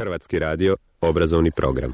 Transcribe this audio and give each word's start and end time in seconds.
Hrvatski 0.00 0.38
radio, 0.38 0.76
obrazovni 1.00 1.50
program. 1.50 1.92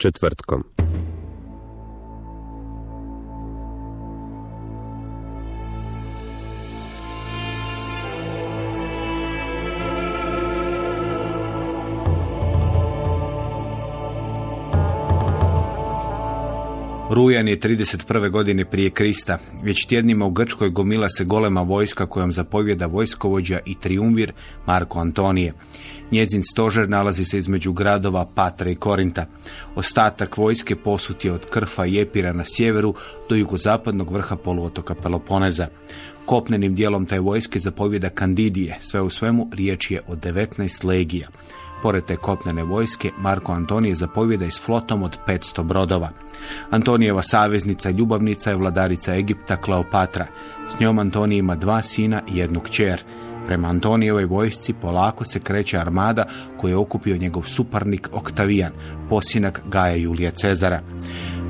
Četvrtkom. 0.00 0.79
Rujan 17.30 17.48
je 17.48 17.58
31. 17.58 18.30
godine 18.30 18.64
prije 18.64 18.90
Krista. 18.90 19.38
Već 19.62 19.86
tjednima 19.86 20.26
u 20.26 20.30
Grčkoj 20.30 20.70
gomila 20.70 21.08
se 21.08 21.24
golema 21.24 21.62
vojska 21.62 22.06
kojom 22.06 22.32
zapovjeda 22.32 22.86
vojskovođa 22.86 23.58
i 23.66 23.74
triumvir 23.74 24.32
Marko 24.66 25.00
Antonije. 25.00 25.52
Njezin 26.12 26.42
stožer 26.42 26.88
nalazi 26.88 27.24
se 27.24 27.38
između 27.38 27.72
gradova 27.72 28.26
Patra 28.34 28.70
i 28.70 28.74
Korinta. 28.74 29.26
Ostatak 29.74 30.36
vojske 30.36 30.76
posut 30.76 31.24
je 31.24 31.32
od 31.32 31.46
Krfa 31.50 31.86
i 31.86 32.00
Epira 32.00 32.32
na 32.32 32.44
sjeveru 32.46 32.94
do 33.28 33.34
jugozapadnog 33.34 34.12
vrha 34.12 34.36
poluotoka 34.36 34.94
Peloponeza. 34.94 35.68
Kopnenim 36.26 36.74
dijelom 36.74 37.06
taj 37.06 37.18
vojske 37.18 37.58
zapovjeda 37.58 38.08
Kandidije, 38.08 38.78
sve 38.80 39.00
u 39.00 39.10
svemu 39.10 39.50
riječ 39.54 39.90
je 39.90 40.00
o 40.08 40.14
19 40.14 40.84
legija. 40.84 41.28
Pored 41.82 42.04
te 42.04 42.16
kopnene 42.16 42.64
vojske, 42.64 43.10
Marko 43.18 43.52
Antonije 43.52 43.94
zapovjeda 43.94 44.44
i 44.44 44.50
s 44.50 44.60
flotom 44.62 45.02
od 45.02 45.18
500 45.26 45.62
brodova. 45.62 46.10
Antonijeva 46.70 47.22
saveznica 47.22 47.90
i 47.90 47.92
ljubavnica 47.92 48.50
je 48.50 48.56
vladarica 48.56 49.14
Egipta 49.14 49.56
Kleopatra. 49.56 50.26
S 50.68 50.80
njom 50.80 50.98
Antonije 50.98 51.38
ima 51.38 51.56
dva 51.56 51.82
sina 51.82 52.22
i 52.28 52.36
jednu 52.36 52.60
kćer. 52.60 53.02
Prema 53.46 53.68
Antonijevoj 53.68 54.24
vojsci 54.24 54.72
polako 54.72 55.24
se 55.24 55.40
kreće 55.40 55.78
armada 55.78 56.24
koju 56.56 56.70
je 56.70 56.76
okupio 56.76 57.16
njegov 57.16 57.42
suparnik 57.42 58.08
Oktavijan, 58.12 58.72
posinak 59.08 59.60
Gaja 59.66 59.94
Julija 59.94 60.30
Cezara. 60.30 60.82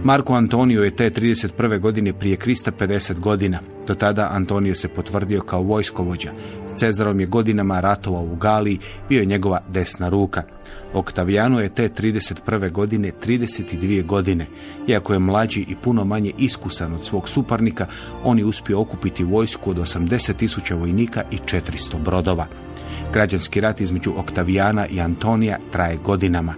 Marko 0.04 0.34
Antonio 0.34 0.82
je 0.82 0.96
te 0.96 1.10
31. 1.10 1.78
godine 1.78 2.12
prije 2.12 2.36
Krista 2.36 2.72
50 2.72 3.18
godina. 3.18 3.58
Do 3.86 3.94
tada 3.94 4.28
Antonio 4.32 4.74
se 4.74 4.88
potvrdio 4.88 5.40
kao 5.40 5.62
vojskovođa. 5.62 6.30
S 6.68 6.74
Cezarom 6.74 7.20
je 7.20 7.26
godinama 7.26 7.80
ratovao 7.80 8.24
u 8.24 8.36
Galiji, 8.36 8.78
bio 9.08 9.20
je 9.20 9.26
njegova 9.26 9.60
desna 9.68 10.08
ruka. 10.08 10.42
Oktavijanu 10.94 11.60
je 11.60 11.74
te 11.74 11.88
31. 11.88 12.70
godine 12.70 13.12
32 13.26 14.06
godine. 14.06 14.46
Iako 14.88 15.12
je 15.12 15.18
mlađi 15.18 15.60
i 15.68 15.76
puno 15.76 16.04
manje 16.04 16.32
iskusan 16.38 16.92
od 16.92 17.04
svog 17.04 17.28
suparnika, 17.28 17.86
on 18.24 18.38
je 18.38 18.44
uspio 18.44 18.80
okupiti 18.80 19.24
vojsku 19.24 19.70
od 19.70 19.76
80 19.76 20.36
tisuća 20.36 20.74
vojnika 20.74 21.22
i 21.30 21.36
400 21.36 22.02
brodova. 22.04 22.46
Građanski 23.12 23.60
rat 23.60 23.80
između 23.80 24.12
Oktavijana 24.16 24.86
i 24.86 25.00
Antonija 25.00 25.58
traje 25.72 25.96
godinama. 25.96 26.54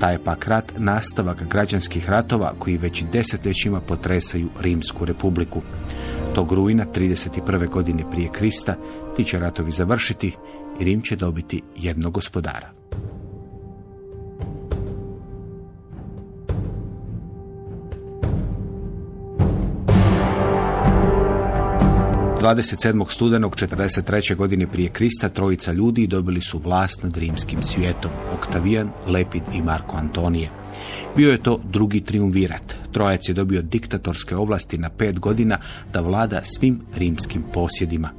Taj 0.00 0.14
je 0.14 0.24
pak 0.24 0.48
rat 0.48 0.72
nastavak 0.78 1.42
građanskih 1.50 2.10
ratova 2.10 2.52
koji 2.58 2.76
već 2.76 3.04
desetljećima 3.12 3.80
potresaju 3.80 4.48
Rimsku 4.60 5.04
republiku. 5.04 5.62
Tog 6.34 6.52
rujna 6.52 6.84
31. 6.94 7.68
godine 7.68 8.10
prije 8.10 8.28
Krista 8.32 8.74
ti 9.16 9.24
će 9.24 9.38
ratovi 9.38 9.70
završiti 9.70 10.36
i 10.80 10.84
Rim 10.84 11.02
će 11.02 11.16
dobiti 11.16 11.62
jednog 11.76 12.12
gospodara. 12.12 12.70
27. 22.40 23.10
studenog 23.10 23.56
43. 23.56 24.34
godine 24.34 24.66
prije 24.66 24.88
Krista 24.88 25.28
trojica 25.28 25.72
ljudi 25.72 26.06
dobili 26.06 26.40
su 26.40 26.58
vlast 26.58 27.02
nad 27.02 27.16
rimskim 27.16 27.62
svijetom, 27.62 28.10
Oktavijan, 28.34 28.88
Lepid 29.06 29.42
i 29.54 29.62
Marko 29.62 29.96
Antonije. 29.96 30.50
Bio 31.16 31.32
je 31.32 31.42
to 31.42 31.60
drugi 31.64 32.00
triumvirat. 32.00 32.74
Trojac 32.92 33.28
je 33.28 33.34
dobio 33.34 33.62
diktatorske 33.62 34.36
ovlasti 34.36 34.78
na 34.78 34.90
pet 34.90 35.20
godina 35.20 35.58
da 35.92 36.00
vlada 36.00 36.40
svim 36.42 36.80
rimskim 36.96 37.44
posjedima. 37.52 38.10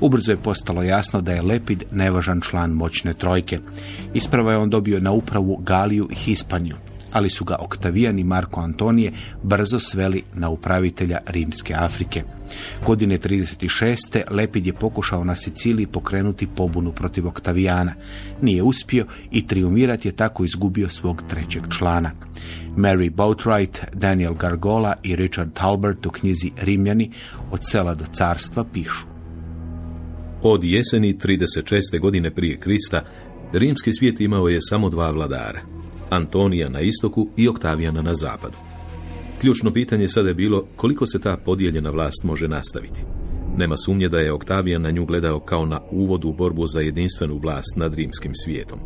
Ubrzo 0.00 0.32
je 0.32 0.42
postalo 0.42 0.82
jasno 0.82 1.20
da 1.20 1.32
je 1.32 1.42
Lepid 1.42 1.84
nevažan 1.92 2.40
član 2.40 2.70
moćne 2.70 3.14
trojke. 3.14 3.58
Ispravo 4.14 4.50
je 4.50 4.56
on 4.58 4.70
dobio 4.70 5.00
na 5.00 5.12
upravu 5.12 5.56
Galiju 5.56 6.08
i 6.10 6.14
Hispaniju 6.14 6.76
ali 7.12 7.30
su 7.30 7.44
ga 7.44 7.56
Oktavijan 7.60 8.18
i 8.18 8.24
Marko 8.24 8.60
Antonije 8.60 9.12
brzo 9.42 9.78
sveli 9.78 10.22
na 10.34 10.48
upravitelja 10.48 11.18
Rimske 11.26 11.74
Afrike. 11.74 12.22
Godine 12.86 13.18
36. 13.18 14.22
Lepid 14.30 14.66
je 14.66 14.72
pokušao 14.72 15.24
na 15.24 15.36
Siciliji 15.36 15.86
pokrenuti 15.86 16.46
pobunu 16.46 16.92
protiv 16.92 17.26
Oktavijana. 17.26 17.94
Nije 18.42 18.62
uspio 18.62 19.06
i 19.30 19.46
triumirat 19.46 20.04
je 20.04 20.12
tako 20.12 20.44
izgubio 20.44 20.88
svog 20.88 21.22
trećeg 21.28 21.62
člana. 21.78 22.10
Mary 22.76 23.10
Boatwright, 23.10 23.84
Daniel 23.92 24.34
Gargola 24.34 24.94
i 25.02 25.16
Richard 25.16 25.52
Talbert 25.52 26.06
u 26.06 26.10
knjizi 26.10 26.50
Rimljani 26.62 27.10
od 27.50 27.60
sela 27.62 27.94
do 27.94 28.04
carstva 28.12 28.64
pišu. 28.72 29.06
Od 30.42 30.64
jeseni 30.64 31.14
36. 31.14 32.00
godine 32.00 32.30
prije 32.30 32.56
Krista, 32.56 33.02
rimski 33.52 33.92
svijet 33.92 34.20
imao 34.20 34.48
je 34.48 34.58
samo 34.60 34.88
dva 34.88 35.10
vladara, 35.10 35.60
Antonija 36.12 36.68
na 36.68 36.80
istoku 36.80 37.28
i 37.36 37.48
Oktavijana 37.48 38.02
na 38.02 38.14
zapadu. 38.14 38.56
Ključno 39.40 39.72
pitanje 39.72 40.08
sada 40.08 40.28
je 40.28 40.34
bilo 40.34 40.66
koliko 40.76 41.06
se 41.06 41.20
ta 41.20 41.36
podijeljena 41.36 41.90
vlast 41.90 42.24
može 42.24 42.48
nastaviti. 42.48 43.02
Nema 43.56 43.76
sumnje 43.76 44.08
da 44.08 44.20
je 44.20 44.32
Oktavijan 44.32 44.82
na 44.82 44.90
nju 44.90 45.06
gledao 45.06 45.40
kao 45.40 45.66
na 45.66 45.80
uvod 45.90 46.24
u 46.24 46.32
borbu 46.32 46.66
za 46.66 46.80
jedinstvenu 46.80 47.38
vlast 47.38 47.76
nad 47.76 47.94
rimskim 47.94 48.34
svijetom. 48.34 48.78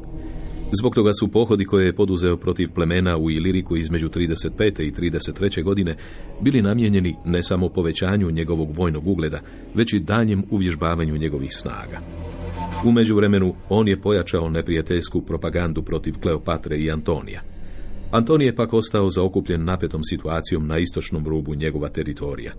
Zbog 0.72 0.94
toga 0.94 1.10
su 1.20 1.28
pohodi 1.28 1.64
koje 1.64 1.86
je 1.86 1.96
poduzeo 1.96 2.36
protiv 2.36 2.70
plemena 2.74 3.16
u 3.16 3.30
Iliriku 3.30 3.76
između 3.76 4.08
35. 4.08 4.82
i 4.82 4.92
33. 4.92 5.62
godine 5.62 5.94
bili 6.40 6.62
namijenjeni 6.62 7.16
ne 7.24 7.42
samo 7.42 7.68
povećanju 7.68 8.30
njegovog 8.30 8.76
vojnog 8.76 9.06
ugleda, 9.06 9.40
već 9.74 9.92
i 9.92 10.00
danjem 10.00 10.44
uvježbavanju 10.50 11.16
njegovih 11.16 11.54
snaga. 11.54 12.25
U 12.84 12.92
međuvremenu 12.92 13.54
on 13.68 13.88
je 13.88 14.00
pojačao 14.00 14.50
neprijateljsku 14.50 15.20
propagandu 15.20 15.82
protiv 15.82 16.14
Kleopatre 16.22 16.78
i 16.78 16.90
Antonija. 16.90 17.40
Antonije 18.10 18.48
je 18.48 18.56
pak 18.56 18.72
ostao 18.72 19.10
zaokupljen 19.10 19.64
napetom 19.64 20.04
situacijom 20.04 20.66
na 20.66 20.78
istočnom 20.78 21.26
rubu 21.26 21.54
njegova 21.54 21.88
teritorija. 21.88 22.52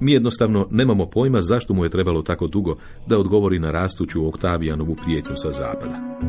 Mi 0.00 0.12
jednostavno 0.12 0.68
nemamo 0.70 1.06
pojma 1.06 1.42
zašto 1.42 1.74
mu 1.74 1.84
je 1.84 1.90
trebalo 1.90 2.22
tako 2.22 2.46
dugo 2.46 2.76
da 3.06 3.18
odgovori 3.18 3.58
na 3.58 3.70
rastuću 3.70 4.28
Oktavijanovu 4.28 4.96
prijetnju 5.04 5.36
sa 5.36 5.52
zapada. 5.52 6.20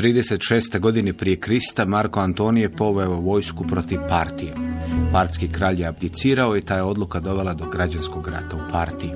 trideset 0.00 0.40
36. 0.40 0.80
godine 0.80 1.12
prije 1.12 1.36
Krista 1.36 1.84
Marko 1.84 2.20
Antonije 2.20 2.70
poveo 2.70 3.20
vojsku 3.20 3.64
protiv 3.64 3.98
partije. 4.08 4.69
Partski 5.12 5.48
kralj 5.48 5.80
je 5.80 5.86
abdicirao 5.86 6.56
i 6.56 6.60
ta 6.60 6.76
je 6.76 6.82
odluka 6.82 7.20
dovela 7.20 7.54
do 7.54 7.66
građanskog 7.70 8.28
rata 8.28 8.56
u 8.56 8.70
partiji. 8.72 9.10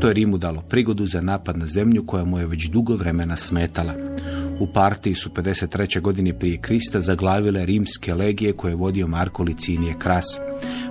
To 0.00 0.08
je 0.08 0.14
Rimu 0.14 0.38
dalo 0.38 0.62
prigodu 0.62 1.06
za 1.06 1.20
napad 1.20 1.58
na 1.58 1.66
zemlju 1.66 2.06
koja 2.06 2.24
mu 2.24 2.38
je 2.38 2.46
već 2.46 2.68
dugo 2.68 2.96
vremena 2.96 3.36
smetala. 3.36 3.94
U 4.60 4.66
partiji 4.66 5.14
su 5.14 5.30
53. 5.30 6.00
godine 6.00 6.38
prije 6.38 6.60
Krista 6.60 7.00
zaglavile 7.00 7.66
rimske 7.66 8.14
legije 8.14 8.52
koje 8.52 8.72
je 8.72 8.76
vodio 8.76 9.06
Marko 9.06 9.42
Licinije 9.42 9.94
Kras. 9.98 10.24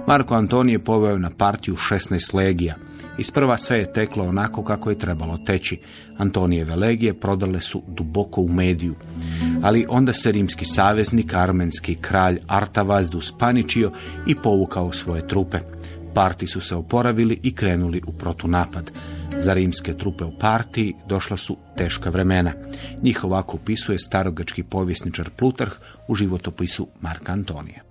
Marko 0.08 0.36
Antonije 0.36 0.80
poveo 0.80 1.18
na 1.18 1.30
partiju 1.30 1.76
16 1.76 2.36
legija. 2.36 2.76
Isprva 3.18 3.58
sve 3.58 3.78
je 3.78 3.94
teklo 3.94 4.24
onako 4.24 4.64
kako 4.64 4.90
je 4.90 4.98
trebalo 4.98 5.38
teći. 5.38 5.80
Antonijeve 6.18 6.76
legije 6.76 7.20
prodale 7.20 7.62
su 7.62 7.84
duboko 7.88 8.42
u 8.42 8.50
mediju. 8.50 8.96
Ali 9.64 9.86
onda 9.90 10.14
se 10.14 10.32
rimski 10.32 10.66
saveznik, 10.66 11.34
armenski 11.34 11.96
kralj 11.96 12.40
Artavazdus 12.48 13.34
paničio 13.40 13.92
i 14.28 14.36
povukao 14.36 14.92
svoje 14.92 15.28
trupe. 15.28 15.60
Parti 16.14 16.48
su 16.48 16.62
se 16.62 16.76
oporavili 16.76 17.40
i 17.44 17.56
krenuli 17.56 18.02
u 18.08 18.12
protunapad. 18.12 18.92
Za 19.38 19.54
rimske 19.54 19.94
trupe 19.94 20.24
u 20.24 20.32
partiji 20.40 20.94
došla 21.08 21.38
su 21.38 21.58
teška 21.78 22.10
vremena. 22.10 22.54
Njih 23.02 23.24
ovako 23.24 23.58
opisuje 23.58 24.00
starogački 24.00 24.64
povjesničar 24.64 25.30
Plutarh 25.30 25.74
u 26.08 26.16
životopisu 26.16 26.88
Marka 27.02 27.34
Antonija. 27.34 27.82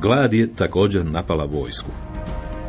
Glad 0.00 0.32
je 0.32 0.54
također 0.54 1.06
napala 1.06 1.44
vojsku, 1.44 1.90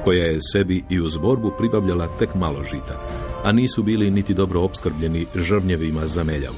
koja 0.04 0.26
je 0.26 0.42
sebi 0.42 0.84
i 0.90 1.00
uz 1.02 1.18
borbu 1.18 1.52
pribavljala 1.58 2.08
tek 2.20 2.36
malo 2.36 2.64
žita, 2.64 3.02
a 3.44 3.52
nisu 3.52 3.84
bili 3.84 4.12
niti 4.12 4.34
dobro 4.34 4.62
opskrbljeni 4.62 5.26
žrvnjevima 5.36 6.08
za 6.08 6.24
meljavu. 6.24 6.56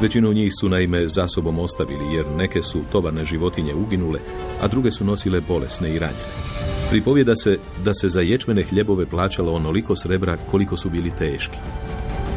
Većinu 0.00 0.32
njih 0.32 0.52
su 0.60 0.68
naime 0.68 1.08
za 1.08 1.28
sobom 1.28 1.58
ostavili, 1.58 2.14
jer 2.14 2.26
neke 2.36 2.62
su 2.62 2.78
tovarne 2.92 3.24
životinje 3.24 3.74
uginule, 3.74 4.20
a 4.60 4.68
druge 4.68 4.90
su 4.90 5.04
nosile 5.04 5.40
bolesne 5.40 5.94
i 5.94 5.98
ranjene. 5.98 6.56
Pripovjeda 6.90 7.36
se 7.36 7.58
da 7.84 7.94
se 7.94 8.08
za 8.08 8.20
ječmene 8.20 8.62
hljebove 8.62 9.06
plaćalo 9.06 9.52
onoliko 9.52 9.96
srebra 9.96 10.36
koliko 10.50 10.76
su 10.76 10.90
bili 10.90 11.10
teški. 11.18 11.56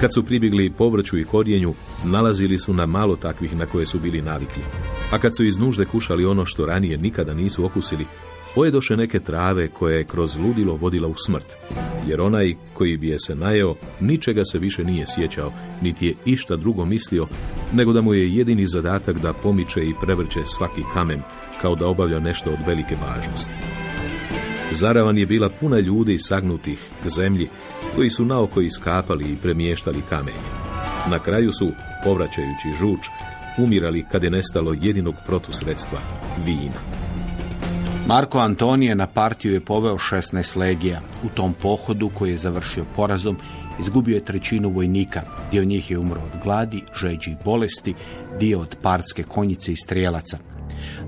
Kad 0.01 0.13
su 0.13 0.25
pribjegli 0.25 0.69
povrću 0.69 1.17
i 1.17 1.23
korijenju, 1.23 1.73
nalazili 2.05 2.59
su 2.59 2.73
na 2.73 2.85
malo 2.85 3.15
takvih 3.15 3.55
na 3.55 3.65
koje 3.65 3.85
su 3.85 3.99
bili 3.99 4.21
navikli. 4.21 4.63
A 5.11 5.19
kad 5.19 5.35
su 5.37 5.45
iz 5.45 5.59
nužde 5.59 5.85
kušali 5.85 6.25
ono 6.25 6.45
što 6.45 6.65
ranije 6.65 6.97
nikada 6.97 7.33
nisu 7.33 7.65
okusili, 7.65 8.05
pojedoše 8.55 8.97
neke 8.97 9.19
trave 9.19 9.67
koje 9.67 9.97
je 9.97 10.03
kroz 10.03 10.37
ludilo 10.37 10.75
vodila 10.75 11.07
u 11.07 11.15
smrt, 11.25 11.57
jer 12.07 12.21
onaj 12.21 12.53
koji 12.73 12.97
bi 12.97 13.07
je 13.07 13.19
se 13.19 13.35
najeo, 13.35 13.75
ničega 13.99 14.45
se 14.45 14.59
više 14.59 14.83
nije 14.83 15.05
sjećao, 15.07 15.51
niti 15.81 16.07
je 16.07 16.13
išta 16.25 16.55
drugo 16.55 16.85
mislio, 16.85 17.27
nego 17.73 17.93
da 17.93 18.01
mu 18.01 18.13
je 18.13 18.35
jedini 18.35 18.67
zadatak 18.67 19.19
da 19.19 19.33
pomiče 19.33 19.81
i 19.81 19.93
prevrće 20.01 20.39
svaki 20.45 20.81
kamen, 20.93 21.21
kao 21.61 21.75
da 21.75 21.87
obavlja 21.87 22.19
nešto 22.19 22.49
od 22.49 22.59
velike 22.67 22.95
važnosti. 23.01 23.53
Zaravan 24.71 25.17
je 25.17 25.25
bila 25.25 25.49
puna 25.49 25.79
ljudi 25.79 26.17
sagnutih 26.19 26.89
k 27.03 27.09
zemlji, 27.09 27.49
koji 27.95 28.09
su 28.09 28.25
naoko 28.25 28.61
iskapali 28.61 29.25
i 29.25 29.35
premještali 29.35 30.01
kamenje. 30.09 30.49
Na 31.09 31.19
kraju 31.19 31.51
su, 31.51 31.71
povraćajući 32.03 32.73
žuč, 32.79 32.99
umirali 33.57 34.05
kad 34.11 34.23
je 34.23 34.29
nestalo 34.29 34.75
jedinog 34.81 35.15
protusredstva, 35.25 35.99
vina. 36.45 36.98
Marko 38.09 38.39
Antonije 38.39 38.95
na 38.95 39.07
partiju 39.07 39.53
je 39.53 39.59
poveo 39.59 39.97
16 39.97 40.57
legija. 40.57 41.01
U 41.23 41.29
tom 41.29 41.53
pohodu 41.53 42.09
koji 42.17 42.31
je 42.31 42.37
završio 42.37 42.85
porazom 42.95 43.37
izgubio 43.79 44.15
je 44.15 44.25
trećinu 44.25 44.69
vojnika. 44.69 45.21
Dio 45.51 45.65
njih 45.65 45.91
je 45.91 45.97
umro 45.97 46.21
od 46.21 46.43
gladi, 46.43 46.83
žeđi 47.01 47.31
i 47.31 47.35
bolesti, 47.45 47.93
dio 48.39 48.59
od 48.59 48.75
partske 48.81 49.23
konjice 49.23 49.71
i 49.71 49.75
strijelaca. 49.75 50.37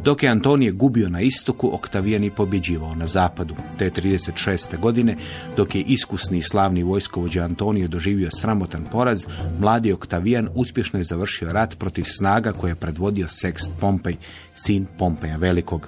Dok 0.04 0.24
je 0.24 0.30
Antonije 0.30 0.72
gubio 0.72 1.10
na 1.10 1.22
istoku, 1.22 1.70
Oktavijan 1.74 2.24
je 2.24 2.32
pobjeđivao 2.32 2.96
na 2.96 3.08
zapadu. 3.08 3.56
Te 3.78 3.90
36. 3.90 4.80
godine, 4.80 5.16
dok 5.58 5.76
je 5.76 5.82
iskusni 5.82 6.38
i 6.38 6.42
slavni 6.42 6.84
vojskovođa 6.84 7.44
Antonije 7.44 7.88
doživio 7.88 8.30
sramotan 8.32 8.86
poraz, 8.92 9.26
mladi 9.60 9.94
Oktavijan 9.94 10.50
uspješno 10.56 11.00
je 11.00 11.04
završio 11.04 11.54
rat 11.54 11.80
protiv 11.80 12.04
snaga 12.04 12.54
koje 12.54 12.72
je 12.72 12.76
predvodio 12.76 13.28
Sext 13.28 13.70
Pompej, 13.80 14.16
sin 14.56 14.86
Pompeja 14.98 15.38
Velikog. 15.38 15.88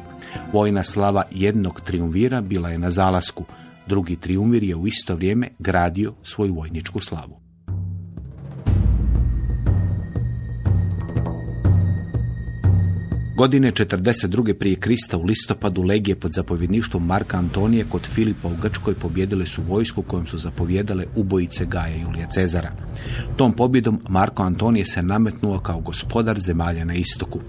Vojna 0.54 0.84
slava 0.84 1.24
jednog 1.32 1.82
triumvira 1.82 2.42
bila 2.42 2.70
je 2.70 2.78
na 2.78 2.92
zalasku. 2.92 3.46
Drugi 3.88 4.16
triumvir 4.16 4.64
je 4.64 4.76
u 4.76 4.88
isto 4.88 5.16
vrijeme 5.16 5.50
gradio 5.60 6.14
svoju 6.24 6.54
vojničku 6.54 7.00
slavu. 7.00 7.43
Godine 13.36 13.72
42. 13.72 14.54
prije 14.54 14.76
Krista 14.76 15.18
u 15.18 15.24
listopadu 15.24 15.84
legije 15.84 16.16
pod 16.16 16.32
zapovjedništvom 16.32 17.06
Marka 17.06 17.38
Antonije 17.38 17.86
kod 17.90 18.02
Filipa 18.02 18.48
u 18.48 18.56
Grčkoj 18.62 18.94
pobjedile 18.94 19.46
su 19.46 19.62
vojsku 19.62 20.02
kojom 20.02 20.28
su 20.28 20.38
zapovjedale 20.38 21.06
ubojice 21.16 21.66
Gaja 21.66 21.96
Julija 21.96 22.28
Cezara. 22.28 22.72
Tom 23.36 23.54
pobjedom 23.54 24.02
Marko 24.10 24.44
Antonije 24.44 24.86
se 24.86 25.04
nametnuo 25.04 25.60
kao 25.60 25.80
gospodar 25.80 26.40
zemalja 26.40 26.86
na 26.86 26.94
istoku. 26.94 27.40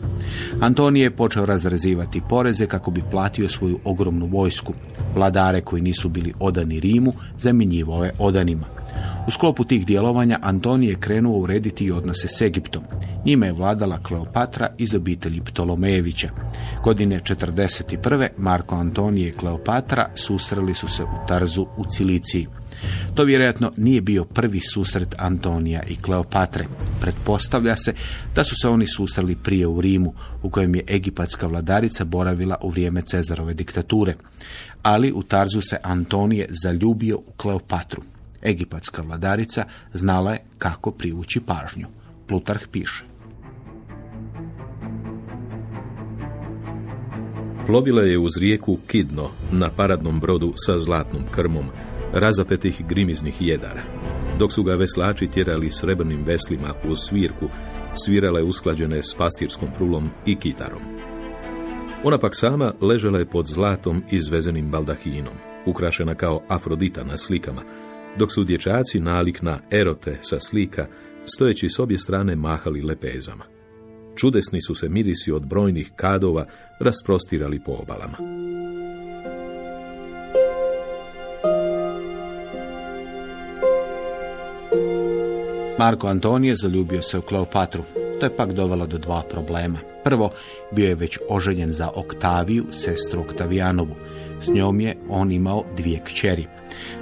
Antonije 0.60 1.04
je 1.04 1.16
počeo 1.16 1.46
razrezivati 1.46 2.22
poreze 2.28 2.66
kako 2.66 2.90
bi 2.90 3.02
platio 3.10 3.48
svoju 3.48 3.78
ogromnu 3.84 4.26
vojsku. 4.26 4.74
Vladare 5.14 5.60
koji 5.60 5.82
nisu 5.82 6.08
bili 6.08 6.32
odani 6.40 6.80
Rimu 6.80 7.12
zamjenjivao 7.38 8.04
je 8.04 8.14
odanima. 8.18 8.83
U 9.26 9.30
sklopu 9.30 9.64
tih 9.64 9.86
djelovanja 9.86 10.38
Antonije 10.42 10.90
je 10.90 11.00
krenuo 11.00 11.38
urediti 11.38 11.84
i 11.84 11.92
odnose 11.92 12.28
s 12.28 12.40
Egiptom. 12.40 12.82
Njime 13.24 13.46
je 13.46 13.52
vladala 13.52 14.02
Kleopatra 14.02 14.68
iz 14.78 14.94
obitelji 14.94 15.40
Ptolomejevića. 15.40 16.28
Godine 16.84 17.20
41. 17.20 18.28
Marko 18.36 18.76
Antonije 18.76 19.28
i 19.28 19.32
Kleopatra 19.32 20.08
susreli 20.14 20.74
su 20.74 20.88
se 20.88 21.02
u 21.02 21.26
Tarzu 21.28 21.66
u 21.76 21.84
Ciliciji. 21.84 22.46
To 23.14 23.24
vjerojatno 23.24 23.72
nije 23.76 24.00
bio 24.00 24.24
prvi 24.24 24.60
susret 24.60 25.14
Antonija 25.18 25.82
i 25.82 25.96
Kleopatre. 25.96 26.64
Pretpostavlja 27.00 27.76
se 27.76 27.94
da 28.34 28.44
su 28.44 28.54
se 28.62 28.68
oni 28.68 28.86
susreli 28.86 29.36
prije 29.36 29.66
u 29.66 29.80
Rimu, 29.80 30.14
u 30.42 30.50
kojem 30.50 30.74
je 30.74 30.84
egipatska 30.88 31.46
vladarica 31.46 32.04
boravila 32.04 32.56
u 32.62 32.70
vrijeme 32.70 33.02
Cezarove 33.02 33.54
diktature. 33.54 34.14
Ali 34.82 35.12
u 35.12 35.22
Tarzu 35.22 35.60
se 35.60 35.76
Antonije 35.82 36.46
zaljubio 36.50 37.18
u 37.18 37.32
Kleopatru. 37.36 38.02
Egipatska 38.44 39.02
vladarica 39.02 39.64
znala 39.92 40.32
je 40.32 40.44
kako 40.58 40.90
privući 40.90 41.40
pažnju. 41.40 41.86
Plutarh 42.26 42.66
piše. 42.72 43.04
Plovila 47.66 48.02
je 48.02 48.18
uz 48.18 48.36
rijeku 48.40 48.78
Kidno 48.86 49.30
na 49.52 49.70
paradnom 49.70 50.20
brodu 50.20 50.52
sa 50.56 50.80
zlatnom 50.80 51.22
krmom, 51.30 51.66
razapetih 52.12 52.86
grimiznih 52.88 53.34
jedara. 53.40 53.82
Dok 54.38 54.52
su 54.52 54.62
ga 54.62 54.74
veslači 54.74 55.26
tjerali 55.26 55.70
srebrnim 55.70 56.24
veslima 56.24 56.74
uz 56.88 56.98
svirku, 56.98 57.48
svirale 58.04 58.42
usklađene 58.42 59.02
s 59.02 59.14
pastirskom 59.18 59.68
prulom 59.76 60.10
i 60.26 60.36
kitarom. 60.36 60.82
Ona 62.04 62.18
pak 62.18 62.36
sama 62.36 62.72
ležela 62.80 63.18
je 63.18 63.26
pod 63.26 63.46
zlatom 63.46 64.02
izvezenim 64.10 64.70
baldahinom, 64.70 65.34
ukrašena 65.66 66.14
kao 66.14 66.42
Afrodita 66.48 67.04
na 67.04 67.16
slikama, 67.16 67.62
dok 68.18 68.32
su 68.32 68.44
dječaci 68.44 69.00
nalik 69.00 69.42
na 69.42 69.58
erote 69.70 70.18
sa 70.20 70.40
slika, 70.40 70.86
stojeći 71.34 71.68
s 71.68 71.78
obje 71.78 71.98
strane 71.98 72.36
mahali 72.36 72.82
lepezama. 72.82 73.44
Čudesni 74.16 74.62
su 74.62 74.74
se 74.74 74.88
mirisi 74.88 75.32
od 75.32 75.46
brojnih 75.46 75.90
kadova 75.96 76.46
rasprostirali 76.80 77.60
po 77.64 77.72
obalama. 77.72 78.16
Marko 85.78 86.06
Antonije 86.06 86.56
zaljubio 86.56 87.02
se 87.02 87.18
u 87.18 87.22
Kleopatru. 87.22 87.82
To 88.20 88.26
je 88.26 88.36
pak 88.36 88.52
dovelo 88.52 88.86
do 88.86 88.98
dva 88.98 89.22
problema. 89.30 89.78
Prvo, 90.04 90.30
bio 90.70 90.88
je 90.88 90.94
već 90.94 91.18
oženjen 91.28 91.72
za 91.72 91.90
Oktaviju, 91.94 92.64
sestru 92.70 93.20
Oktavijanovu. 93.20 93.94
S 94.44 94.48
njom 94.54 94.80
je 94.80 94.96
on 95.08 95.32
imao 95.32 95.64
dvije 95.76 96.00
kćeri. 96.04 96.46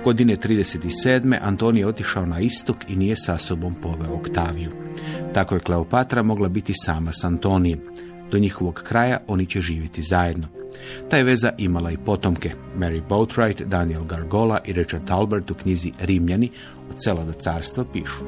Godine 0.04 0.36
37. 0.36 1.38
Antonije 1.42 1.82
je 1.82 1.86
otišao 1.86 2.26
na 2.26 2.40
istok 2.40 2.76
i 2.88 2.96
nije 2.96 3.16
sa 3.16 3.38
sobom 3.38 3.74
poveo 3.74 4.14
Oktaviju. 4.14 4.70
Tako 5.34 5.54
je 5.54 5.60
Kleopatra 5.60 6.22
mogla 6.22 6.48
biti 6.48 6.72
sama 6.76 7.12
s 7.12 7.24
Antonijem. 7.24 7.80
Do 8.30 8.38
njihovog 8.38 8.74
kraja 8.74 9.18
oni 9.26 9.46
će 9.46 9.60
živjeti 9.60 10.02
zajedno. 10.02 10.46
Ta 11.10 11.16
je 11.16 11.24
veza 11.24 11.52
imala 11.58 11.90
i 11.90 11.96
potomke. 11.96 12.50
Mary 12.78 13.02
Boatwright, 13.08 13.64
Daniel 13.64 14.04
Gargola 14.04 14.58
i 14.64 14.72
Richard 14.72 15.06
Talbert 15.06 15.50
u 15.50 15.54
knjizi 15.54 15.92
Rimljani 16.00 16.50
od 16.90 16.96
sela 17.04 17.24
do 17.24 17.32
carstva 17.32 17.84
pišu. 17.92 18.24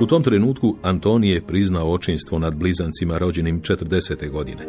U 0.00 0.06
tom 0.06 0.22
trenutku 0.22 0.76
Antonije 0.82 1.34
je 1.34 1.46
priznao 1.46 1.92
očinstvo 1.92 2.38
nad 2.38 2.56
blizancima 2.56 3.18
rođenim 3.18 3.60
40. 3.60 4.30
godine. 4.30 4.62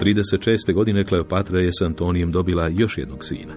36. 0.00 0.72
godine 0.74 1.04
Kleopatra 1.04 1.60
je 1.60 1.70
s 1.72 1.82
Antonijem 1.82 2.32
dobila 2.32 2.68
još 2.68 2.98
jednog 2.98 3.24
sina. 3.24 3.54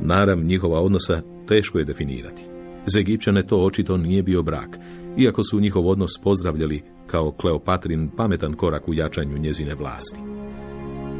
Narav 0.00 0.38
njihova 0.38 0.80
odnosa 0.80 1.22
teško 1.48 1.78
je 1.78 1.84
definirati. 1.84 2.42
Za 2.86 3.00
Egipćane 3.00 3.46
to 3.46 3.64
očito 3.64 3.96
nije 3.96 4.22
bio 4.22 4.42
brak, 4.42 4.78
iako 5.18 5.44
su 5.44 5.60
njihov 5.60 5.88
odnos 5.88 6.10
pozdravljali 6.22 6.82
kao 7.06 7.30
Kleopatrin 7.30 8.10
pametan 8.16 8.54
korak 8.54 8.88
u 8.88 8.94
jačanju 8.94 9.38
njezine 9.38 9.74
vlasti. 9.74 10.20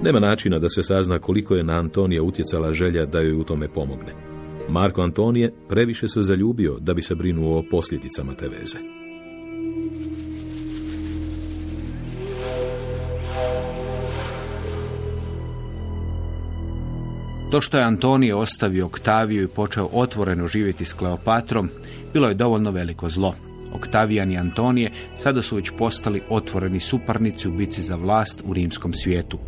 Nema 0.03 0.21
načina 0.21 0.59
da 0.59 0.69
se 0.69 0.83
sazna 0.83 1.19
koliko 1.19 1.55
je 1.55 1.65
na 1.65 1.79
Antonija 1.79 2.23
utjecala 2.23 2.73
želja 2.73 3.07
da 3.07 3.21
joj 3.21 3.41
u 3.41 3.45
tome 3.45 3.69
pomogne. 3.69 4.13
Marko 4.69 5.03
Antonije 5.03 5.53
previše 5.69 6.09
se 6.09 6.23
zaljubio 6.23 6.79
da 6.81 6.95
bi 6.95 7.03
se 7.03 7.15
brinuo 7.15 7.59
o 7.59 7.65
posljedicama 7.71 8.35
te 8.35 8.49
veze. 8.49 8.98
To 17.51 17.61
što 17.61 17.79
je 17.79 17.85
Antonije 17.85 18.35
ostavio 18.35 18.87
Oktaviju 18.87 19.45
i 19.45 19.49
počeo 19.49 19.89
otvoreno 19.93 20.47
živjeti 20.47 20.85
s 20.85 20.93
Kleopatrom, 20.93 21.71
bilo 22.15 22.29
je 22.29 22.35
dovoljno 22.35 22.71
veliko 22.71 23.09
zlo. 23.09 23.35
Oktavijan 23.75 24.33
i 24.33 24.39
Antonije 24.39 24.91
sada 25.17 25.43
su 25.43 25.57
već 25.57 25.71
postali 25.79 26.23
otvoreni 26.29 26.81
suparnici 26.81 27.49
u 27.49 27.53
bici 27.53 27.83
za 27.83 27.97
vlast 27.97 28.43
u 28.47 28.55
rimskom 28.55 28.93
svijetu. 28.93 29.39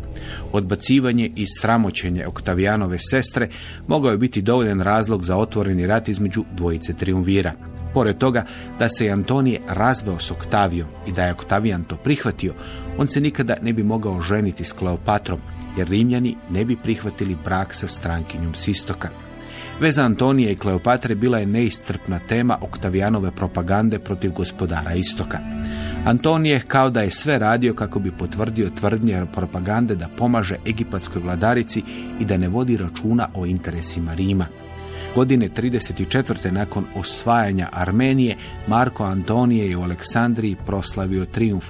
Odbacivanje 0.51 1.31
i 1.35 1.45
sramoćenje 1.59 2.27
Oktavijanove 2.27 2.97
sestre 2.99 3.49
mogao 3.87 4.11
je 4.11 4.17
biti 4.17 4.41
dovoljan 4.41 4.81
razlog 4.81 5.23
za 5.23 5.37
otvoreni 5.37 5.87
rat 5.87 6.09
između 6.09 6.43
dvojice 6.55 6.93
triumvira. 6.93 7.70
Pored 7.93 8.17
toga 8.17 8.45
da 8.79 8.89
se 8.89 9.05
je 9.05 9.11
Antonije 9.11 9.61
razveo 9.67 10.19
s 10.19 10.31
Oktavijom 10.31 10.87
i 11.07 11.11
da 11.11 11.23
je 11.23 11.33
Oktavijan 11.33 11.83
to 11.83 11.95
prihvatio, 11.95 12.53
on 12.97 13.07
se 13.07 13.21
nikada 13.21 13.55
ne 13.61 13.73
bi 13.73 13.83
mogao 13.83 14.21
ženiti 14.21 14.63
s 14.63 14.73
Kleopatrom, 14.73 15.39
jer 15.77 15.87
Rimljani 15.87 16.35
ne 16.49 16.65
bi 16.65 16.75
prihvatili 16.75 17.37
brak 17.43 17.73
sa 17.73 17.87
strankinjom 17.87 18.53
Sistoka. 18.53 19.09
Veza 19.79 20.03
Antonije 20.03 20.51
i 20.51 20.55
Kleopatre 20.55 21.15
bila 21.15 21.39
je 21.39 21.45
neiscrpna 21.45 22.19
tema 22.19 22.57
Oktavijanove 22.61 23.31
propagande 23.31 23.99
protiv 23.99 24.31
gospodara 24.31 24.93
Istoka. 24.93 25.39
Antonije 26.05 26.61
kao 26.67 26.89
da 26.89 27.01
je 27.01 27.09
sve 27.09 27.39
radio 27.39 27.73
kako 27.73 27.99
bi 27.99 28.11
potvrdio 28.11 28.69
tvrdnje 28.69 29.25
propagande 29.33 29.95
da 29.95 30.09
pomaže 30.17 30.55
egipatskoj 30.67 31.21
vladarici 31.21 31.83
i 32.19 32.25
da 32.25 32.37
ne 32.37 32.49
vodi 32.49 32.77
računa 32.77 33.29
o 33.33 33.45
interesima 33.45 34.13
Rima. 34.13 34.45
Godine 35.15 35.49
34. 35.49 36.51
nakon 36.51 36.85
osvajanja 36.95 37.69
Armenije, 37.71 38.35
Marko 38.67 39.03
Antonije 39.03 39.69
je 39.69 39.77
u 39.77 39.83
Aleksandriji 39.83 40.55
proslavio 40.65 41.25
triumf, 41.25 41.65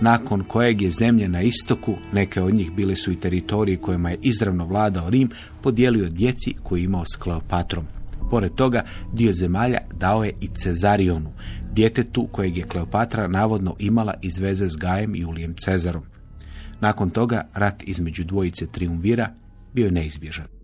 nakon 0.00 0.44
kojeg 0.44 0.82
je 0.82 0.90
zemlje 0.90 1.28
na 1.28 1.42
istoku, 1.42 1.94
neke 2.12 2.42
od 2.42 2.54
njih 2.54 2.72
bile 2.72 2.96
su 2.96 3.12
i 3.12 3.20
teritoriji 3.20 3.76
kojima 3.76 4.10
je 4.10 4.18
izravno 4.22 4.66
vladao 4.66 5.10
Rim, 5.10 5.30
podijelio 5.62 6.08
djeci 6.08 6.54
koju 6.62 6.78
je 6.78 6.84
imao 6.84 7.04
s 7.04 7.16
Kleopatrom. 7.16 7.86
Pored 8.30 8.54
toga, 8.54 8.84
dio 9.12 9.32
zemalja 9.32 9.78
dao 9.94 10.24
je 10.24 10.32
i 10.40 10.46
Cezarionu, 10.46 11.32
djetetu 11.72 12.28
kojeg 12.32 12.56
je 12.56 12.64
Kleopatra 12.64 13.28
navodno 13.28 13.76
imala 13.78 14.14
iz 14.22 14.38
veze 14.38 14.68
s 14.68 14.76
Gajem 14.76 15.16
Julijem 15.16 15.54
Cezarom. 15.54 16.02
Nakon 16.80 17.10
toga, 17.10 17.48
rat 17.54 17.82
između 17.86 18.24
dvojice 18.24 18.66
triumvira 18.66 19.28
bio 19.72 19.84
je 19.84 19.92
neizbježan. 19.92 20.55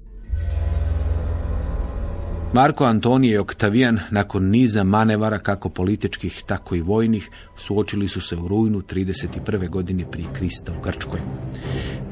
Marko 2.54 2.85
Antonije 2.85 3.35
i 3.35 3.38
Oktavijan 3.38 4.00
nakon 4.11 4.50
niza 4.50 4.85
manevara 4.85 5.38
kako 5.38 5.68
političkih 5.68 6.42
tako 6.47 6.75
i 6.75 6.80
vojnih 6.80 7.30
suočili 7.56 8.09
su 8.09 8.21
se 8.21 8.37
u 8.37 8.49
rujnu 8.49 8.80
31. 8.80 9.68
godine 9.68 10.04
prije 10.11 10.28
Krista 10.32 10.73
u 10.73 10.82
Grčkoj. 10.82 11.21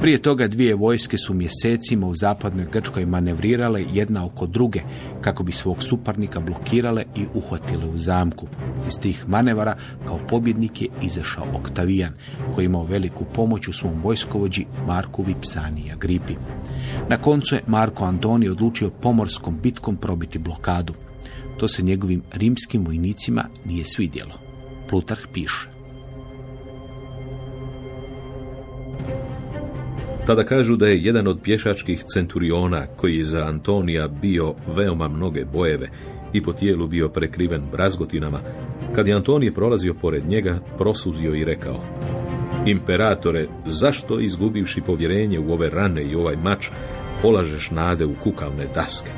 Prije 0.01 0.19
toga 0.19 0.49
dvije 0.49 0.75
vojske 0.75 1.19
su 1.19 1.35
mjesecima 1.35 2.07
u 2.07 2.15
zapadnoj 2.15 2.67
Grčkoj 2.73 3.07
manevrirale 3.07 3.85
jedna 3.93 4.27
oko 4.27 4.47
druge 4.47 4.81
kako 5.21 5.43
bi 5.43 5.53
svog 5.53 5.83
suparnika 5.83 6.41
blokirale 6.41 7.05
i 7.17 7.27
uhvatile 7.35 7.87
u 7.87 7.99
zamku. 7.99 8.47
Iz 8.89 9.01
tih 9.01 9.29
manevara 9.29 9.77
kao 10.07 10.19
pobjednik 10.29 10.83
je 10.83 10.89
izašao 11.03 11.47
Oktavijan 11.55 12.13
koji 12.55 12.65
imao 12.65 12.85
veliku 12.85 13.25
pomoć 13.25 13.69
u 13.69 13.73
svom 13.73 14.03
vojskovođi 14.03 14.65
Marku 14.87 15.23
Vipsanija 15.23 15.97
Gripi. 15.97 16.35
Na 17.09 17.17
koncu 17.17 17.55
je 17.55 17.63
Marko 17.67 18.05
Antoni 18.05 18.49
odlučio 18.49 18.91
pomorskom 18.91 19.59
bitkom 19.63 19.97
probiti 19.97 20.39
blokadu. 20.39 20.95
To 21.59 21.69
se 21.69 21.83
njegovim 21.83 22.23
rimskim 22.33 22.85
vojnicima 22.85 23.45
nije 23.65 23.85
svidjelo. 23.85 24.35
Plutarh 24.89 25.23
piše. 25.33 25.71
Tada 30.31 30.45
kažu 30.45 30.77
da 30.77 30.87
je 30.87 31.03
jedan 31.03 31.27
od 31.27 31.41
pješačkih 31.43 32.03
centuriona, 32.15 32.87
koji 32.97 33.17
je 33.17 33.25
za 33.25 33.45
Antonija 33.47 34.09
bio 34.09 34.55
veoma 34.77 35.09
mnoge 35.09 35.45
bojeve 35.45 35.89
i 36.33 36.43
po 36.43 36.53
tijelu 36.53 36.87
bio 36.87 37.09
prekriven 37.09 37.63
brazgotinama, 37.73 38.41
kad 38.95 39.09
je 39.09 39.15
Antonije 39.15 39.55
prolazio 39.55 39.95
pored 39.95 40.29
njega, 40.29 40.59
prosuzio 40.79 41.35
i 41.35 41.45
rekao 41.45 41.81
Imperatore, 42.67 43.47
zašto 43.67 44.21
izgubivši 44.21 44.81
povjerenje 44.81 45.39
u 45.39 45.53
ove 45.53 45.71
rane 45.71 46.05
i 46.05 46.15
ovaj 46.15 46.37
mač, 46.37 46.69
polažeš 47.23 47.71
nade 47.71 48.05
u 48.05 48.15
kukavne 48.23 48.67
daske? 48.75 49.11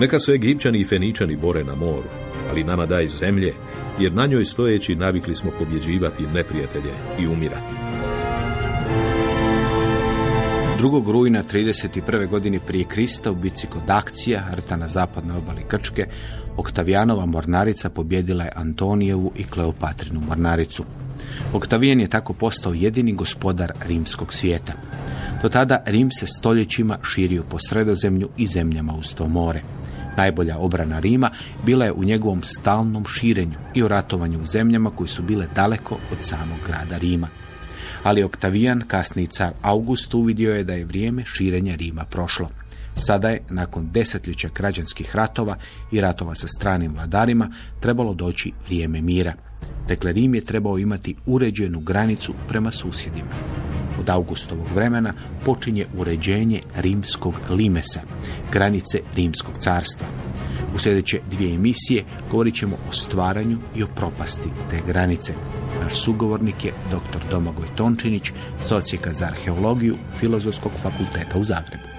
Neka 0.00 0.18
su 0.18 0.32
Egipćani 0.32 0.78
i 0.80 0.84
Feničani 0.84 1.36
bore 1.36 1.64
na 1.64 1.74
moru, 1.74 2.08
ali 2.50 2.64
nama 2.64 2.86
daj 2.86 3.08
zemlje, 3.08 3.52
jer 3.98 4.14
na 4.14 4.26
njoj 4.26 4.44
stojeći 4.44 4.94
navikli 4.94 5.34
smo 5.34 5.50
pobjeđivati 5.58 6.26
neprijatelje 6.34 6.92
i 7.20 7.26
umirati. 7.26 7.83
2. 10.78 11.12
rujna 11.12 11.42
31. 11.42 12.28
godine 12.28 12.60
prije 12.66 12.84
Krista 12.84 13.30
u 13.30 13.34
bici 13.34 13.66
kod 13.66 13.90
Akcija, 13.90 14.44
rta 14.54 14.76
na 14.76 14.88
zapadnoj 14.88 15.36
obali 15.36 15.62
Krčke, 15.68 16.06
Oktavijanova 16.56 17.26
mornarica 17.26 17.90
pobjedila 17.90 18.44
je 18.44 18.52
Antonijevu 18.56 19.32
i 19.36 19.44
Kleopatrinu 19.44 20.20
mornaricu. 20.20 20.84
Oktavijan 21.52 22.00
je 22.00 22.08
tako 22.08 22.32
postao 22.32 22.72
jedini 22.72 23.12
gospodar 23.12 23.72
rimskog 23.86 24.32
svijeta. 24.32 24.72
Do 25.42 25.48
tada 25.48 25.82
Rim 25.86 26.10
se 26.10 26.26
stoljećima 26.26 26.98
širio 27.02 27.42
po 27.42 27.58
sredozemlju 27.68 28.28
i 28.36 28.46
zemljama 28.46 28.94
uz 28.94 29.14
to 29.14 29.28
more. 29.28 29.62
Najbolja 30.16 30.58
obrana 30.58 30.98
Rima 30.98 31.30
bila 31.66 31.84
je 31.84 31.92
u 31.92 32.04
njegovom 32.04 32.42
stalnom 32.42 33.04
širenju 33.06 33.58
i 33.74 33.82
u 33.82 33.88
ratovanju 33.88 34.40
u 34.40 34.46
zemljama 34.46 34.90
koji 34.90 35.08
su 35.08 35.22
bile 35.22 35.46
daleko 35.54 35.94
od 36.12 36.18
samog 36.20 36.58
grada 36.66 36.98
Rima. 36.98 37.28
Ali 38.04 38.22
Oktavijan, 38.22 38.82
kasni 38.86 39.26
car 39.26 39.52
August, 39.62 40.14
uvidio 40.14 40.54
je 40.54 40.64
da 40.64 40.74
je 40.74 40.84
vrijeme 40.84 41.24
širenja 41.26 41.74
Rima 41.74 42.04
prošlo. 42.04 42.50
Sada 42.96 43.30
je, 43.30 43.42
nakon 43.48 43.90
desetljeća 43.90 44.48
građanskih 44.54 45.16
ratova 45.16 45.56
i 45.92 46.00
ratova 46.00 46.34
sa 46.34 46.48
stranim 46.48 46.92
vladarima, 46.92 47.50
trebalo 47.80 48.14
doći 48.14 48.52
vrijeme 48.66 49.02
mira. 49.02 49.34
Dakle, 49.88 50.12
Rim 50.12 50.34
je 50.34 50.44
trebao 50.44 50.78
imati 50.78 51.14
uređenu 51.26 51.80
granicu 51.80 52.34
prema 52.48 52.70
susjedima. 52.70 53.30
Od 54.00 54.10
Augustovog 54.10 54.66
vremena 54.74 55.14
počinje 55.44 55.86
uređenje 55.96 56.60
rimskog 56.76 57.34
limesa, 57.50 58.00
granice 58.52 59.00
rimskog 59.16 59.54
carstva. 59.58 60.06
U 60.74 60.78
sljedeće 60.78 61.20
dvije 61.30 61.54
emisije 61.54 62.04
govorit 62.30 62.54
ćemo 62.54 62.76
o 62.88 62.92
stvaranju 62.92 63.58
i 63.76 63.82
o 63.82 63.86
propasti 63.96 64.48
te 64.70 64.80
granice. 64.86 65.32
Naš 65.82 65.94
sugovornik 65.94 66.64
je 66.64 66.72
dr. 66.90 67.30
Domagoj 67.30 67.66
Tončinić, 67.76 68.32
socijeka 68.66 69.12
za 69.12 69.24
arheologiju 69.24 69.96
Filozofskog 70.20 70.72
fakulteta 70.82 71.38
u 71.38 71.44
Zagrebu. 71.44 71.93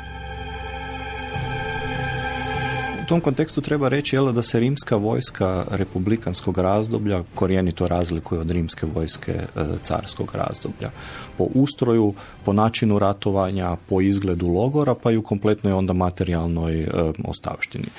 U 3.05 3.07
tom 3.07 3.21
kontekstu 3.21 3.61
treba 3.61 3.87
reći 3.87 4.15
jel, 4.15 4.31
da 4.31 4.41
se 4.41 4.59
rimska 4.59 4.95
vojska 4.95 5.65
republikanskog 5.71 6.57
razdoblja 6.57 7.23
korijenito 7.35 7.87
razlikuje 7.87 8.41
od 8.41 8.51
rimske 8.51 8.85
vojske 8.85 9.31
e, 9.31 9.65
carskog 9.83 10.31
razdoblja. 10.35 10.89
Po 11.37 11.43
ustroju, 11.53 12.13
po 12.45 12.53
načinu 12.53 12.99
ratovanja, 12.99 13.75
po 13.89 14.01
izgledu 14.01 14.47
logora, 14.47 14.95
pa 14.95 15.11
i 15.11 15.17
u 15.17 15.21
kompletnoj 15.21 15.73
onda 15.73 15.93
materijalnoj 15.93 16.81
e, 16.81 16.87
ostavštini. 17.23 17.85
E, 17.85 17.89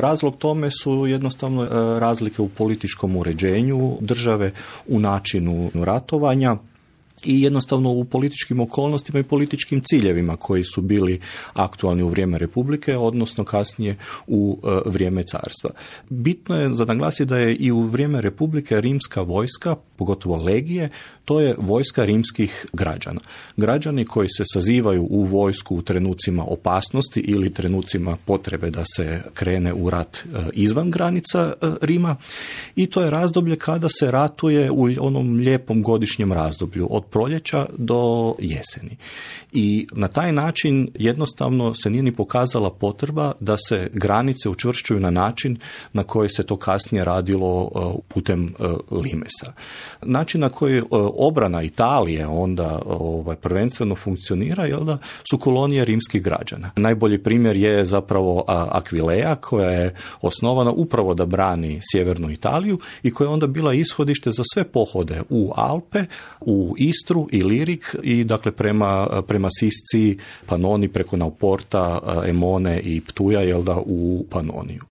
razlog 0.00 0.36
tome 0.36 0.70
su 0.70 1.06
jednostavno 1.06 1.66
razlike 1.98 2.42
u 2.42 2.48
političkom 2.48 3.16
uređenju 3.16 3.96
države, 4.00 4.52
u 4.88 5.00
načinu 5.00 5.70
ratovanja, 5.74 6.56
i 7.26 7.42
jednostavno 7.42 7.90
u 7.90 8.04
političkim 8.04 8.60
okolnostima 8.60 9.18
i 9.18 9.22
političkim 9.22 9.80
ciljevima 9.80 10.36
koji 10.36 10.64
su 10.64 10.80
bili 10.80 11.20
aktualni 11.54 12.02
u 12.02 12.08
vrijeme 12.08 12.38
Republike, 12.38 12.96
odnosno 12.96 13.44
kasnije 13.44 13.96
u 14.26 14.58
e, 14.64 14.90
vrijeme 14.90 15.22
carstva. 15.22 15.70
Bitno 16.08 16.56
je 16.56 16.74
za 16.74 16.84
naglasiti 16.84 17.24
da 17.24 17.38
je 17.38 17.54
i 17.54 17.72
u 17.72 17.80
vrijeme 17.80 18.20
Republike 18.20 18.80
rimska 18.80 19.22
vojska, 19.22 19.76
pogotovo 19.96 20.36
legije, 20.36 20.90
to 21.24 21.40
je 21.40 21.54
vojska 21.58 22.04
rimskih 22.04 22.66
građana. 22.72 23.20
Građani 23.56 24.04
koji 24.04 24.28
se 24.28 24.42
sazivaju 24.52 25.06
u 25.10 25.22
vojsku 25.24 25.76
u 25.76 25.82
trenucima 25.82 26.44
opasnosti 26.44 27.20
ili 27.20 27.54
trenucima 27.54 28.16
potrebe 28.24 28.70
da 28.70 28.84
se 28.96 29.22
krene 29.34 29.74
u 29.74 29.90
rat 29.90 30.16
e, 30.16 30.20
izvan 30.52 30.90
granica 30.90 31.52
e, 31.62 31.66
Rima 31.80 32.16
i 32.76 32.86
to 32.86 33.02
je 33.02 33.10
razdoblje 33.10 33.56
kada 33.56 33.88
se 33.88 34.10
ratuje 34.10 34.70
u 34.70 34.88
onom 35.00 35.36
lijepom 35.36 35.82
godišnjem 35.82 36.32
razdoblju 36.32 36.88
od 36.90 37.04
proljeća 37.16 37.66
do 37.78 38.34
jeseni. 38.38 38.96
I 39.52 39.86
na 39.92 40.08
taj 40.08 40.32
način 40.32 40.88
jednostavno 40.94 41.74
se 41.74 41.90
nije 41.90 42.02
ni 42.02 42.12
pokazala 42.12 42.70
potreba 42.70 43.32
da 43.40 43.56
se 43.68 43.90
granice 43.92 44.48
učvršćuju 44.48 45.00
na 45.00 45.10
način 45.10 45.58
na 45.92 46.02
koji 46.02 46.28
se 46.28 46.42
to 46.42 46.56
kasnije 46.56 47.04
radilo 47.04 47.70
e, 47.74 47.98
putem 48.08 48.54
limesa. 48.90 49.52
Način 50.02 50.40
na 50.40 50.48
koji 50.48 50.82
obrana 51.16 51.62
Italije 51.62 52.26
onda 52.26 52.82
ovaj, 52.86 53.36
prvenstveno 53.36 53.94
funkcionira 53.94 54.64
jel 54.64 54.84
da 54.84 54.98
su 55.30 55.38
kolonije 55.38 55.84
rimskih 55.84 56.22
građana. 56.22 56.70
Najbolji 56.76 57.22
primjer 57.22 57.56
je 57.56 57.84
zapravo 57.84 58.44
Akvileja 58.48 59.34
koja 59.34 59.70
je 59.70 59.94
osnovana 60.20 60.70
upravo 60.70 61.14
da 61.14 61.26
brani 61.26 61.80
sjevernu 61.92 62.30
Italiju 62.30 62.78
i 63.02 63.10
koja 63.10 63.26
je 63.26 63.32
onda 63.32 63.46
bila 63.46 63.74
ishodište 63.74 64.30
za 64.30 64.42
sve 64.54 64.64
pohode 64.64 65.22
u 65.28 65.52
Alpe, 65.56 66.04
u 66.40 66.74
Istru 66.78 66.95
i 67.32 67.42
Lirik 67.42 67.96
i 68.02 68.24
dakle 68.24 68.52
prema, 68.52 69.22
prema 69.26 69.48
Sisci, 69.50 70.18
Panoni 70.46 70.88
preko 70.88 71.16
Nauporta, 71.16 72.00
Emone 72.26 72.80
i 72.80 73.00
Ptuja 73.00 73.40
jel 73.40 73.62
da 73.62 73.76
u 73.86 74.24
Panoniju. 74.30 74.82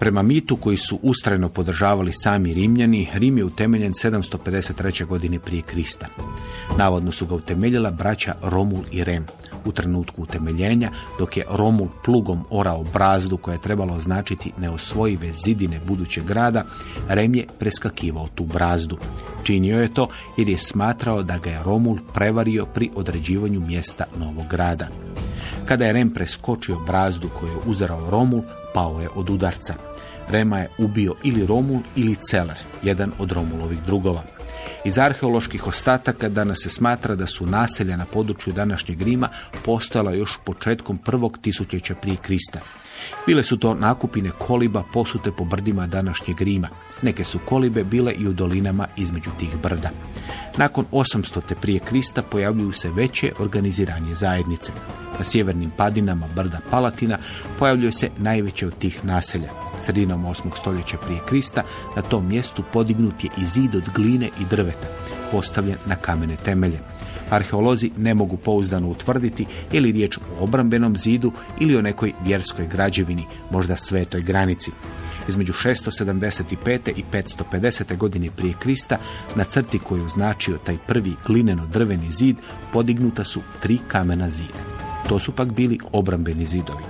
Prema 0.00 0.22
mitu 0.22 0.56
koji 0.56 0.76
su 0.76 0.98
ustrajno 1.02 1.48
podržavali 1.48 2.12
sami 2.12 2.54
Rimljani, 2.54 3.08
Rim 3.14 3.38
je 3.38 3.44
utemeljen 3.44 3.92
753. 3.92 5.06
godine 5.06 5.38
prije 5.38 5.62
Krista. 5.62 6.06
Navodno 6.78 7.12
su 7.12 7.26
ga 7.26 7.34
utemeljila 7.34 7.90
braća 7.90 8.34
Romul 8.42 8.82
i 8.92 9.04
Rem. 9.04 9.26
U 9.64 9.72
trenutku 9.72 10.22
utemeljenja, 10.22 10.90
dok 11.18 11.36
je 11.36 11.44
Romul 11.50 11.88
plugom 12.04 12.44
orao 12.50 12.84
brazdu 12.92 13.36
koja 13.36 13.52
je 13.52 13.62
trebalo 13.62 13.94
označiti 13.94 14.52
neosvojive 14.58 15.32
zidine 15.32 15.80
budućeg 15.86 16.24
grada, 16.24 16.64
Rem 17.08 17.34
je 17.34 17.46
preskakivao 17.58 18.28
tu 18.34 18.44
brazdu. 18.44 18.98
Činio 19.42 19.80
je 19.80 19.94
to 19.94 20.08
jer 20.36 20.48
je 20.48 20.58
smatrao 20.58 21.22
da 21.22 21.38
ga 21.38 21.50
je 21.50 21.62
Romul 21.62 21.98
prevario 22.14 22.66
pri 22.66 22.90
određivanju 22.94 23.60
mjesta 23.60 24.04
novog 24.18 24.46
grada. 24.50 24.88
Kada 25.64 25.86
je 25.86 25.92
Rem 25.92 26.10
preskočio 26.10 26.78
brazdu 26.78 27.28
koju 27.40 27.50
je 27.50 27.58
uzerao 27.66 28.10
Romul, 28.10 28.42
pao 28.74 29.00
je 29.00 29.08
od 29.14 29.30
udarca. 29.30 29.74
Rema 30.28 30.58
je 30.58 30.70
ubio 30.78 31.14
ili 31.24 31.46
Romul 31.46 31.80
ili 31.96 32.16
Celer, 32.30 32.58
jedan 32.82 33.12
od 33.18 33.32
Romulovih 33.32 33.78
drugova. 33.86 34.39
Iz 34.84 34.98
arheoloških 34.98 35.66
ostataka 35.66 36.28
danas 36.28 36.58
se 36.62 36.68
smatra 36.68 37.14
da 37.14 37.26
su 37.26 37.46
naselja 37.46 37.96
na 37.96 38.04
području 38.04 38.52
današnjeg 38.52 39.02
Rima 39.02 39.28
postojala 39.64 40.12
još 40.12 40.38
početkom 40.44 40.98
prvog 40.98 41.38
tisućeća 41.42 41.94
prije 41.94 42.16
Krista. 42.16 42.60
Bile 43.26 43.44
su 43.44 43.56
to 43.56 43.74
nakupine 43.74 44.30
koliba 44.38 44.84
posute 44.92 45.32
po 45.32 45.44
brdima 45.44 45.86
današnjeg 45.86 46.40
Rima. 46.40 46.68
Neke 47.02 47.24
su 47.24 47.38
kolibe 47.44 47.84
bile 47.84 48.12
i 48.12 48.28
u 48.28 48.32
dolinama 48.32 48.86
između 48.96 49.30
tih 49.38 49.56
brda. 49.62 49.90
Nakon 50.56 50.84
800. 50.92 51.54
prije 51.60 51.80
Krista 51.80 52.22
pojavljuju 52.22 52.72
se 52.72 52.90
veće 52.90 53.32
organiziranje 53.38 54.14
zajednice. 54.14 54.72
Na 55.18 55.24
sjevernim 55.24 55.70
padinama 55.76 56.26
brda 56.34 56.58
Palatina 56.70 57.18
pojavljuje 57.58 57.92
se 57.92 58.08
najveće 58.18 58.66
od 58.66 58.78
tih 58.78 59.04
naselja. 59.04 59.48
Sredinom 59.86 60.24
8. 60.24 60.56
stoljeća 60.60 60.96
prije 60.96 61.20
Krista 61.28 61.62
na 61.96 62.02
tom 62.02 62.28
mjestu 62.28 62.62
podignut 62.72 63.24
je 63.24 63.30
i 63.38 63.44
zid 63.44 63.74
od 63.74 63.90
gline 63.94 64.26
i 64.26 64.44
drveta, 64.50 64.86
postavljen 65.30 65.76
na 65.86 65.96
kamene 65.96 66.36
temelje. 66.36 66.78
Arheolozi 67.30 67.90
ne 67.96 68.14
mogu 68.14 68.36
pouzdano 68.36 68.88
utvrditi 68.88 69.46
ili 69.72 69.92
riječ 69.92 70.18
o 70.18 70.44
obrambenom 70.44 70.96
zidu 70.96 71.32
ili 71.60 71.76
o 71.76 71.82
nekoj 71.82 72.12
vjerskoj 72.24 72.66
građevini, 72.66 73.26
možda 73.50 73.76
svetoj 73.76 74.22
granici. 74.22 74.70
Između 75.30 75.52
675. 75.52 76.90
i 76.96 77.04
550. 77.12 77.96
godine 77.96 78.28
prije 78.36 78.54
Krista 78.58 78.98
na 79.34 79.44
crti 79.44 79.78
koju 79.78 80.04
označio 80.04 80.58
taj 80.58 80.78
prvi 80.86 81.14
glineno-drveni 81.26 82.12
zid 82.12 82.36
podignuta 82.72 83.24
su 83.24 83.40
tri 83.62 83.78
kamena 83.88 84.30
zida. 84.30 84.58
To 85.08 85.18
su 85.18 85.32
pak 85.32 85.52
bili 85.52 85.78
obrambeni 85.92 86.46
zidovi. 86.46 86.84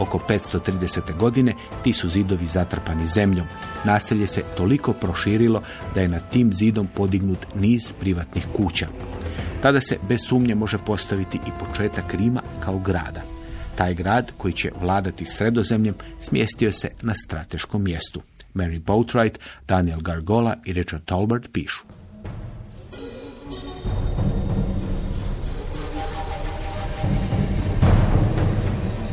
Oko 0.00 0.18
530. 0.28 1.16
godine 1.18 1.54
ti 1.84 1.92
su 1.92 2.08
zidovi 2.08 2.46
zatrpani 2.46 3.06
zemljom. 3.06 3.46
Naselje 3.84 4.26
se 4.26 4.42
toliko 4.56 4.92
proširilo 4.92 5.62
da 5.94 6.00
je 6.00 6.08
nad 6.08 6.30
tim 6.30 6.52
zidom 6.52 6.88
podignut 6.94 7.46
niz 7.54 7.92
privatnih 8.00 8.46
kuća. 8.56 8.86
Tada 9.62 9.80
se 9.80 9.98
bez 10.08 10.20
sumnje 10.28 10.54
može 10.54 10.78
postaviti 10.78 11.38
i 11.46 11.64
početak 11.64 12.14
Rima 12.14 12.42
kao 12.60 12.78
grada. 12.78 13.37
Taj 13.78 13.94
grad 13.94 14.32
koji 14.38 14.52
će 14.52 14.70
vladati 14.80 15.24
sredozemljem 15.24 15.94
smjestio 16.20 16.72
se 16.72 16.88
na 17.02 17.14
strateškom 17.14 17.84
mjestu. 17.84 18.20
Mary 18.54 18.84
Boatwright, 18.84 19.38
Daniel 19.68 20.00
Gargola 20.00 20.56
i 20.64 20.72
Richard 20.72 21.04
Tolbert 21.04 21.52
pišu. 21.52 21.84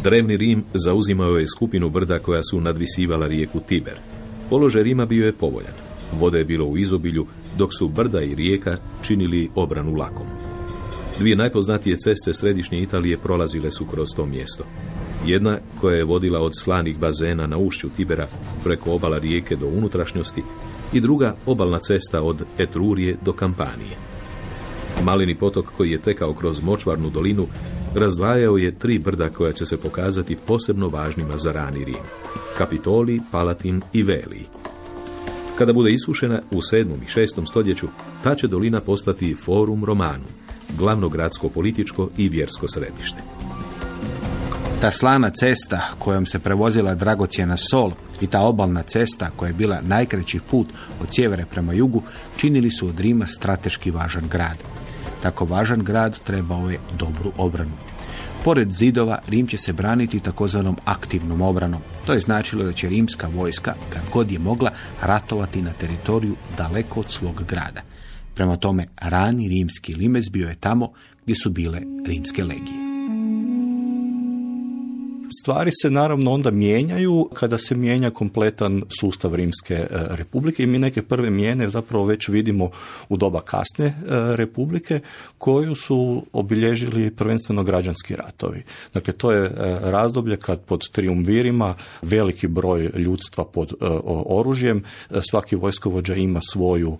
Drevni 0.04 0.38
Rim 0.38 0.64
zauzimao 0.74 1.38
je 1.38 1.48
skupinu 1.48 1.90
brda 1.90 2.20
koja 2.20 2.42
su 2.44 2.62
nadvisivala 2.62 3.28
rijeku 3.28 3.60
Tiber. 3.60 4.00
Položaj 4.50 4.84
Rima 4.84 5.06
bio 5.06 5.26
je 5.26 5.34
povoljan. 5.34 5.74
Vode 6.14 6.38
je 6.38 6.46
bilo 6.46 6.66
u 6.66 6.78
izobilju, 6.78 7.28
dok 7.58 7.70
su 7.78 7.88
brda 7.88 8.22
i 8.22 8.36
rijeka 8.36 8.78
činili 9.02 9.50
obranu 9.56 9.96
lakom. 9.96 10.55
Dvije 11.20 11.36
najpoznatije 11.36 11.98
ceste 11.98 12.34
središnje 12.34 12.82
Italije 12.82 13.18
prolazile 13.18 13.72
su 13.72 13.86
kroz 13.86 14.10
to 14.16 14.26
mjesto. 14.26 14.64
Jedna 15.26 15.60
koja 15.82 15.98
je 15.98 16.04
vodila 16.04 16.40
od 16.40 16.52
slanih 16.56 16.98
bazena 16.98 17.48
na 17.48 17.58
ušću 17.58 17.90
Tibera 17.90 18.28
preko 18.64 18.92
obala 18.92 19.18
rijeke 19.18 19.56
do 19.56 19.68
unutrašnjosti 19.68 20.44
i 20.94 21.02
druga 21.02 21.36
obalna 21.46 21.80
cesta 21.80 22.22
od 22.22 22.46
Etrurije 22.58 23.18
do 23.26 23.34
Kampanije. 23.34 23.98
Malini 25.04 25.36
potok 25.36 25.66
koji 25.78 25.92
je 25.92 26.02
tekao 26.02 26.34
kroz 26.34 26.62
močvarnu 26.62 27.10
dolinu 27.10 27.48
razdvajao 27.96 28.58
je 28.58 28.80
tri 28.80 29.00
brda 29.00 29.30
koja 29.30 29.54
će 29.54 29.66
se 29.66 29.78
pokazati 29.78 30.38
posebno 30.48 30.88
važnima 30.88 31.38
za 31.38 31.52
rani 31.52 31.86
Rim. 31.86 32.06
Kapitoli, 32.58 33.22
Palatin 33.32 33.82
i 33.94 34.04
Veli. 34.04 34.46
Kada 35.58 35.74
bude 35.74 35.94
isušena 35.94 36.42
u 36.52 36.58
7. 36.58 36.86
i 37.04 37.28
6. 37.28 37.48
stoljeću, 37.48 37.88
ta 38.24 38.36
će 38.36 38.48
dolina 38.48 38.82
postati 38.82 39.36
Forum 39.36 39.86
Romanum, 39.86 40.45
glavno 40.78 41.10
gradsko 41.10 41.50
političko 41.50 42.10
i 42.18 42.30
vjersko 42.30 42.68
središte. 42.68 43.22
Ta 44.82 44.92
slana 44.92 45.30
cesta 45.30 45.82
kojom 46.00 46.26
se 46.26 46.40
prevozila 46.40 46.96
dragocjena 46.96 47.58
sol 47.58 47.92
i 48.22 48.28
ta 48.28 48.42
obalna 48.42 48.84
cesta 48.84 49.30
koja 49.36 49.48
je 49.48 49.54
bila 49.54 49.82
najkraći 49.82 50.40
put 50.40 50.68
od 51.02 51.14
sjevera 51.14 51.46
prema 51.46 51.74
jugu 51.74 52.04
činili 52.38 52.72
su 52.72 52.88
od 52.88 53.00
Rima 53.00 53.28
strateški 53.28 53.92
važan 53.92 54.28
grad. 54.30 54.58
Tako 55.22 55.46
važan 55.46 55.84
grad 55.84 56.20
trebao 56.20 56.70
je 56.70 56.80
dobru 57.00 57.32
obranu. 57.38 57.72
Pored 58.44 58.72
zidova, 58.72 59.20
Rim 59.28 59.48
će 59.48 59.58
se 59.58 59.74
braniti 59.74 60.20
takozvanom 60.20 60.78
aktivnom 60.86 61.42
obranom. 61.42 61.82
To 62.06 62.14
je 62.14 62.20
značilo 62.20 62.64
da 62.64 62.74
će 62.74 62.90
rimska 62.90 63.28
vojska, 63.28 63.74
kad 63.90 64.02
god 64.14 64.32
je 64.32 64.40
mogla, 64.40 64.72
ratovati 65.02 65.62
na 65.62 65.72
teritoriju 65.74 66.36
daleko 66.58 67.00
od 67.00 67.12
svog 67.12 67.44
grada. 67.48 67.82
Prema 68.36 68.58
tome, 68.58 68.88
rani 68.98 69.50
rimski 69.50 69.94
limes 69.94 70.32
bio 70.32 70.50
je 70.50 70.56
tamo 70.56 70.92
gdje 71.24 71.36
su 71.44 71.50
bile 71.50 71.82
rimske 72.06 72.44
legije. 72.44 72.85
Stvari 75.42 75.72
se 75.82 75.90
naravno 75.90 76.32
onda 76.32 76.52
mijenjaju 76.52 77.30
kada 77.34 77.58
se 77.58 77.76
mijenja 77.76 78.10
kompletan 78.10 78.84
sustav 79.00 79.36
Rimske 79.36 79.74
e, 79.74 79.88
republike 79.92 80.64
i 80.64 80.68
mi 80.68 80.80
neke 80.80 81.02
prve 81.02 81.30
mijene 81.30 81.70
zapravo 81.70 82.06
već 82.06 82.28
vidimo 82.28 82.70
u 83.10 83.18
doba 83.18 83.42
kasne 83.42 83.86
e, 83.86 83.94
republike 84.36 85.00
koju 85.38 85.76
su 85.76 86.26
obilježili 86.34 87.12
prvenstveno 87.12 87.64
građanski 87.64 88.16
ratovi. 88.16 88.64
Dakle, 88.94 89.14
to 89.14 89.32
je 89.32 89.46
e, 89.46 89.52
razdoblje 89.82 90.38
kad 90.38 90.62
pod 90.62 90.90
triumvirima 90.92 91.76
veliki 92.02 92.48
broj 92.48 92.92
ljudstva 92.96 93.46
pod 93.46 93.74
oružjem, 94.26 94.84
svaki 95.30 95.56
vojskovođa 95.56 96.16
ima 96.16 96.40
svoju, 96.42 96.98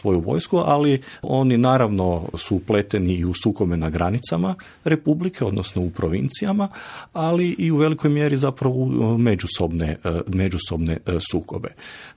svoju 0.00 0.20
vojsku, 0.20 0.62
ali 0.64 1.02
oni 1.22 1.56
naravno 1.56 2.28
su 2.34 2.56
upleteni 2.56 3.14
i 3.14 3.24
u 3.24 3.34
sukome 3.34 3.76
na 3.76 3.90
granicama 3.90 4.54
republike, 4.84 5.44
odnosno 5.44 5.82
u 5.82 5.90
provincijama, 5.90 6.68
ali 7.12 7.56
i 7.58 7.72
u 7.72 7.75
velikoj 7.76 8.10
mjeri 8.10 8.36
zapravo 8.36 8.86
međusobne, 9.18 9.96
e, 10.04 10.20
međusobne 10.26 10.98
e, 11.06 11.18
sukobe. 11.30 11.68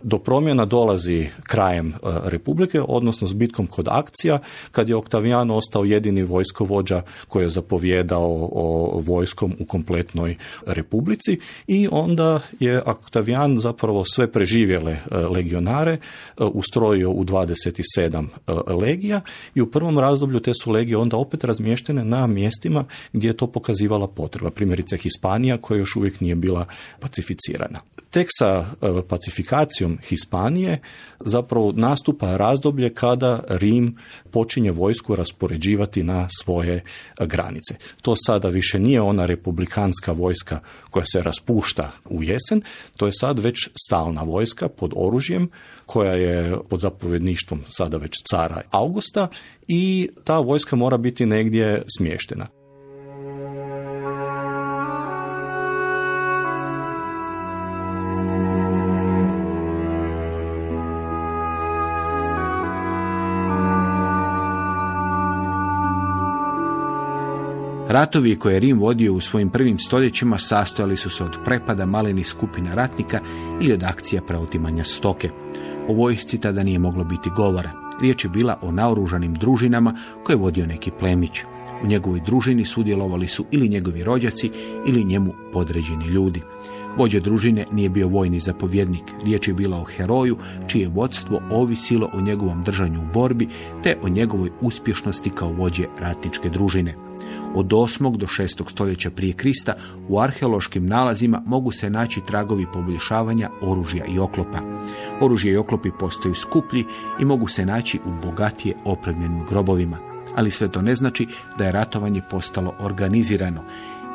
Do 0.04 0.20
promjena 0.20 0.66
dolazi 0.66 1.28
krajem 1.44 1.88
e, 1.88 1.94
Republike, 2.24 2.82
odnosno 2.82 3.28
s 3.28 3.34
bitkom 3.34 3.68
kod 3.68 3.88
akcija, 3.88 4.40
kad 4.72 4.90
je 4.90 4.96
Oktavijan 4.96 5.52
ostao 5.52 5.86
jedini 5.86 6.24
vojskovođa 6.24 7.02
koji 7.28 7.44
je 7.44 7.50
zapovjedao 7.50 8.50
o 8.52 9.02
vojskom 9.06 9.56
u 9.60 9.66
kompletnoj 9.66 10.36
Republici 10.66 11.40
i 11.68 11.88
onda 11.92 12.40
je 12.60 12.82
Oktavijan 12.86 13.60
zapravo 13.60 14.06
sve 14.06 14.32
preživjele 14.32 14.98
legionare 15.12 15.98
ustrojio 16.38 17.12
u 17.12 17.26
27 17.26 18.28
legija 18.68 19.22
i 19.56 19.62
u 19.62 19.72
prvom 19.72 20.00
razdoblju 20.00 20.40
te 20.40 20.54
su 20.54 20.72
legije 20.72 20.98
onda 20.98 21.18
opet 21.18 21.44
razmještene 21.44 22.06
na 22.06 22.28
mjestima 22.28 22.86
gdje 23.14 23.28
je 23.28 23.38
to 23.38 23.48
pokazivala 23.48 24.08
potreba. 24.08 24.52
Primjerice 24.52 24.98
Hispanija 24.98 25.49
koja 25.58 25.78
još 25.78 25.96
uvijek 25.96 26.22
nije 26.22 26.36
bila 26.36 26.66
pacificirana. 27.00 27.80
Tek 28.10 28.28
sa 28.30 28.48
e, 28.48 28.66
pacifikacijom 29.08 29.98
Hispanije 30.04 30.82
zapravo 31.20 31.74
nastupa 31.76 32.38
razdoblje 32.38 32.94
kada 32.94 33.44
Rim 33.50 33.98
počinje 34.32 34.72
vojsku 34.72 35.16
raspoređivati 35.16 36.04
na 36.04 36.28
svoje 36.42 36.84
granice. 37.20 37.76
To 38.02 38.14
sada 38.16 38.50
više 38.50 38.80
nije 38.80 39.02
ona 39.02 39.26
republikanska 39.26 40.12
vojska 40.12 40.60
koja 40.90 41.06
se 41.06 41.24
raspušta 41.24 41.92
u 42.10 42.24
jesen, 42.24 42.62
to 42.98 43.06
je 43.06 43.12
sad 43.14 43.40
već 43.40 43.70
stalna 43.88 44.24
vojska 44.24 44.68
pod 44.70 44.92
oružjem 44.96 45.50
koja 45.86 46.14
je 46.14 46.58
pod 46.70 46.80
zapovjedništvom 46.80 47.64
sada 47.70 47.98
već 47.98 48.12
cara 48.32 48.62
Augusta 48.72 49.28
i 49.68 50.10
ta 50.24 50.40
vojska 50.40 50.76
mora 50.76 50.98
biti 50.98 51.26
negdje 51.26 51.84
smještena. 51.98 52.59
Ratovi 67.90 68.36
koje 68.36 68.54
je 68.54 68.60
Rim 68.60 68.80
vodio 68.80 69.14
u 69.14 69.22
svojim 69.22 69.50
prvim 69.50 69.80
stoljećima 69.80 70.38
sastojali 70.38 70.98
su 70.98 71.10
se 71.10 71.24
od 71.24 71.38
prepada 71.46 71.86
malenih 71.86 72.28
skupina 72.28 72.76
ratnika 72.76 73.20
ili 73.62 73.74
od 73.74 73.84
akcija 73.84 74.22
preotimanja 74.22 74.84
stoke. 74.84 75.30
O 75.88 75.94
vojsci 75.94 76.38
tada 76.38 76.64
nije 76.64 76.80
moglo 76.80 77.04
biti 77.04 77.30
govora. 77.36 77.72
Riječ 78.02 78.24
je 78.24 78.30
bila 78.30 78.60
o 78.62 78.72
naoružanim 78.72 79.34
družinama 79.34 79.96
koje 80.24 80.34
je 80.34 80.40
vodio 80.40 80.66
neki 80.66 80.92
plemić. 81.00 81.44
U 81.84 81.88
njegovoj 81.88 82.22
družini 82.26 82.66
sudjelovali 82.66 83.28
su 83.28 83.46
ili 83.52 83.70
njegovi 83.70 84.04
rođaci 84.04 84.52
ili 84.86 85.04
njemu 85.04 85.34
podređeni 85.54 86.06
ljudi. 86.06 86.42
Vođa 86.98 87.20
družine 87.20 87.66
nije 87.72 87.90
bio 87.90 88.08
vojni 88.08 88.40
zapovjednik, 88.40 89.04
riječ 89.24 89.48
je 89.48 89.54
bila 89.54 89.78
o 89.78 89.84
heroju 89.84 90.38
čije 90.68 90.88
vodstvo 90.88 91.42
ovisilo 91.52 92.10
o 92.14 92.22
njegovom 92.22 92.64
držanju 92.64 93.00
u 93.00 93.14
borbi 93.14 93.48
te 93.84 93.98
o 94.04 94.10
njegovoj 94.10 94.50
uspješnosti 94.62 95.30
kao 95.30 95.50
vođe 95.50 95.86
ratničke 96.00 96.50
družine. 96.50 96.96
Od 97.56 97.66
8. 97.66 98.18
do 98.18 98.26
6. 98.26 98.70
stoljeća 98.72 99.12
prije 99.12 99.34
Krista 99.34 99.74
u 100.08 100.20
arheološkim 100.20 100.86
nalazima 100.86 101.42
mogu 101.46 101.72
se 101.72 101.90
naći 101.90 102.22
tragovi 102.28 102.66
poboljšavanja 102.74 103.50
oružja 103.62 104.06
i 104.06 104.20
oklopa. 104.20 104.60
Oružje 105.22 105.54
i 105.54 105.58
oklopi 105.58 105.90
postaju 106.00 106.36
skuplji 106.36 106.86
i 107.20 107.26
mogu 107.26 107.48
se 107.48 107.66
naći 107.66 108.00
u 108.06 108.26
bogatije 108.26 108.76
opremljenim 108.86 109.46
grobovima. 109.50 109.98
Ali 110.36 110.52
sve 110.52 110.72
to 110.72 110.82
ne 110.82 110.96
znači 110.96 111.28
da 111.58 111.66
je 111.66 111.72
ratovanje 111.72 112.22
postalo 112.30 112.74
organizirano 112.80 113.62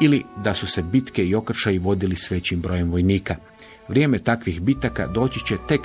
ili 0.01 0.25
da 0.45 0.55
su 0.55 0.67
se 0.67 0.83
bitke 0.83 1.25
i 1.25 1.35
okršaji 1.35 1.79
vodili 1.79 2.17
s 2.17 2.31
većim 2.31 2.61
brojem 2.61 2.91
vojnika. 2.91 3.37
Vrijeme 3.89 4.19
takvih 4.19 4.61
bitaka 4.61 5.07
doći 5.07 5.41
će 5.47 5.57
tek 5.69 5.81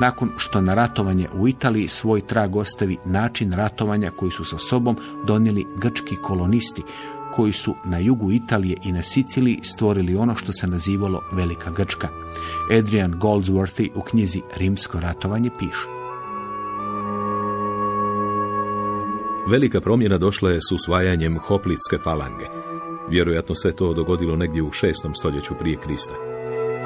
nakon 0.00 0.30
što 0.36 0.60
na 0.60 0.74
ratovanje 0.74 1.28
u 1.34 1.48
Italiji 1.48 1.88
svoj 1.88 2.26
trag 2.26 2.56
ostavi 2.56 2.96
način 3.04 3.52
ratovanja 3.52 4.10
koji 4.10 4.30
su 4.30 4.44
sa 4.44 4.58
sobom 4.58 4.96
donijeli 5.26 5.64
grčki 5.76 6.16
kolonisti, 6.16 6.82
koji 7.34 7.52
su 7.52 7.74
na 7.84 7.98
jugu 7.98 8.32
Italije 8.32 8.76
i 8.84 8.92
na 8.92 9.02
Siciliji 9.02 9.60
stvorili 9.62 10.16
ono 10.16 10.36
što 10.36 10.52
se 10.52 10.66
nazivalo 10.66 11.22
Velika 11.32 11.70
Grčka. 11.70 12.08
Adrian 12.78 13.14
Goldsworthy 13.14 13.90
u 13.94 14.00
knjizi 14.00 14.40
Rimsko 14.56 15.00
ratovanje 15.00 15.50
piše. 15.58 15.86
Velika 19.48 19.80
promjena 19.80 20.18
došla 20.18 20.50
je 20.50 20.60
s 20.60 20.72
usvajanjem 20.72 21.38
Hoplitske 21.38 21.98
falange. 21.98 22.73
Vjerojatno 23.10 23.54
se 23.54 23.72
to 23.72 23.92
dogodilo 23.92 24.36
negdje 24.36 24.62
u 24.62 24.72
šestom 24.72 25.14
stoljeću 25.14 25.54
prije 25.60 25.76
Krista. 25.76 26.14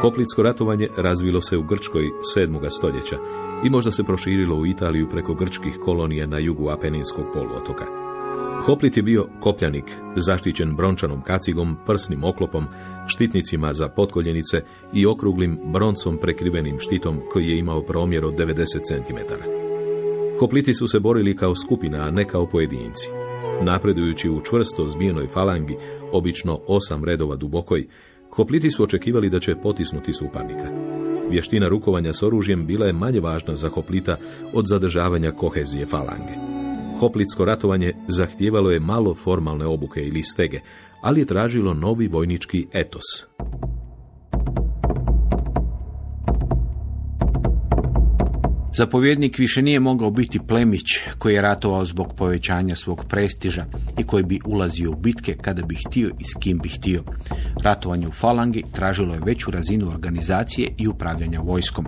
Hoplitsko 0.00 0.42
ratovanje 0.42 0.88
razvilo 0.96 1.40
se 1.40 1.56
u 1.56 1.62
Grčkoj 1.62 2.10
7. 2.36 2.70
stoljeća 2.70 3.16
i 3.64 3.70
možda 3.70 3.92
se 3.92 4.04
proširilo 4.04 4.56
u 4.56 4.66
Italiju 4.66 5.08
preko 5.08 5.34
grčkih 5.34 5.78
kolonija 5.84 6.26
na 6.26 6.38
jugu 6.38 6.68
Apeninskog 6.68 7.24
poluotoka. 7.34 7.84
Hoplit 8.62 8.96
je 8.96 9.02
bio 9.02 9.26
kopljanik, 9.40 9.84
zaštićen 10.16 10.76
brončanom 10.76 11.22
kacigom, 11.22 11.76
prsnim 11.86 12.24
oklopom, 12.24 12.64
štitnicima 13.06 13.74
za 13.74 13.88
potkoljenice 13.88 14.62
i 14.94 15.06
okruglim 15.06 15.58
broncom 15.64 16.18
prekrivenim 16.18 16.80
štitom 16.80 17.20
koji 17.32 17.48
je 17.48 17.58
imao 17.58 17.82
promjer 17.82 18.24
od 18.24 18.34
90 18.34 18.64
cm. 18.84 19.16
Hopliti 20.40 20.74
su 20.74 20.88
se 20.88 21.00
borili 21.00 21.36
kao 21.36 21.54
skupina, 21.54 21.98
a 21.98 22.10
ne 22.10 22.24
kao 22.24 22.46
pojedinci. 22.46 23.08
Napredujući 23.62 24.30
u 24.30 24.40
čvrsto 24.40 24.88
zbijenoj 24.88 25.28
falangi, 25.28 25.76
obično 26.12 26.60
osam 26.66 27.04
redova 27.04 27.36
dubokoj, 27.36 27.86
Hopliti 28.30 28.70
su 28.70 28.82
očekivali 28.82 29.30
da 29.30 29.40
će 29.40 29.54
potisnuti 29.54 30.12
suparnika. 30.12 30.68
Vještina 31.30 31.68
rukovanja 31.68 32.12
s 32.12 32.22
oružjem 32.22 32.66
bila 32.66 32.86
je 32.86 32.92
manje 32.92 33.20
važna 33.20 33.56
za 33.56 33.68
Hoplita 33.68 34.16
od 34.52 34.66
zadržavanja 34.66 35.30
kohezije 35.30 35.86
falange. 35.86 36.32
Hoplitsko 36.98 37.44
ratovanje 37.44 37.92
zahtijevalo 38.08 38.70
je 38.70 38.80
malo 38.80 39.14
formalne 39.14 39.66
obuke 39.66 40.06
ili 40.06 40.22
stege, 40.22 40.60
ali 41.00 41.20
je 41.20 41.26
tražilo 41.26 41.74
novi 41.74 42.08
vojnički 42.08 42.66
etos. 42.72 43.27
Zapovjednik 48.78 49.38
više 49.38 49.62
nije 49.62 49.80
mogao 49.80 50.10
biti 50.10 50.38
plemić 50.48 50.84
koji 51.18 51.34
je 51.34 51.42
ratovao 51.42 51.84
zbog 51.84 52.14
povećanja 52.16 52.76
svog 52.76 53.04
prestiža 53.08 53.64
i 53.98 54.04
koji 54.04 54.24
bi 54.24 54.40
ulazio 54.44 54.90
u 54.90 54.94
bitke 54.94 55.36
kada 55.42 55.62
bi 55.62 55.74
htio 55.74 56.10
i 56.18 56.24
s 56.24 56.34
kim 56.40 56.58
bi 56.58 56.68
htio. 56.68 57.02
Ratovanje 57.62 58.08
u 58.08 58.12
falangi 58.12 58.64
tražilo 58.72 59.14
je 59.14 59.20
veću 59.26 59.50
razinu 59.50 59.88
organizacije 59.88 60.68
i 60.78 60.88
upravljanja 60.88 61.40
vojskom. 61.40 61.86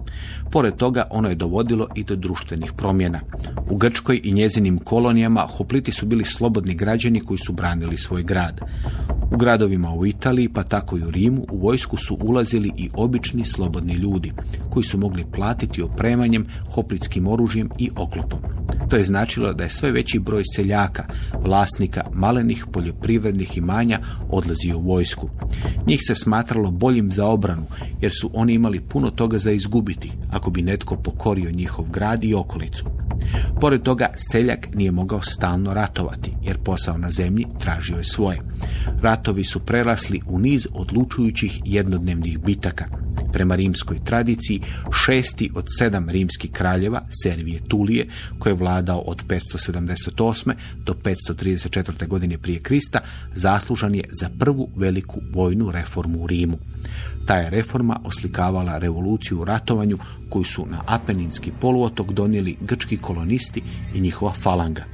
Pored 0.52 0.76
toga 0.76 1.04
ono 1.10 1.28
je 1.28 1.34
dovodilo 1.34 1.86
i 1.94 2.04
do 2.04 2.16
društvenih 2.16 2.72
promjena. 2.76 3.20
U 3.70 3.76
Grčkoj 3.76 4.20
i 4.24 4.32
njezinim 4.32 4.78
kolonijama 4.78 5.40
hopliti 5.40 5.92
su 5.92 6.06
bili 6.06 6.24
slobodni 6.24 6.74
građani 6.74 7.20
koji 7.20 7.38
su 7.38 7.52
branili 7.52 7.96
svoj 7.96 8.22
grad. 8.22 8.60
U 9.32 9.36
gradovima 9.36 9.94
u 9.94 10.06
Italiji, 10.06 10.48
pa 10.48 10.62
tako 10.62 10.98
i 10.98 11.02
u 11.02 11.10
Rimu, 11.10 11.46
u 11.50 11.58
vojsku 11.58 11.96
su 11.96 12.18
ulazili 12.20 12.72
i 12.76 12.90
obični 12.94 13.44
slobodni 13.44 13.94
ljudi, 13.94 14.32
koji 14.70 14.84
su 14.84 14.98
mogli 14.98 15.24
platiti 15.32 15.82
opremanjem, 15.82 16.46
hoplitskim 16.80 17.26
oružjem 17.28 17.68
i 17.78 17.90
oklopom. 17.96 18.40
To 18.88 18.96
je 18.96 19.04
značilo 19.04 19.52
da 19.52 19.64
je 19.64 19.70
sve 19.70 19.90
veći 19.90 20.18
broj 20.18 20.42
seljaka, 20.54 21.04
vlasnika 21.44 22.04
malenih 22.12 22.66
poljoprivrednih 22.72 23.56
imanja 23.56 24.00
odlazio 24.30 24.78
u 24.78 24.82
vojsku. 24.82 25.28
Njih 25.86 26.00
se 26.06 26.14
smatralo 26.14 26.70
boljim 26.70 27.12
za 27.12 27.26
obranu, 27.26 27.66
jer 28.00 28.12
su 28.20 28.30
oni 28.34 28.54
imali 28.54 28.80
puno 28.80 29.10
toga 29.10 29.38
za 29.38 29.50
izgubiti, 29.50 30.12
ako 30.30 30.50
bi 30.50 30.62
netko 30.62 30.96
pokorio 30.96 31.50
njihov 31.50 31.90
grad 31.90 32.24
i 32.24 32.34
okolicu. 32.34 32.84
Pored 33.60 33.82
toga, 33.82 34.12
seljak 34.16 34.74
nije 34.74 34.90
mogao 34.90 35.22
stalno 35.22 35.74
ratovati, 35.74 36.32
jer 36.42 36.58
posao 36.58 36.98
na 36.98 37.10
zemlji 37.10 37.46
tražio 37.58 37.96
je 37.96 38.04
svoje. 38.04 38.40
Ratovi 39.02 39.44
su 39.44 39.60
prerasli 39.60 40.20
u 40.26 40.38
niz 40.38 40.66
odlučujućih 40.72 41.60
jednodnevnih 41.64 42.38
bitaka. 42.38 42.84
Prema 43.32 43.54
rimskoj 43.54 43.98
tradiciji, 44.04 44.60
šesti 45.04 45.50
od 45.54 45.64
sedam 45.78 46.08
rimskih 46.08 46.50
kraljeva, 46.52 47.02
Servije 47.22 47.60
Tulije, 47.68 48.06
koji 48.38 48.50
je 48.50 48.56
vladao 48.56 48.98
od 48.98 49.24
578. 49.26 50.54
do 50.84 50.94
534. 50.94 52.06
godine 52.06 52.38
prije 52.38 52.60
Krista, 52.60 53.00
zaslužan 53.34 53.94
je 53.94 54.04
za 54.20 54.30
prvu 54.38 54.68
veliku 54.76 55.20
vojnu 55.32 55.70
reformu 55.70 56.22
u 56.22 56.26
Rimu. 56.26 56.58
Ta 57.26 57.36
je 57.36 57.50
reforma 57.50 58.00
oslikavala 58.04 58.78
revoluciju 58.78 59.40
u 59.40 59.44
ratovanju 59.44 59.98
koju 60.28 60.44
su 60.44 60.66
na 60.66 60.82
Apeninski 60.86 61.52
poluotok 61.60 62.12
donijeli 62.12 62.56
grčki 62.60 62.96
kolonisti 62.96 63.62
i 63.94 64.00
njihova 64.00 64.32
falanga. 64.32 64.84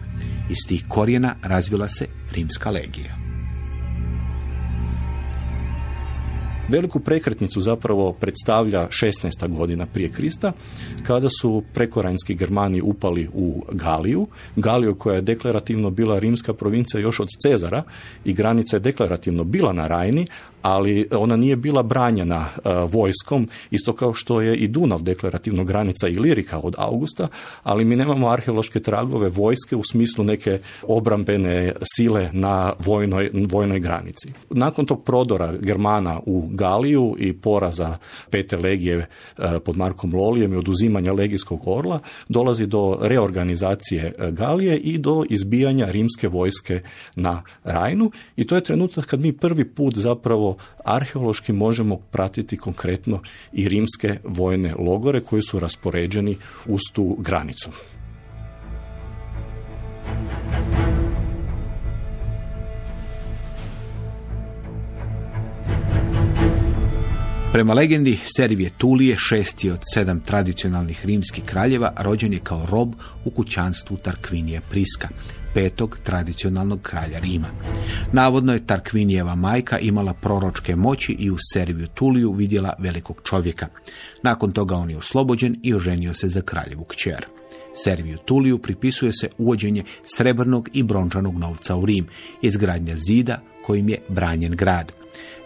Iz 0.50 0.68
tih 0.68 0.84
korijena 0.88 1.34
razvila 1.42 1.88
se 1.88 2.06
rimska 2.32 2.70
legija. 2.70 3.25
Veliku 6.68 7.00
prekretnicu 7.00 7.60
zapravo 7.60 8.12
predstavlja 8.12 8.88
16. 8.88 9.56
godina 9.56 9.86
prije 9.86 10.08
Krista, 10.08 10.52
kada 11.02 11.28
su 11.40 11.62
prekoranjski 11.74 12.34
Germani 12.34 12.80
upali 12.80 13.28
u 13.34 13.64
Galiju. 13.72 14.26
Galiju 14.56 14.94
koja 14.94 15.14
je 15.14 15.22
deklarativno 15.22 15.90
bila 15.90 16.18
rimska 16.18 16.54
provincija 16.54 17.00
još 17.00 17.20
od 17.20 17.28
Cezara 17.42 17.82
i 18.24 18.32
granica 18.32 18.76
je 18.76 18.80
deklarativno 18.80 19.44
bila 19.44 19.72
na 19.72 19.86
Rajni, 19.86 20.26
ali 20.62 21.08
ona 21.12 21.36
nije 21.36 21.56
bila 21.56 21.82
branjena 21.82 22.46
e, 22.46 22.70
vojskom, 22.92 23.48
isto 23.70 23.92
kao 23.92 24.14
što 24.14 24.40
je 24.40 24.56
i 24.56 24.68
Dunav 24.68 25.02
deklarativno 25.02 25.64
granica 25.64 26.08
i 26.08 26.18
Lirika 26.18 26.58
od 26.58 26.74
Augusta, 26.78 27.28
ali 27.62 27.84
mi 27.84 27.96
nemamo 27.96 28.28
arheološke 28.28 28.80
tragove 28.80 29.28
vojske 29.28 29.76
u 29.76 29.82
smislu 29.84 30.24
neke 30.24 30.58
obrambene 30.82 31.72
sile 31.96 32.30
na 32.32 32.72
vojnoj, 32.78 33.30
vojnoj 33.50 33.80
granici. 33.80 34.32
Nakon 34.50 34.86
tog 34.86 35.04
prodora 35.04 35.52
Germana 35.60 36.20
u 36.26 36.48
Galiju 36.56 37.16
i 37.18 37.32
poraza 37.32 37.98
pete 38.30 38.56
legije 38.56 38.96
e, 38.96 39.06
pod 39.64 39.76
Markom 39.76 40.14
Lolijem 40.14 40.52
i 40.52 40.56
oduzimanja 40.56 41.12
legijskog 41.12 41.60
orla, 41.68 42.00
dolazi 42.28 42.66
do 42.66 42.98
reorganizacije 43.02 44.14
e, 44.18 44.30
Galije 44.30 44.78
i 44.78 44.98
do 44.98 45.24
izbijanja 45.30 45.86
rimske 45.90 46.28
vojske 46.28 46.80
na 47.16 47.42
Rajnu 47.64 48.10
i 48.36 48.46
to 48.46 48.54
je 48.54 48.64
trenutak 48.64 49.06
kad 49.06 49.20
mi 49.20 49.32
prvi 49.32 49.64
put 49.64 49.96
zapravo 49.96 50.56
arheološki 50.84 51.52
možemo 51.52 51.96
pratiti 51.96 52.56
konkretno 52.56 53.20
i 53.52 53.68
rimske 53.68 54.18
vojne 54.24 54.74
logore 54.78 55.20
koji 55.20 55.42
su 55.42 55.60
raspoređeni 55.60 56.36
uz 56.66 56.80
tu 56.92 57.16
granicu. 57.18 57.70
Prema 67.56 67.74
legendi, 67.74 68.18
Servije 68.36 68.70
Tulije, 68.78 69.16
šesti 69.18 69.70
od 69.70 69.78
sedam 69.94 70.20
tradicionalnih 70.20 71.06
rimskih 71.06 71.44
kraljeva, 71.44 71.92
rođen 71.98 72.32
je 72.32 72.38
kao 72.38 72.66
rob 72.70 72.94
u 73.24 73.30
kućanstvu 73.30 73.96
Tarkvinije 73.96 74.60
Priska, 74.70 75.08
petog 75.54 75.98
tradicionalnog 76.02 76.82
kralja 76.82 77.18
Rima. 77.18 77.48
Navodno 78.12 78.52
je 78.52 78.66
Tarkvinijeva 78.66 79.34
majka 79.34 79.78
imala 79.78 80.14
proročke 80.14 80.76
moći 80.76 81.12
i 81.12 81.30
u 81.30 81.36
Serviju 81.52 81.86
Tuliju 81.86 82.32
vidjela 82.32 82.72
velikog 82.78 83.20
čovjeka. 83.24 83.66
Nakon 84.22 84.52
toga 84.52 84.74
on 84.76 84.90
je 84.90 84.96
oslobođen 84.96 85.56
i 85.62 85.74
oženio 85.74 86.14
se 86.14 86.28
za 86.28 86.40
kraljevu 86.40 86.84
kćer. 86.84 87.26
Serviju 87.84 88.18
Tuliju 88.24 88.58
pripisuje 88.58 89.12
se 89.12 89.28
uvođenje 89.38 89.84
srebrnog 90.16 90.68
i 90.72 90.82
brončanog 90.82 91.38
novca 91.38 91.76
u 91.76 91.86
Rim, 91.86 92.06
izgradnja 92.42 92.96
zida 92.96 93.40
kojim 93.66 93.88
je 93.88 93.98
branjen 94.08 94.52
grad. 94.52 94.92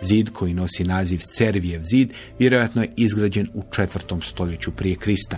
Zid 0.02 0.30
koji 0.30 0.54
nosi 0.54 0.84
naziv 0.84 1.18
Servijev 1.18 1.80
zid 1.84 2.12
vjerojatno 2.38 2.82
je 2.82 2.92
izgrađen 2.96 3.48
u 3.54 3.62
četvrtom 3.70 4.22
stoljeću 4.22 4.70
prije 4.70 4.96
Krista. 4.96 5.36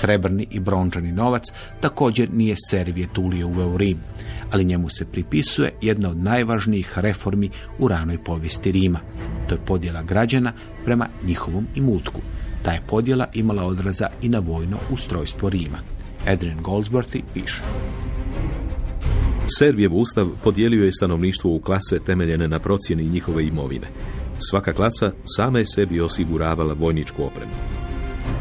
Srebrni 0.00 0.46
i 0.50 0.60
brončani 0.60 1.12
novac 1.12 1.52
također 1.80 2.28
nije 2.32 2.56
Servije 2.70 3.08
tulio 3.12 3.48
u 3.48 3.76
Rim, 3.76 3.98
ali 4.50 4.64
njemu 4.64 4.88
se 4.88 5.04
pripisuje 5.04 5.72
jedna 5.82 6.10
od 6.10 6.16
najvažnijih 6.16 6.98
reformi 6.98 7.50
u 7.78 7.88
ranoj 7.88 8.24
povijesti 8.24 8.72
Rima. 8.72 9.00
To 9.48 9.54
je 9.54 9.64
podjela 9.66 10.02
građana 10.02 10.52
prema 10.84 11.08
njihovom 11.22 11.66
imutku. 11.74 12.20
Ta 12.62 12.72
je 12.72 12.82
podjela 12.86 13.26
imala 13.34 13.64
odraza 13.64 14.08
i 14.22 14.28
na 14.28 14.38
vojno 14.38 14.76
ustrojstvo 14.90 15.48
Rima. 15.48 15.78
Adrian 16.26 16.62
Goldsworthy 16.62 17.22
piše. 17.34 17.62
Servijev 19.48 19.94
ustav 19.94 20.28
podijelio 20.44 20.84
je 20.84 20.92
stanovništvo 20.92 21.50
u 21.50 21.60
klase 21.60 21.98
temeljene 21.98 22.48
na 22.48 22.58
procjeni 22.58 23.08
njihove 23.08 23.46
imovine. 23.46 23.86
Svaka 24.50 24.72
klasa 24.72 25.12
sama 25.36 25.58
je 25.58 25.66
sebi 25.74 26.00
osiguravala 26.00 26.74
vojničku 26.74 27.22
opremu. 27.22 27.52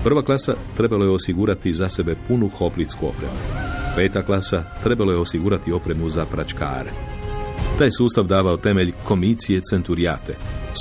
Prva 0.03 0.23
klasa 0.23 0.55
trebalo 0.77 1.05
je 1.05 1.11
osigurati 1.11 1.73
za 1.73 1.89
sebe 1.89 2.15
punu 2.27 2.49
hoplicku 2.49 3.07
opremu. 3.07 3.33
Peta 3.95 4.23
klasa 4.23 4.63
trebalo 4.83 5.11
je 5.11 5.17
osigurati 5.17 5.71
opremu 5.71 6.09
za 6.09 6.25
pračkare. 6.25 6.91
Taj 7.77 7.91
sustav 7.91 8.25
davao 8.25 8.57
temelj 8.57 8.91
komicije 9.03 9.61
centurijate, 9.69 10.35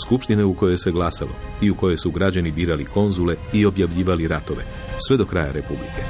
skupštine 0.05 0.45
u 0.45 0.55
kojoj 0.55 0.79
se 0.79 0.91
glasalo 0.91 1.33
i 1.63 1.71
u 1.71 1.75
kojoj 1.75 1.97
su 1.97 2.11
građani 2.11 2.51
birali 2.51 2.85
konzule 2.85 3.37
i 3.53 3.67
objavljivali 3.67 4.29
ratove, 4.29 4.63
sve 5.09 5.17
do 5.17 5.25
kraja 5.25 5.53
republike. 5.53 6.03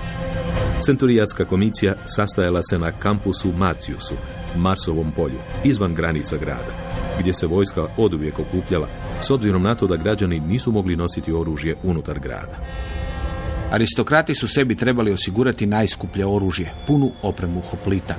Centurijatska 0.87 1.45
komisija 1.45 1.95
sastajala 2.05 2.63
se 2.63 2.79
na 2.79 2.93
kampusu 2.93 3.53
Marciusu, 3.59 4.15
Marsovom 4.57 5.13
polju, 5.13 5.39
izvan 5.65 5.95
granica 5.95 6.37
grada, 6.37 6.73
gdje 7.21 7.35
se 7.35 7.47
vojska 7.47 7.87
oduvijek 7.97 8.39
okupljala, 8.39 8.89
s 9.21 9.31
obzirom 9.31 9.63
na 9.63 9.75
to 9.75 9.87
da 9.87 9.97
građani 9.97 10.41
nisu 10.41 10.73
mogli 10.73 10.97
nositi 10.97 11.33
oružje 11.33 11.77
unutar 11.83 12.19
grada. 12.19 12.59
Aristokrati 13.71 14.35
su 14.35 14.49
sebi 14.49 14.75
trebali 14.75 15.13
osigurati 15.13 15.67
najskuplje 15.67 16.27
oružje, 16.27 16.73
punu 16.87 17.13
opremu 17.23 17.61
hoplita. 17.61 18.15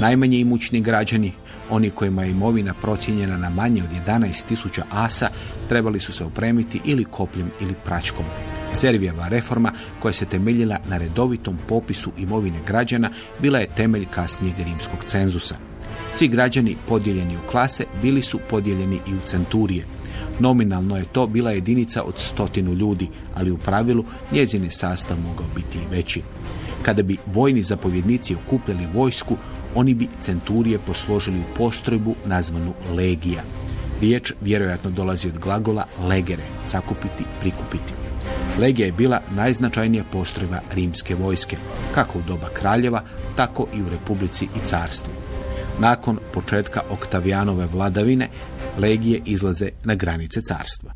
Najmanje 0.00 0.38
imućni 0.38 0.80
građani, 0.80 1.32
oni 1.70 1.90
kojima 1.90 2.24
je 2.24 2.30
imovina 2.30 2.74
procijenjena 2.74 3.36
na 3.36 3.50
manje 3.50 3.82
od 3.82 3.90
11.000 4.06 4.82
asa, 4.90 5.28
trebali 5.68 6.00
su 6.00 6.12
se 6.12 6.24
opremiti 6.24 6.80
ili 6.84 7.04
kopljem 7.04 7.50
ili 7.60 7.74
pračkom. 7.84 8.24
Servijeva 8.74 9.28
reforma, 9.28 9.72
koja 10.00 10.12
se 10.12 10.26
temeljila 10.26 10.78
na 10.88 10.98
redovitom 10.98 11.58
popisu 11.68 12.10
imovine 12.18 12.58
građana, 12.66 13.10
bila 13.38 13.58
je 13.58 13.74
temelj 13.76 14.04
kasnijeg 14.10 14.56
rimskog 14.58 15.04
cenzusa. 15.04 15.56
Svi 16.14 16.28
građani 16.28 16.76
podijeljeni 16.88 17.36
u 17.36 17.50
klase 17.50 17.84
bili 18.02 18.22
su 18.22 18.40
podijeljeni 18.50 19.00
i 19.08 19.14
u 19.14 19.18
centurije. 19.26 19.84
Nominalno 20.40 20.96
je 20.96 21.04
to 21.04 21.26
bila 21.26 21.50
jedinica 21.50 22.02
od 22.02 22.18
stotinu 22.18 22.74
ljudi, 22.74 23.08
ali 23.34 23.50
u 23.50 23.58
pravilu 23.58 24.04
njezin 24.32 24.64
je 24.64 24.70
sastav 24.70 25.16
mogao 25.20 25.46
biti 25.54 25.78
i 25.78 25.96
veći. 25.96 26.22
Kada 26.82 27.02
bi 27.02 27.16
vojni 27.26 27.62
zapovjednici 27.62 28.34
okupljali 28.34 28.88
vojsku, 28.94 29.36
oni 29.74 29.94
bi 29.94 30.08
centurije 30.20 30.78
posložili 30.78 31.38
u 31.38 31.56
postrojbu 31.56 32.14
nazvanu 32.26 32.74
legija. 32.96 33.42
Riječ 34.00 34.32
vjerojatno 34.40 34.90
dolazi 34.90 35.28
od 35.28 35.38
glagola 35.38 35.86
legere, 36.08 36.42
sakupiti, 36.62 37.24
prikupiti. 37.40 37.92
Legija 38.58 38.86
je 38.86 38.92
bila 38.92 39.20
najznačajnija 39.36 40.04
postrojba 40.12 40.60
rimske 40.74 41.14
vojske, 41.14 41.56
kako 41.94 42.18
u 42.18 42.22
doba 42.28 42.48
kraljeva, 42.48 43.02
tako 43.36 43.66
i 43.74 43.82
u 43.82 43.88
republici 43.88 44.44
i 44.44 44.64
carstvu. 44.64 45.12
Nakon 45.78 46.18
početka 46.32 46.82
Oktavijanove 46.90 47.66
vladavine, 47.66 48.28
legije 48.78 49.22
izlaze 49.24 49.68
na 49.84 49.94
granice 49.94 50.40
carstva. 50.40 50.92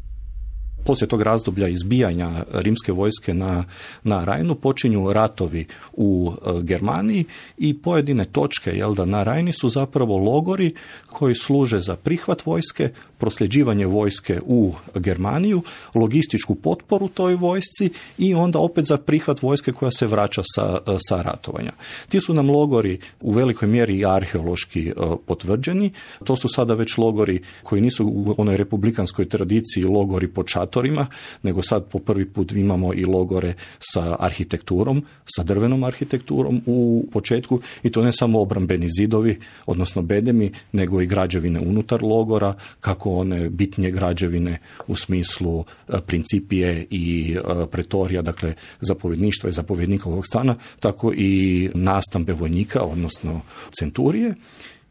Poslije 0.87 1.09
tog 1.09 1.23
razdoblja 1.23 1.69
izbijanja 1.69 2.45
rimske 2.53 2.93
vojske 2.93 3.35
na, 3.35 3.65
na 4.03 4.25
Rajnu 4.25 4.55
počinju 4.55 5.13
ratovi 5.13 5.67
u 5.93 6.33
e, 6.33 6.63
Germaniji 6.63 7.25
i 7.59 7.79
pojedine 7.79 8.25
točke 8.25 8.71
jel 8.71 8.95
da, 8.95 9.05
na 9.05 9.23
Rajni 9.23 9.53
su 9.53 9.69
zapravo 9.69 10.17
logori 10.17 10.75
koji 11.07 11.35
služe 11.35 11.81
za 11.81 11.97
prihvat 11.97 12.47
vojske, 12.47 12.91
prosljeđivanje 13.19 13.87
vojske 13.87 14.41
u 14.47 14.73
Germaniju, 14.95 15.63
logističku 15.95 16.55
potporu 16.55 17.09
toj 17.09 17.35
vojsci 17.35 17.91
i 18.19 18.35
onda 18.35 18.59
opet 18.59 18.85
za 18.85 18.97
prihvat 18.97 19.43
vojske 19.43 19.73
koja 19.73 19.91
se 19.91 20.07
vraća 20.07 20.43
sa, 20.55 20.79
e, 20.87 20.97
sa 21.09 21.23
ratovanja. 21.23 21.73
Ti 22.09 22.21
su 22.21 22.35
nam 22.35 22.51
logori 22.51 22.99
u 23.21 23.33
velikoj 23.33 23.69
mjeri 23.69 23.99
i 23.99 24.07
arheološki 24.07 24.89
e, 24.89 24.93
potvrđeni. 25.27 25.91
To 26.25 26.37
su 26.37 26.49
sada 26.49 26.75
već 26.75 26.99
logori 26.99 27.41
koji 27.63 27.83
nisu 27.83 28.07
u 28.07 28.35
onoj 28.39 28.57
republikanskoj 28.57 29.29
tradiciji 29.29 29.85
logori 29.85 30.29
pod 30.29 30.47
šatorima, 30.49 31.07
nego 31.43 31.63
sad 31.63 31.85
po 31.89 31.99
prvi 31.99 32.27
put 32.27 32.53
imamo 32.53 32.95
i 32.95 33.05
logore 33.05 33.55
sa 33.79 34.17
arhitekturom, 34.19 35.05
sa 35.25 35.43
drvenom 35.43 35.85
arhitekturom 35.85 36.63
u 36.67 37.07
početku 37.13 37.61
i 37.83 37.91
to 37.91 38.03
ne 38.03 38.13
samo 38.13 38.41
obrambeni 38.41 38.89
zidovi, 38.99 39.39
odnosno 39.67 40.03
bedemi, 40.03 40.53
nego 40.73 41.01
i 41.01 41.07
građevine 41.07 41.61
unutar 41.61 42.03
logora, 42.03 42.55
kako 42.81 43.06
one 43.15 43.49
bitnije 43.49 43.91
građevine 43.91 44.59
u 44.87 44.97
smislu 44.97 45.65
e, 45.89 46.01
principije 46.07 46.87
i 46.91 47.37
e, 47.37 47.67
pretorija, 47.71 48.23
dakle 48.23 48.55
zapovjedništva 48.81 49.49
i 49.49 49.53
zapovjednikovog 49.53 50.27
stana, 50.27 50.55
tako 50.81 51.13
i 51.17 51.71
nastambe 51.75 52.33
vojnika, 52.33 52.83
odnosno 52.83 53.41
centurije. 53.79 54.35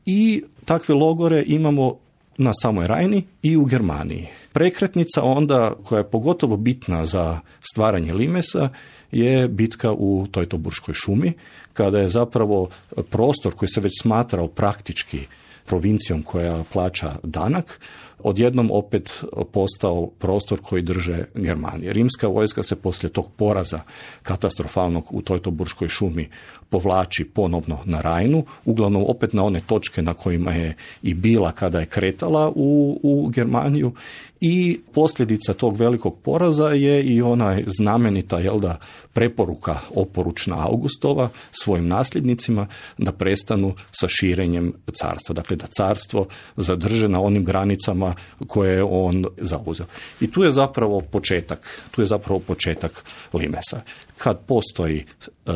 I 0.06 0.44
takve 0.66 0.96
logore 0.96 1.44
imamo 1.48 1.98
na 2.38 2.52
samoj 2.54 2.88
Rajni 2.88 3.24
i 3.42 3.58
u 3.58 3.66
Germaniji. 3.66 4.28
Prekretnica 4.54 5.24
onda 5.24 5.74
koja 5.84 6.00
je 6.00 6.10
pogotovo 6.10 6.58
bitna 6.58 7.06
za 7.06 7.40
stvaranje 7.72 8.14
limesa 8.14 8.70
je 9.12 9.48
bitka 9.48 9.92
u 9.92 10.28
Tojtoburškoj 10.32 10.94
šumi, 10.94 11.34
kada 11.74 12.00
je 12.00 12.08
zapravo 12.08 12.70
prostor 13.10 13.54
koji 13.54 13.70
se 13.70 13.82
već 13.82 13.92
smatrao 14.02 14.48
praktički 14.48 15.20
provincijom 15.66 16.24
koja 16.24 16.64
plaća 16.74 17.16
danak, 17.24 17.80
odjednom 18.26 18.72
opet 18.72 19.24
postao 19.52 20.08
prostor 20.08 20.60
koji 20.62 20.82
drže 20.82 21.26
Germanije. 21.36 21.94
Rimska 21.94 22.28
vojska 22.28 22.64
se 22.64 22.76
poslije 22.76 23.10
tog 23.10 23.32
poraza 23.38 23.80
katastrofalnog 24.24 25.14
u 25.14 25.22
Tojtoburškoj 25.22 25.88
šumi 25.88 26.30
povlači 26.70 27.26
ponovno 27.26 27.80
na 27.86 28.02
Rajnu, 28.02 28.46
uglavnom 28.66 29.06
opet 29.08 29.34
na 29.34 29.44
one 29.44 29.62
točke 29.68 30.02
na 30.02 30.14
kojima 30.14 30.52
je 30.52 30.76
i 31.02 31.14
bila 31.14 31.52
kada 31.52 31.80
je 31.80 31.86
kretala 31.86 32.52
u, 32.56 33.00
u 33.04 33.30
Germaniju 33.30 33.92
i 34.42 34.80
posljedica 34.94 35.54
tog 35.54 35.78
velikog 35.78 36.20
poraza 36.24 36.68
je 36.68 37.04
i 37.04 37.22
ona 37.22 37.60
znamenita 37.68 38.40
jel 38.40 38.60
da, 38.60 38.80
preporuka 39.14 39.80
oporučna 39.96 40.68
Augustova 40.68 41.30
svojim 41.52 41.88
nasljednicima 41.88 42.68
da 42.98 43.12
prestanu 43.12 43.74
sa 43.92 44.08
širenjem 44.08 44.74
carstva. 44.94 45.34
Dakle, 45.34 45.56
da 45.56 45.68
carstvo 45.68 46.28
zadrže 46.58 47.08
na 47.08 47.22
onim 47.22 47.44
granicama 47.44 48.16
koje 48.48 48.76
je 48.76 48.84
on 48.84 49.26
zauzeo. 49.38 49.86
I 50.22 50.32
tu 50.32 50.44
je 50.44 50.52
zapravo 50.52 51.02
početak, 51.02 51.82
tu 51.92 52.02
je 52.02 52.06
zapravo 52.06 52.40
početak 52.40 53.04
Limesa. 53.34 53.82
Kad 54.18 54.46
postoji 54.46 55.06
e, 55.46 55.52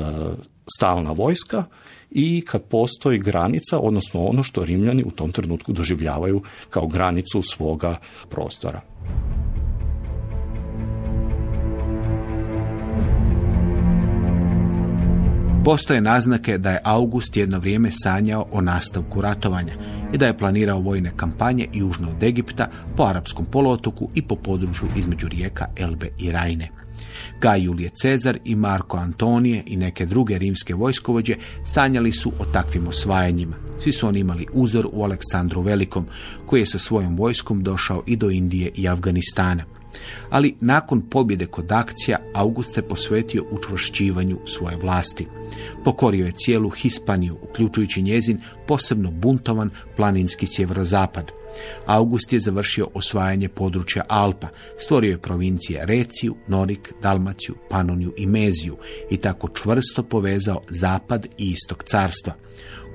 stalna 0.78 1.12
vojska 1.12 1.64
i 2.12 2.42
kad 2.42 2.64
postoji 2.64 3.20
granica, 3.20 3.80
odnosno 3.80 4.24
ono 4.24 4.44
što 4.44 4.66
Rimljani 4.66 5.04
u 5.04 5.12
tom 5.12 5.32
trenutku 5.32 5.74
doživljavaju 5.74 6.42
kao 6.70 6.88
granicu 6.88 7.42
svoga 7.42 7.98
prostora. 8.30 8.82
Postoje 15.66 16.02
naznake 16.02 16.58
da 16.58 16.72
je 16.72 16.82
August 16.84 17.38
jedno 17.38 17.60
vrijeme 17.60 17.90
sanjao 17.92 18.46
o 18.52 18.62
nastavku 18.62 19.22
ratovanja 19.22 19.74
i 20.14 20.18
da 20.18 20.26
je 20.26 20.38
planirao 20.38 20.80
vojne 20.80 21.12
kampanje 21.16 21.68
južno 21.74 22.10
od 22.10 22.24
Egipta, 22.24 22.70
po 22.98 23.04
arapskom 23.04 23.46
poluotoku 23.46 24.10
i 24.16 24.22
po 24.22 24.36
području 24.36 24.88
između 24.98 25.28
rijeka 25.28 25.66
Elbe 25.78 26.10
i 26.20 26.32
Rajne. 26.32 26.70
Gaj 27.42 27.64
Julije 27.64 27.90
Cezar 27.90 28.40
i 28.46 28.56
Marko 28.56 28.98
Antonije 28.98 29.64
i 29.66 29.78
neke 29.78 30.06
druge 30.06 30.38
rimske 30.38 30.74
vojskovođe 30.74 31.36
sanjali 31.64 32.12
su 32.12 32.32
o 32.40 32.46
takvim 32.46 32.88
osvajanjima. 32.88 33.56
Svi 33.78 33.92
su 33.92 34.08
oni 34.08 34.20
imali 34.20 34.46
uzor 34.54 34.88
u 34.92 35.04
Aleksandru 35.04 35.62
Velikom, 35.62 36.06
koji 36.46 36.62
je 36.62 36.66
sa 36.66 36.80
svojom 36.80 37.18
vojskom 37.18 37.64
došao 37.64 38.04
i 38.06 38.16
do 38.16 38.30
Indije 38.30 38.72
i 38.76 38.88
Afganistana. 38.88 39.64
Ali 40.30 40.56
nakon 40.60 41.02
pobjede 41.02 41.46
kod 41.46 41.72
akcija, 41.72 42.18
August 42.34 42.74
se 42.74 42.82
posvetio 42.82 43.46
učvršćivanju 43.52 44.40
svoje 44.46 44.78
vlasti. 44.78 45.28
Pokorio 45.84 46.26
je 46.26 46.32
cijelu 46.32 46.70
Hispaniju, 46.70 47.38
uključujući 47.50 48.02
njezin 48.02 48.42
posebno 48.68 49.12
buntovan 49.12 49.70
planinski 49.96 50.48
sjeverozapad. 50.48 51.32
August 51.86 52.34
je 52.34 52.40
završio 52.40 52.88
osvajanje 52.94 53.50
područja 53.50 54.04
Alpa, 54.08 54.48
stvorio 54.80 55.12
je 55.12 55.22
provincije 55.22 55.86
Reciju, 55.86 56.36
Norik, 56.48 56.94
Dalmaciju, 57.02 57.56
Panoniju 57.70 58.14
i 58.18 58.26
Meziju 58.26 58.78
i 59.10 59.18
tako 59.18 59.48
čvrsto 59.48 60.04
povezao 60.04 60.62
zapad 60.70 61.28
i 61.38 61.52
istok 61.52 61.84
carstva. 61.84 62.34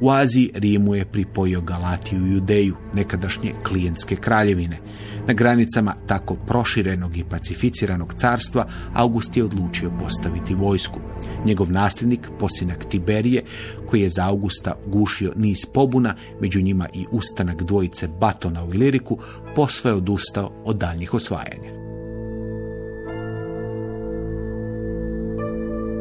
U 0.01 0.11
Aziji 0.11 0.51
Rimu 0.55 0.95
je 0.95 1.05
pripojio 1.05 1.61
Galatiju 1.61 2.27
i 2.27 2.35
Judeju, 2.35 2.77
nekadašnje 2.95 3.53
klijentske 3.69 4.17
kraljevine. 4.17 4.79
Na 5.27 5.35
granicama 5.35 5.95
tako 6.07 6.35
proširenog 6.35 7.17
i 7.17 7.25
pacificiranog 7.25 8.15
carstva 8.15 8.67
August 8.95 9.37
je 9.37 9.45
odlučio 9.45 9.91
postaviti 10.01 10.55
vojsku. 10.55 11.01
Njegov 11.45 11.73
nasljednik, 11.73 12.29
posinak 12.39 12.85
Tiberije, 12.89 13.43
koji 13.87 14.01
je 14.01 14.09
za 14.09 14.29
Augusta 14.29 14.75
gušio 14.87 15.33
niz 15.37 15.67
pobuna, 15.75 16.17
među 16.41 16.63
njima 16.63 16.89
i 16.95 17.07
ustanak 17.11 17.63
dvojice 17.63 18.09
Batona 18.09 18.65
u 18.65 18.75
Iliriku, 18.75 19.19
posve 19.57 19.93
odustao 19.93 20.53
od 20.65 20.77
daljnjih 20.77 21.15
osvajanja. 21.15 21.84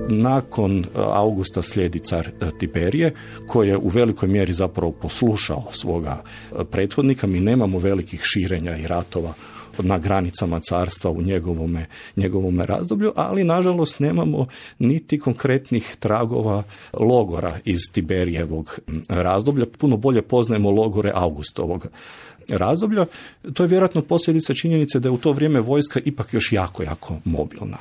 Nakon 0.09 0.79
e, 0.79 0.85
Augusta 0.95 1.61
slijedi 1.61 1.99
car 1.99 2.27
e, 2.27 2.49
Tiberije, 2.59 3.13
koji 3.47 3.69
je 3.69 3.77
u 3.77 3.87
velikoj 3.87 4.29
mjeri 4.29 4.53
zapravo 4.53 4.91
poslušao 4.91 5.63
svoga 5.71 6.23
e, 6.51 6.63
prethodnika. 6.71 7.27
Mi 7.27 7.39
nemamo 7.39 7.79
velikih 7.79 8.21
širenja 8.23 8.77
i 8.77 8.87
ratova 8.87 9.33
na 9.79 9.97
granicama 9.97 10.59
carstva 10.59 11.11
u 11.11 11.21
njegovome, 11.21 11.85
njegovome 12.15 12.65
razdoblju, 12.65 13.11
ali 13.15 13.43
nažalost 13.43 13.99
nemamo 13.99 14.47
niti 14.79 15.19
konkretnih 15.19 15.95
tragova 15.99 16.63
logora 16.99 17.57
iz 17.65 17.79
Tiberijevog 17.91 18.79
razdoblja. 19.09 19.65
Puno 19.77 19.97
bolje 19.97 20.21
poznajemo 20.21 20.71
logore 20.71 21.11
Augustovog 21.15 21.87
razdoblja. 22.47 23.06
To 23.53 23.63
je 23.63 23.67
vjerojatno 23.67 24.01
posljedica 24.01 24.53
činjenice 24.53 24.99
da 24.99 25.08
je 25.08 25.12
u 25.12 25.17
to 25.17 25.32
vrijeme 25.32 25.62
vojska 25.62 25.99
ipak 26.06 26.34
još 26.34 26.51
jako, 26.51 26.84
jako 26.84 27.17
mobilna. 27.25 27.77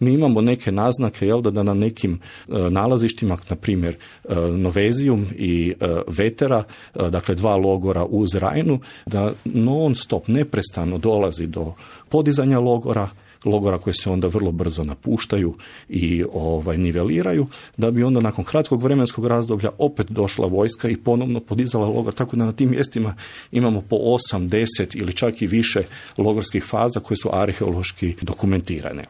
Mi 0.00 0.12
imamo 0.12 0.40
neke 0.40 0.72
naznake 0.72 1.26
jel, 1.26 1.40
da 1.40 1.62
na 1.62 1.74
nekim 1.74 2.14
e, 2.48 2.52
nalazištima, 2.70 3.38
na 3.50 3.56
primjer 3.56 3.94
e, 3.94 4.34
Novezijum 4.34 5.26
i 5.36 5.74
e, 5.80 5.86
Vetera, 6.08 6.64
dakle 7.10 7.34
dva 7.34 7.56
logora 7.56 8.04
uz 8.04 8.34
Rajnu, 8.34 8.80
da 9.06 9.32
non 9.44 9.94
stop, 9.94 10.28
neprestano 10.28 10.98
dolazi 10.98 11.46
do 11.46 11.74
podizanja 12.08 12.60
logora, 12.60 13.08
logora 13.44 13.78
koji 13.78 13.94
se 13.94 14.10
onda 14.10 14.28
vrlo 14.28 14.52
brzo 14.52 14.84
napuštaju 14.84 15.54
i 15.88 16.24
ovaj 16.32 16.78
niveliraju, 16.78 17.46
da 17.76 17.90
bi 17.90 18.02
onda 18.02 18.20
nakon 18.20 18.44
kratkog 18.44 18.82
vremenskog 18.82 19.26
razdoblja 19.26 19.70
opet 19.78 20.06
došla 20.10 20.46
vojska 20.46 20.88
i 20.88 20.96
ponovno 20.96 21.40
podizala 21.40 21.88
logor, 21.88 22.14
tako 22.14 22.36
da 22.36 22.44
na 22.44 22.52
tim 22.52 22.70
mjestima 22.70 23.14
imamo 23.52 23.80
po 23.80 23.96
8, 23.96 24.48
10 24.48 24.96
ili 24.96 25.12
čak 25.12 25.42
i 25.42 25.46
više 25.46 25.82
logorskih 26.18 26.64
faza 26.64 27.00
koje 27.00 27.18
su 27.18 27.28
arheološki 27.32 28.14
dokumentirane. 28.22 29.04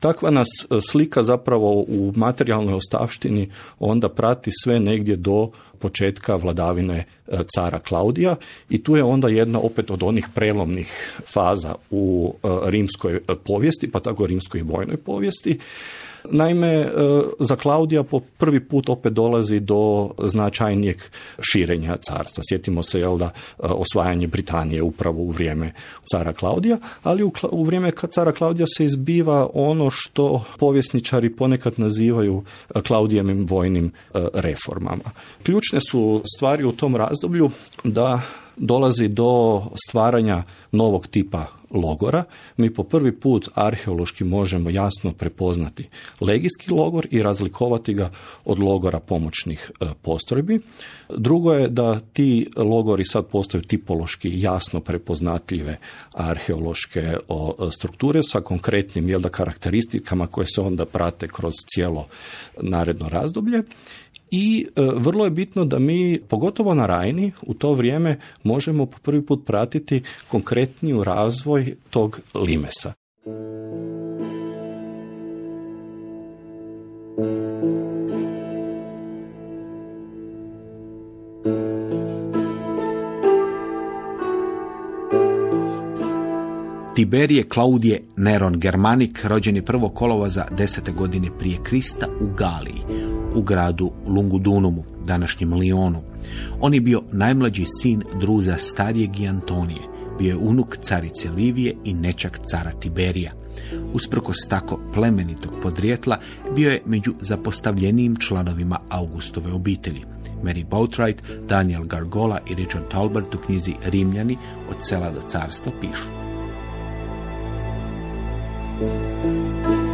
Takva 0.00 0.30
nas 0.30 0.48
e, 0.48 0.80
slika 0.90 1.22
zapravo 1.22 1.84
u 1.88 2.12
materijalnoj 2.16 2.74
ostavštini 2.74 3.50
onda 3.78 4.08
prati 4.08 4.50
sve 4.62 4.80
negdje 4.80 5.16
do 5.16 5.50
početka 5.78 6.36
vladavine 6.36 7.04
e, 7.28 7.38
cara 7.54 7.78
Klaudija 7.78 8.36
i 8.70 8.82
tu 8.82 8.96
je 8.96 9.04
onda 9.04 9.28
jedna 9.28 9.58
opet 9.58 9.90
od 9.90 10.02
onih 10.02 10.28
prelomnih 10.34 11.20
faza 11.26 11.74
u 11.90 12.34
e, 12.42 12.48
rimskoj 12.64 13.20
povijesti, 13.44 13.90
pa 13.90 14.00
tako 14.00 14.26
rimskoj 14.26 14.62
vojnoj 14.62 14.96
povijesti 14.96 15.58
Naime, 16.24 16.68
e, 16.68 16.90
za 17.38 17.56
Klaudija 17.56 18.02
po 18.02 18.20
prvi 18.20 18.60
put 18.60 18.88
opet 18.88 19.12
dolazi 19.12 19.60
do 19.60 20.10
značajnijeg 20.24 20.96
širenja 21.40 21.96
carstva. 21.96 22.42
Sjetimo 22.48 22.82
se 22.82 23.00
jel 23.00 23.18
da 23.18 23.24
e, 23.24 23.30
osvajanje 23.58 24.26
Britanije 24.26 24.82
upravo 24.82 25.22
u 25.22 25.30
vrijeme 25.30 25.72
cara 26.12 26.32
Klaudija, 26.32 26.78
ali 27.02 27.22
u, 27.22 27.32
u 27.50 27.64
vrijeme 27.64 27.92
cara 28.10 28.32
Klaudija 28.32 28.66
se 28.76 28.84
izbiva 28.84 29.50
ono 29.54 29.90
što 29.90 30.44
povjesničari 30.58 31.36
ponekad 31.36 31.72
nazivaju 31.76 32.44
e, 32.74 32.80
Klaudijevim 32.80 33.46
vojnim 33.46 33.92
reformama. 34.34 35.04
Ključne 35.42 35.80
su 35.90 36.22
stvari 36.36 36.64
u 36.64 36.72
tom 36.72 36.96
razdoblju 36.96 37.50
da 37.84 38.20
dolazi 38.60 39.08
do 39.08 39.62
stvaranja 39.86 40.42
novog 40.72 41.06
tipa 41.06 41.46
logora, 41.70 42.24
mi 42.56 42.74
po 42.74 42.82
prvi 42.82 43.12
put 43.12 43.48
arheološki 43.54 44.24
možemo 44.24 44.70
jasno 44.70 45.12
prepoznati 45.12 45.88
legijski 46.20 46.72
logor 46.72 47.06
i 47.10 47.22
razlikovati 47.22 47.94
ga 47.94 48.10
od 48.44 48.58
logora 48.58 49.00
pomoćnih 49.00 49.70
e, 49.80 49.86
postrojbi. 50.02 50.60
Drugo 51.08 51.52
je 51.52 51.68
da 51.68 52.00
ti 52.12 52.46
logori 52.56 53.04
sad 53.04 53.26
postaju 53.26 53.62
tipološki 53.62 54.40
jasno 54.40 54.80
prepoznatljive 54.80 55.78
arheološke 56.12 57.16
strukture 57.70 58.22
sa 58.22 58.40
konkretnim 58.40 59.08
jel 59.08 59.20
da, 59.20 59.28
karakteristikama 59.28 60.26
koje 60.26 60.46
se 60.46 60.60
onda 60.60 60.84
prate 60.84 61.28
kroz 61.28 61.54
cijelo 61.74 62.06
naredno 62.60 63.08
razdoblje 63.08 63.62
i 64.30 64.66
e, 64.76 64.82
vrlo 64.94 65.24
je 65.24 65.30
bitno 65.30 65.64
da 65.64 65.78
mi, 65.78 66.20
pogotovo 66.28 66.74
na 66.74 66.86
Rajni, 66.86 67.32
u 67.42 67.54
to 67.54 67.74
vrijeme 67.74 68.16
možemo 68.42 68.86
po 68.86 68.98
prvi 69.02 69.26
put 69.26 69.46
pratiti 69.46 70.02
konkretniju 70.28 71.04
razvoj 71.04 71.74
tog 71.90 72.20
limesa. 72.34 72.92
Tiberije 86.94 87.48
Klaudije 87.48 88.02
Neron 88.16 88.60
Germanik 88.60 89.24
rođen 89.24 89.56
je 89.56 89.64
prvo 89.64 89.88
kolovoza 89.88 90.44
desete 90.50 90.92
godine 90.92 91.28
prije 91.38 91.58
Krista 91.64 92.06
u 92.20 92.34
Galiji, 92.36 92.82
u 93.34 93.42
gradu 93.42 93.90
Lungudunumu, 94.06 94.84
današnjem 95.06 95.52
Lionu. 95.52 96.02
On 96.60 96.74
je 96.74 96.80
bio 96.80 97.02
najmlađi 97.12 97.64
sin 97.66 98.02
druza 98.20 98.56
starijeg 98.58 99.20
i 99.20 99.28
Antonije, 99.28 99.80
bio 100.18 100.28
je 100.28 100.36
unuk 100.36 100.76
carice 100.76 101.30
Livije 101.30 101.74
i 101.84 101.94
nečak 101.94 102.38
cara 102.50 102.72
Tiberija. 102.72 103.32
Usprkos 103.92 104.36
tako 104.48 104.80
plemenitog 104.94 105.52
podrijetla, 105.62 106.18
bio 106.54 106.70
je 106.70 106.82
među 106.86 107.14
zapostavljenijim 107.20 108.16
članovima 108.16 108.78
Augustove 108.88 109.52
obitelji. 109.52 110.04
Mary 110.42 110.64
Boatwright, 110.68 111.46
Daniel 111.48 111.84
Gargola 111.84 112.38
i 112.50 112.54
Richard 112.54 112.88
Talbert 112.90 113.34
u 113.34 113.38
knjizi 113.38 113.74
Rimljani 113.86 114.36
od 114.70 114.76
sela 114.80 115.10
do 115.10 115.20
carstva 115.28 115.72
pišu. 115.80 116.20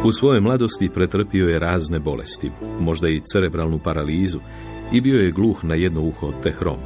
U 0.07 0.11
svojoj 0.11 0.41
mladosti 0.41 0.89
pretrpio 0.89 1.49
je 1.49 1.59
razne 1.59 1.99
bolesti, 1.99 2.51
možda 2.79 3.09
i 3.09 3.19
cerebralnu 3.19 3.79
paralizu, 3.79 4.39
i 4.93 5.01
bio 5.01 5.21
je 5.21 5.31
gluh 5.31 5.63
na 5.63 5.75
jedno 5.75 6.01
uho 6.01 6.31
te 6.43 6.51
hrom. 6.51 6.77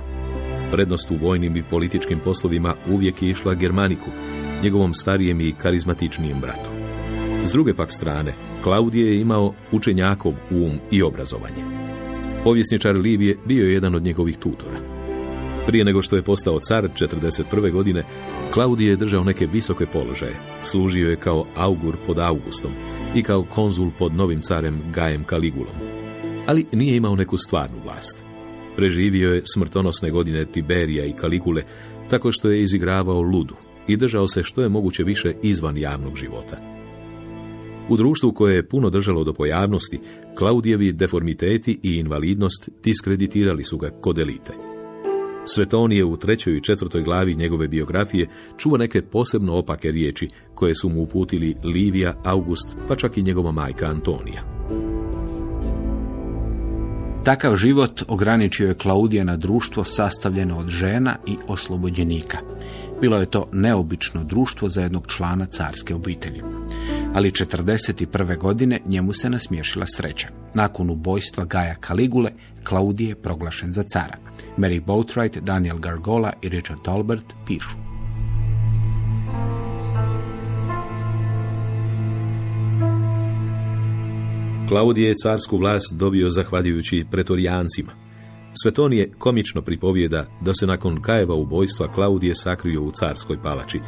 Prednost 0.71 1.11
u 1.11 1.15
vojnim 1.25 1.57
i 1.57 1.63
političkim 1.63 2.19
poslovima 2.19 2.75
uvijek 2.89 3.21
je 3.21 3.29
išla 3.29 3.53
Germaniku, 3.53 4.09
njegovom 4.63 4.93
starijem 4.93 5.41
i 5.41 5.53
karizmatičnijem 5.57 6.39
bratu. 6.39 6.69
S 7.43 7.51
druge 7.51 7.73
pak 7.73 7.93
strane, 7.93 8.33
Klaudije 8.63 9.07
je 9.07 9.21
imao 9.21 9.53
učenjakov 9.71 10.33
um 10.51 10.79
i 10.91 11.01
obrazovanje. 11.01 11.63
Povjesničar 12.43 12.95
Livije 12.95 13.37
bio 13.45 13.65
je 13.65 13.73
jedan 13.73 13.95
od 13.95 14.03
njegovih 14.03 14.37
tutora. 14.37 14.79
Prije 15.67 15.85
nego 15.85 16.01
što 16.01 16.15
je 16.15 16.21
postao 16.21 16.59
car 16.59 16.89
41. 16.95 17.71
godine, 17.71 18.03
Klaudije 18.53 18.89
je 18.89 18.95
držao 18.95 19.23
neke 19.23 19.47
visoke 19.47 19.85
položaje. 19.85 20.35
Služio 20.61 21.09
je 21.09 21.15
kao 21.15 21.45
augur 21.55 21.95
pod 22.07 22.19
Augustom 22.19 22.71
i 23.15 23.23
kao 23.23 23.43
konzul 23.43 23.89
pod 23.99 24.13
novim 24.13 24.41
carem 24.41 24.81
Gajem 24.93 25.23
Kaligulom. 25.23 25.75
Ali 26.47 26.65
nije 26.71 26.95
imao 26.95 27.15
neku 27.15 27.37
stvarnu 27.37 27.77
vlast. 27.83 28.23
Preživio 28.75 29.33
je 29.33 29.41
smrtonosne 29.53 30.11
godine 30.11 30.45
Tiberija 30.45 31.05
i 31.05 31.13
Kaligule 31.13 31.63
tako 32.09 32.31
što 32.31 32.49
je 32.49 32.63
izigravao 32.63 33.21
ludu 33.21 33.55
i 33.87 33.97
držao 33.97 34.27
se 34.27 34.43
što 34.43 34.61
je 34.61 34.69
moguće 34.69 35.03
više 35.03 35.33
izvan 35.43 35.77
javnog 35.77 36.15
života. 36.15 36.57
U 37.89 37.97
društvu 37.97 38.31
koje 38.31 38.55
je 38.55 38.67
puno 38.67 38.89
držalo 38.89 39.23
do 39.23 39.33
pojavnosti, 39.33 39.99
Klaudijevi 40.35 40.91
deformiteti 40.91 41.79
i 41.83 41.95
invalidnost 41.95 42.69
diskreditirali 42.83 43.63
su 43.63 43.77
ga 43.77 43.89
kod 43.89 44.17
elite. 44.17 44.70
Svetonije 45.45 46.05
u 46.05 46.17
trećoj 46.17 46.57
i 46.57 46.61
četvrtoj 46.61 47.01
glavi 47.01 47.35
njegove 47.35 47.67
biografije 47.67 48.27
čuva 48.57 48.77
neke 48.77 49.01
posebno 49.01 49.53
opake 49.53 49.91
riječi 49.91 50.27
koje 50.55 50.75
su 50.75 50.89
mu 50.89 51.01
uputili 51.01 51.55
Livija, 51.63 52.21
August, 52.23 52.77
pa 52.87 52.95
čak 52.95 53.17
i 53.17 53.23
njegova 53.23 53.51
majka 53.51 53.85
Antonija. 53.85 54.61
Takav 57.23 57.55
život 57.55 58.03
ograničio 58.07 58.67
je 58.67 58.77
Klaudija 58.77 59.23
na 59.23 59.37
društvo 59.37 59.83
sastavljeno 59.83 60.57
od 60.57 60.69
žena 60.69 61.15
i 61.27 61.37
oslobođenika. 61.47 62.37
Bilo 63.01 63.17
je 63.17 63.25
to 63.25 63.49
neobično 63.51 64.23
društvo 64.23 64.69
za 64.69 64.81
jednog 64.81 65.07
člana 65.07 65.45
carske 65.45 65.95
obitelji. 65.95 66.41
Ali 67.13 67.31
41. 67.31 68.37
godine 68.37 68.79
njemu 68.85 69.13
se 69.13 69.29
nasmiješila 69.29 69.85
sreća. 69.95 70.27
Nakon 70.53 70.89
ubojstva 70.89 71.45
Gaja 71.45 71.75
Kaligule, 71.75 72.31
Klaudije 72.63 73.09
je 73.09 73.15
proglašen 73.15 73.73
za 73.73 73.83
cara. 73.83 74.17
Mary 74.57 74.85
Boatwright, 74.85 75.39
Daniel 75.39 75.77
Gargola 75.77 76.33
i 76.41 76.49
Richard 76.49 76.81
Tolbert 76.81 77.25
pišu. 77.47 77.77
Klaudije 84.67 85.07
je 85.07 85.15
carsku 85.23 85.57
vlast 85.57 85.93
dobio 85.95 86.29
zahvaljujući 86.29 87.05
pretorijancima. 87.11 87.91
Sveton 88.63 88.93
je 88.93 89.11
komično 89.17 89.61
pripovijeda 89.61 90.25
da 90.41 90.53
se 90.53 90.67
nakon 90.67 91.01
Kajeva 91.01 91.35
ubojstva 91.35 91.93
Klaudije 91.93 92.35
sakrio 92.35 92.81
u 92.81 92.91
carskoj 92.91 93.41
palači, 93.41 93.79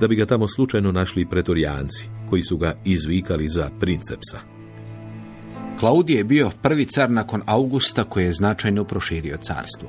da 0.00 0.08
bi 0.08 0.16
ga 0.16 0.26
tamo 0.26 0.48
slučajno 0.48 0.92
našli 0.92 1.26
pretorijanci, 1.26 2.04
koji 2.30 2.42
su 2.42 2.56
ga 2.56 2.74
izvikali 2.84 3.48
za 3.48 3.70
princepsa. 3.80 4.38
Klaudije 5.80 6.16
je 6.18 6.24
bio 6.24 6.50
prvi 6.62 6.84
car 6.84 7.10
nakon 7.10 7.42
Augusta 7.46 8.04
koji 8.04 8.24
je 8.24 8.32
značajno 8.32 8.84
proširio 8.84 9.36
carstvo. 9.36 9.88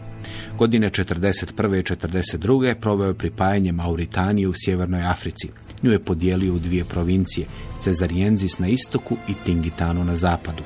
Godine 0.57 0.89
41. 0.89 1.79
i 1.79 1.83
42. 1.83 2.75
proveo 2.75 3.07
je 3.07 3.13
pripajanje 3.13 3.71
Mauritanije 3.71 4.47
u 4.47 4.53
Sjevernoj 4.65 5.01
Africi. 5.01 5.49
Nju 5.83 5.91
je 5.91 5.99
podijelio 5.99 6.53
u 6.53 6.59
dvije 6.59 6.85
provincije, 6.85 7.47
Cezarienzis 7.79 8.59
na 8.59 8.67
istoku 8.67 9.17
i 9.27 9.33
Tingitanu 9.45 10.03
na 10.03 10.15
zapadu. 10.15 10.63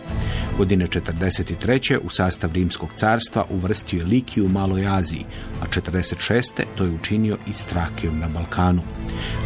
Godine 0.57 0.88
43. 0.88 1.97
u 2.03 2.09
sastav 2.09 2.51
Rimskog 2.53 2.89
carstva 2.95 3.45
uvrstio 3.49 3.99
je 3.99 4.05
Likiju 4.05 4.45
u 4.45 4.49
Maloj 4.49 4.88
Aziji, 4.88 5.26
a 5.61 5.66
46. 5.66 6.64
to 6.76 6.84
je 6.84 6.91
učinio 6.91 7.38
i 7.47 7.53
Strakijom 7.53 8.20
na 8.20 8.28
Balkanu. 8.28 8.82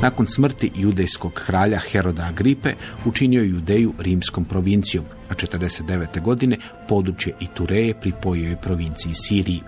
Nakon 0.02 0.28
smrti 0.28 0.72
judejskog 0.76 1.34
kralja 1.34 1.80
Heroda 1.80 2.24
Agripe 2.24 2.74
učinio 3.06 3.42
je 3.42 3.50
Judeju 3.50 3.94
rimskom 4.00 4.46
provincijom, 4.46 5.06
a 5.30 5.34
49. 5.34 6.22
godine 6.22 6.58
područje 6.88 7.34
i 7.40 7.48
Tureje 7.48 8.00
pripojio 8.02 8.50
je 8.50 8.62
provinciji 8.62 9.14
Siriji. 9.16 9.62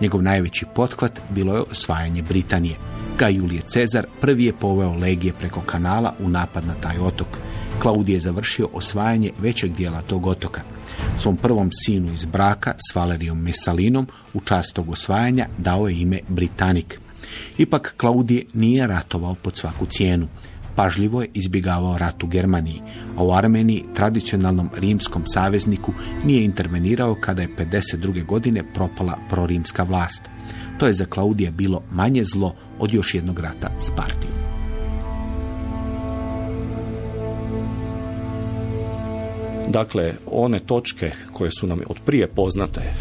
Njegov 0.00 0.22
najveći 0.22 0.66
pothvat 0.74 1.20
bilo 1.30 1.54
je 1.54 1.60
osvajanje 1.60 2.22
Britanije. 2.22 2.76
Ga 3.18 3.28
Julije 3.28 3.62
Cezar 3.62 4.06
prvi 4.20 4.44
je 4.44 4.52
poveo 4.52 4.92
legije 4.92 5.32
preko 5.32 5.60
kanala 5.60 6.14
u 6.20 6.28
napad 6.28 6.66
na 6.66 6.74
taj 6.74 6.98
otok. 6.98 7.26
Klaudije 7.82 8.16
je 8.16 8.20
završio 8.20 8.68
osvajanje 8.72 9.30
većeg 9.38 9.74
dijela 9.74 10.02
tog 10.02 10.26
otoka. 10.26 10.60
Svom 11.18 11.36
prvom 11.36 11.70
sinu 11.72 12.12
iz 12.12 12.24
braka 12.24 12.74
s 12.90 12.94
Valerijom 12.94 13.42
Mesalinom 13.42 14.06
u 14.34 14.40
čast 14.40 14.74
tog 14.74 14.90
osvajanja 14.90 15.46
dao 15.58 15.88
je 15.88 16.00
ime 16.00 16.20
Britanik. 16.28 17.00
Ipak 17.58 17.94
Klaudije 17.96 18.44
nije 18.54 18.86
ratovao 18.86 19.34
pod 19.34 19.56
svaku 19.56 19.86
cijenu. 19.86 20.28
Pažljivo 20.74 21.22
je 21.22 21.30
izbjegavao 21.34 21.98
rat 21.98 22.22
u 22.22 22.26
Germaniji, 22.26 22.82
a 23.16 23.22
u 23.24 23.32
Armeniji, 23.32 23.84
tradicionalnom 23.94 24.70
rimskom 24.76 25.22
savezniku, 25.26 25.92
nije 26.24 26.44
intervenirao 26.44 27.16
kada 27.20 27.42
je 27.42 27.56
52. 27.58 28.26
godine 28.26 28.72
propala 28.74 29.18
prorimska 29.30 29.82
vlast. 29.82 30.30
To 30.78 30.86
je 30.86 30.92
za 30.92 31.04
Klaudija 31.04 31.50
bilo 31.50 31.82
manje 31.90 32.24
zlo 32.24 32.54
od 32.78 32.94
još 32.94 33.14
jednog 33.14 33.40
rata 33.40 33.70
s 33.78 33.90
Partijom. 33.96 34.48
Dakle, 39.68 40.14
one 40.26 40.60
točke 40.60 41.10
koje 41.32 41.50
su 41.50 41.66
nam 41.66 41.80
od 41.86 41.96
prije 42.04 42.26
poznate 42.26 42.80
e, 42.80 42.94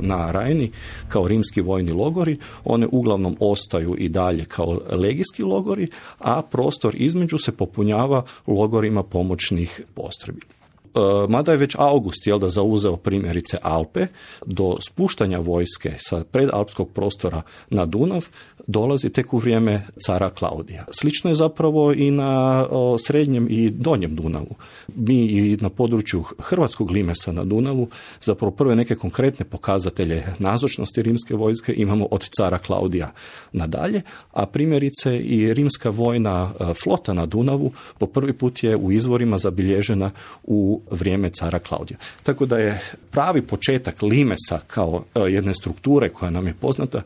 na 0.00 0.30
Rajni 0.30 0.70
kao 1.08 1.28
rimski 1.28 1.60
vojni 1.60 1.92
logori, 1.92 2.36
one 2.64 2.86
uglavnom 2.92 3.36
ostaju 3.40 3.96
i 3.98 4.08
dalje 4.08 4.44
kao 4.44 4.80
legijski 4.90 5.42
logori, 5.42 5.86
a 6.18 6.42
prostor 6.42 6.94
između 6.96 7.38
se 7.38 7.52
popunjava 7.52 8.22
logorima 8.46 9.02
pomoćnih 9.02 9.80
postrojbi. 9.94 10.61
E, 10.94 10.98
mada 11.28 11.52
je 11.52 11.58
već 11.58 11.76
August 11.78 12.26
jel 12.26 12.38
da 12.38 12.48
zauzeo 12.48 12.96
primjerice 12.96 13.58
Alpe, 13.62 14.06
do 14.46 14.76
spuštanja 14.80 15.38
vojske 15.38 15.94
sa 15.98 16.24
predalpskog 16.24 16.90
prostora 16.92 17.42
na 17.70 17.86
Dunav 17.86 18.28
dolazi 18.66 19.10
tek 19.10 19.34
u 19.34 19.38
vrijeme 19.38 19.86
cara 20.06 20.30
Klaudija. 20.30 20.84
Slično 20.90 21.30
je 21.30 21.34
zapravo 21.34 21.92
i 21.92 22.10
na 22.10 22.66
srednjem 22.98 23.46
i 23.50 23.70
donjem 23.70 24.16
Dunavu. 24.16 24.54
Mi 24.94 25.14
i 25.14 25.58
na 25.60 25.70
području 25.70 26.24
Hrvatskog 26.38 26.90
limesa 26.90 27.32
na 27.32 27.44
Dunavu 27.44 27.88
zapravo 28.22 28.50
prve 28.50 28.76
neke 28.76 28.94
konkretne 28.94 29.44
pokazatelje 29.44 30.24
nazočnosti 30.38 31.02
rimske 31.02 31.34
vojske 31.34 31.74
imamo 31.76 32.08
od 32.10 32.28
cara 32.36 32.58
Klaudija 32.58 33.12
nadalje, 33.52 34.02
a 34.32 34.46
primjerice 34.46 35.18
i 35.18 35.54
rimska 35.54 35.90
vojna 35.90 36.50
e, 36.60 36.74
flota 36.74 37.12
na 37.12 37.26
Dunavu 37.26 37.72
po 37.98 38.06
prvi 38.06 38.32
put 38.32 38.62
je 38.62 38.76
u 38.76 38.92
izvorima 38.92 39.38
zabilježena 39.38 40.10
u 40.42 40.81
vrijeme 40.90 41.30
cara 41.30 41.58
Klaudija. 41.58 41.98
Tako 42.22 42.46
da 42.46 42.58
je 42.58 42.80
pravi 43.10 43.42
početak 43.42 44.02
limesa 44.02 44.58
kao 44.66 45.04
e, 45.14 45.20
jedne 45.20 45.54
strukture 45.54 46.08
koja 46.08 46.30
nam 46.30 46.46
je 46.46 46.54
poznata 46.54 47.02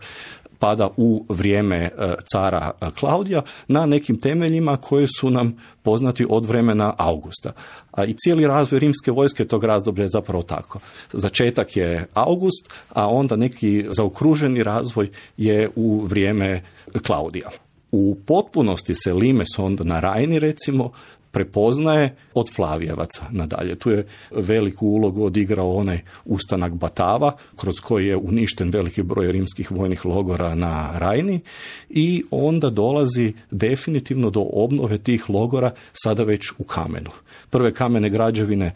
pada 0.59 0.89
u 0.97 1.25
vrijeme 1.29 1.77
e, 1.77 1.91
cara 2.33 2.71
e, 2.81 2.87
Klaudija 2.99 3.43
na 3.69 3.87
nekim 3.87 4.21
temeljima 4.21 4.77
koji 4.77 5.07
su 5.21 5.31
nam 5.31 5.57
poznati 5.83 6.27
od 6.29 6.47
vremena 6.47 6.95
Augusta. 6.99 7.53
A 7.91 8.05
i 8.05 8.15
cijeli 8.15 8.47
razvoj 8.47 8.79
rimske 8.79 9.11
vojske 9.11 9.45
tog 9.45 9.65
razdoblja 9.65 10.03
je 10.03 10.09
zapravo 10.09 10.43
tako. 10.43 10.79
Začetak 11.13 11.77
je 11.77 12.07
August, 12.15 12.71
a 12.89 13.09
onda 13.09 13.37
neki 13.37 13.87
zaokruženi 13.91 14.63
razvoj 14.63 15.11
je 15.37 15.71
u 15.77 16.01
vrijeme 16.05 16.63
Klaudija. 17.07 17.51
U 17.93 18.17
potpunosti 18.27 18.95
se 18.95 19.13
Limes 19.13 19.59
onda 19.59 19.85
na 19.85 20.01
Rajni 20.01 20.39
recimo 20.39 20.93
prepoznaje 21.31 22.17
od 22.35 22.55
Flavijevaca 22.55 23.25
nadalje. 23.31 23.75
Tu 23.75 23.91
je 23.91 24.07
veliku 24.31 24.87
ulogu 24.87 25.25
odigrao 25.25 25.75
onaj 25.75 26.01
ustanak 26.25 26.75
Batava, 26.75 27.37
kroz 27.57 27.81
koji 27.81 28.07
je 28.07 28.17
uništen 28.17 28.71
veliki 28.71 29.03
broj 29.03 29.33
rimskih 29.33 29.73
vojnih 29.73 30.07
logora 30.07 30.55
na 30.55 30.99
Rajni 30.99 31.41
i 31.89 32.23
onda 32.31 32.71
dolazi 32.71 33.33
definitivno 33.51 34.31
do 34.31 34.47
obnove 34.53 34.99
tih 34.99 35.31
logora 35.31 35.71
sada 35.93 36.23
već 36.23 36.53
u 36.59 36.65
kamenu. 36.65 37.11
Prve 37.51 37.75
kamene 37.75 38.11
građevine 38.11 38.67
e, 38.67 38.75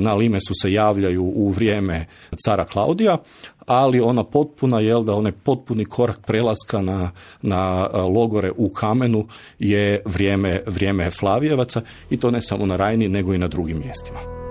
na 0.00 0.14
Limesu 0.14 0.52
se 0.62 0.72
javljaju 0.72 1.22
u 1.22 1.50
vrijeme 1.50 2.06
cara 2.46 2.64
Klaudija, 2.64 3.18
ali 3.66 4.00
ona 4.00 4.24
potpuna, 4.24 4.80
jel 4.80 5.04
da 5.04 5.14
onaj 5.14 5.32
potpuni 5.32 5.84
korak 5.84 6.20
prelaska 6.26 6.82
na, 6.82 7.10
na 7.42 7.86
logore 7.92 8.52
u 8.56 8.68
kamenu 8.68 9.26
je 9.58 10.02
vrijeme, 10.04 10.62
vrijeme 10.66 11.10
Flavijevaca 11.10 11.82
i 12.10 12.16
to 12.16 12.30
ne 12.30 12.42
samo 12.42 12.66
na 12.66 12.76
Rajni 12.76 13.08
nego 13.08 13.34
i 13.34 13.38
na 13.38 13.48
drugim 13.48 13.78
mjestima. 13.78 14.41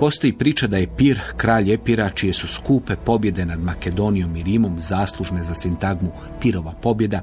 Postoji 0.00 0.32
priča 0.32 0.66
da 0.66 0.76
je 0.76 0.96
Pir, 0.96 1.20
kralj 1.36 1.72
Epira, 1.72 2.10
čije 2.10 2.32
su 2.32 2.46
skupe 2.46 2.96
pobjede 2.96 3.46
nad 3.46 3.60
Makedonijom 3.60 4.36
i 4.36 4.42
Rimom 4.42 4.78
zaslužne 4.78 5.44
za 5.44 5.54
sintagmu 5.54 6.10
Pirova 6.40 6.72
pobjeda, 6.72 7.22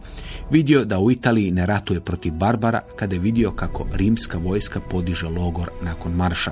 vidio 0.51 0.85
da 0.85 0.99
u 0.99 1.11
Italiji 1.11 1.51
ne 1.51 1.65
ratuje 1.65 1.99
protiv 1.99 2.33
Barbara 2.33 2.81
kada 2.95 3.15
je 3.15 3.19
vidio 3.19 3.51
kako 3.51 3.85
rimska 3.93 4.37
vojska 4.37 4.79
podiže 4.79 5.27
logor 5.27 5.69
nakon 5.81 6.11
marša. 6.11 6.51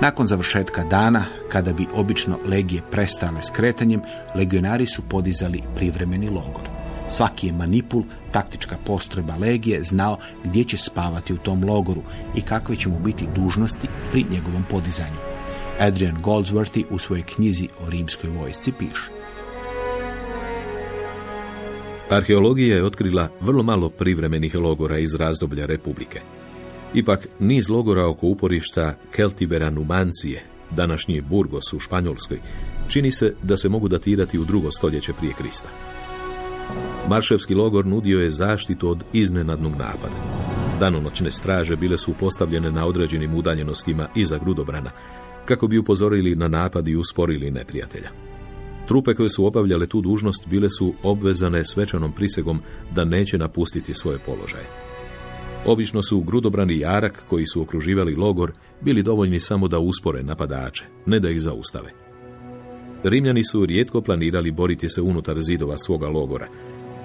Nakon 0.00 0.26
završetka 0.26 0.84
dana, 0.84 1.24
kada 1.48 1.72
bi 1.72 1.86
obično 1.94 2.38
legije 2.46 2.82
prestale 2.90 3.42
s 3.42 3.50
kretanjem, 3.50 4.00
legionari 4.34 4.86
su 4.86 5.02
podizali 5.02 5.62
privremeni 5.76 6.28
logor. 6.28 6.68
Svaki 7.10 7.46
je 7.46 7.52
manipul, 7.52 8.02
taktička 8.32 8.76
postrojba 8.86 9.36
legije, 9.36 9.82
znao 9.82 10.18
gdje 10.44 10.64
će 10.64 10.76
spavati 10.76 11.32
u 11.32 11.38
tom 11.38 11.64
logoru 11.64 12.02
i 12.36 12.40
kakve 12.40 12.76
će 12.76 12.88
mu 12.88 12.98
biti 12.98 13.26
dužnosti 13.34 13.88
pri 14.12 14.26
njegovom 14.30 14.64
podizanju. 14.70 15.31
Adrian 15.82 16.22
Goldsworthy 16.22 16.84
u 16.90 16.98
svojoj 16.98 17.22
knjizi 17.22 17.68
o 17.86 17.90
rimskoj 17.90 18.30
vojsci 18.30 18.72
piše. 18.78 19.10
Arheologija 22.10 22.76
je 22.76 22.84
otkrila 22.84 23.28
vrlo 23.40 23.62
malo 23.62 23.88
privremenih 23.88 24.54
logora 24.54 24.98
iz 24.98 25.14
razdoblja 25.14 25.66
Republike. 25.66 26.20
Ipak, 26.94 27.28
niz 27.38 27.68
logora 27.68 28.06
oko 28.06 28.26
uporišta 28.26 28.94
Keltibera 29.10 29.70
Numancije, 29.70 30.42
današnji 30.70 31.20
Burgos 31.20 31.72
u 31.72 31.80
Španjolskoj, 31.80 32.38
čini 32.88 33.12
se 33.12 33.34
da 33.42 33.56
se 33.56 33.68
mogu 33.68 33.88
datirati 33.88 34.38
u 34.38 34.44
drugo 34.44 34.70
stoljeće 34.70 35.12
prije 35.12 35.34
Krista. 35.34 35.68
Marševski 37.08 37.54
logor 37.54 37.86
nudio 37.86 38.20
je 38.20 38.30
zaštitu 38.30 38.88
od 38.88 39.04
iznenadnog 39.12 39.72
napada. 39.72 40.42
Danonoćne 40.80 41.30
straže 41.30 41.76
bile 41.76 41.98
su 41.98 42.14
postavljene 42.20 42.70
na 42.70 42.86
određenim 42.86 43.34
udaljenostima 43.34 44.08
iza 44.14 44.38
grudobrana, 44.38 44.90
kako 45.44 45.66
bi 45.66 45.78
upozorili 45.78 46.34
na 46.34 46.48
napad 46.48 46.88
i 46.88 46.96
usporili 46.96 47.50
neprijatelja. 47.50 48.08
Trupe 48.88 49.14
koje 49.14 49.28
su 49.28 49.46
obavljale 49.46 49.86
tu 49.86 50.00
dužnost 50.00 50.48
bile 50.48 50.70
su 50.70 50.94
obvezane 51.02 51.64
svečanom 51.64 52.12
prisegom 52.12 52.60
da 52.94 53.04
neće 53.04 53.38
napustiti 53.38 53.94
svoje 53.94 54.18
položaje. 54.18 54.64
Obično 55.66 56.02
su 56.02 56.20
grudobrani 56.20 56.78
jarak 56.78 57.24
koji 57.28 57.46
su 57.46 57.62
okruživali 57.62 58.14
logor 58.14 58.52
bili 58.80 59.02
dovoljni 59.02 59.40
samo 59.40 59.68
da 59.68 59.78
uspore 59.78 60.22
napadače, 60.22 60.84
ne 61.06 61.20
da 61.20 61.30
ih 61.30 61.40
zaustave. 61.40 61.90
Rimljani 63.04 63.44
su 63.44 63.66
rijetko 63.66 64.00
planirali 64.00 64.50
boriti 64.50 64.88
se 64.88 65.02
unutar 65.02 65.42
zidova 65.42 65.78
svoga 65.78 66.08
logora. 66.08 66.48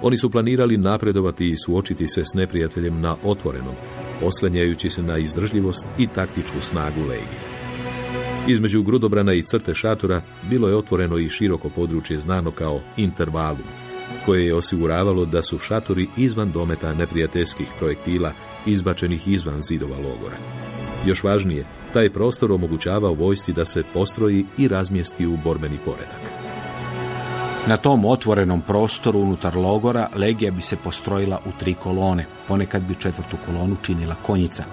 Oni 0.02 0.18
su 0.18 0.30
planirali 0.30 0.76
napredovati 0.76 1.50
i 1.50 1.56
suočiti 1.56 2.06
se 2.06 2.24
s 2.24 2.34
neprijateljem 2.34 3.00
na 3.00 3.16
otvorenom, 3.24 3.74
oslanjajući 4.22 4.90
se 4.90 5.02
na 5.02 5.18
izdržljivost 5.18 5.90
i 5.98 6.06
taktičku 6.06 6.60
snagu 6.60 7.00
legije. 7.00 7.57
Između 8.48 8.82
grudobrana 8.82 9.34
i 9.34 9.42
crte 9.42 9.74
šatora 9.74 10.22
bilo 10.50 10.68
je 10.68 10.76
otvoreno 10.76 11.18
i 11.18 11.28
široko 11.28 11.68
područje 11.68 12.18
znano 12.18 12.50
kao 12.50 12.80
intervalum, 12.96 13.66
koje 14.24 14.46
je 14.46 14.54
osiguravalo 14.54 15.24
da 15.24 15.42
su 15.42 15.58
šatori 15.58 16.06
izvan 16.16 16.52
dometa 16.52 16.94
neprijateljskih 16.94 17.68
projektila 17.78 18.32
izbačenih 18.66 19.28
izvan 19.28 19.60
zidova 19.60 19.96
logora. 19.96 20.36
Još 21.06 21.22
važnije, 21.22 21.64
taj 21.92 22.10
prostor 22.10 22.52
omogućavao 22.52 23.14
vojsci 23.14 23.52
da 23.52 23.64
se 23.64 23.82
postroji 23.94 24.44
i 24.58 24.68
razmjesti 24.68 25.26
u 25.26 25.36
borbeni 25.44 25.78
poredak. 25.84 26.32
Na 27.66 27.76
tom 27.76 28.04
otvorenom 28.04 28.60
prostoru 28.60 29.20
unutar 29.20 29.56
logora 29.56 30.08
legija 30.14 30.50
bi 30.50 30.62
se 30.62 30.76
postrojila 30.76 31.40
u 31.46 31.50
tri 31.58 31.74
kolone, 31.74 32.26
ponekad 32.48 32.84
bi 32.84 32.94
četvrtu 32.94 33.36
kolonu 33.46 33.76
činila 33.82 34.14
konjica. 34.14 34.64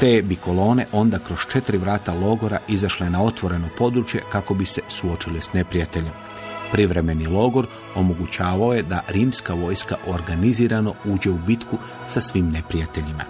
Te 0.00 0.22
bi 0.22 0.36
kolone 0.36 0.86
onda 0.92 1.18
kroz 1.18 1.38
četiri 1.52 1.78
vrata 1.78 2.14
logora 2.14 2.58
izašle 2.68 3.10
na 3.10 3.22
otvoreno 3.22 3.68
područje 3.78 4.22
kako 4.32 4.54
bi 4.54 4.66
se 4.66 4.80
suočile 4.88 5.40
s 5.40 5.52
neprijateljem. 5.52 6.12
Privremeni 6.72 7.26
logor 7.26 7.66
omogućavao 7.94 8.74
je 8.74 8.82
da 8.82 9.02
rimska 9.08 9.54
vojska 9.54 9.96
organizirano 10.06 10.94
uđe 11.04 11.30
u 11.30 11.38
bitku 11.46 11.78
sa 12.06 12.20
svim 12.20 12.50
neprijateljima. 12.50 13.24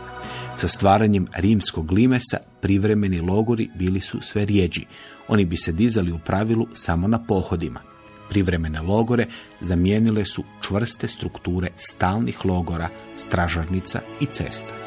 Sa 0.57 0.69
stvaranjem 0.69 1.27
rimskog 1.37 1.93
limesa 1.93 2.37
privremeni 2.61 3.21
logori 3.21 3.71
bili 3.75 4.01
su 4.01 4.21
sve 4.21 4.45
rijeđi. 4.45 4.87
Oni 5.29 5.45
bi 5.45 5.57
se 5.57 5.73
dizali 5.73 6.13
u 6.13 6.19
pravilu 6.19 6.67
samo 6.75 7.09
na 7.09 7.25
pohodima. 7.25 7.81
Privremene 8.29 8.81
logore 8.81 9.27
zamijenile 9.61 10.25
su 10.25 10.45
čvrste 10.67 11.09
strukture 11.09 11.69
stalnih 11.77 12.45
logora, 12.45 12.89
stražarnica 13.17 14.01
i 14.21 14.27
cesta. 14.27 14.84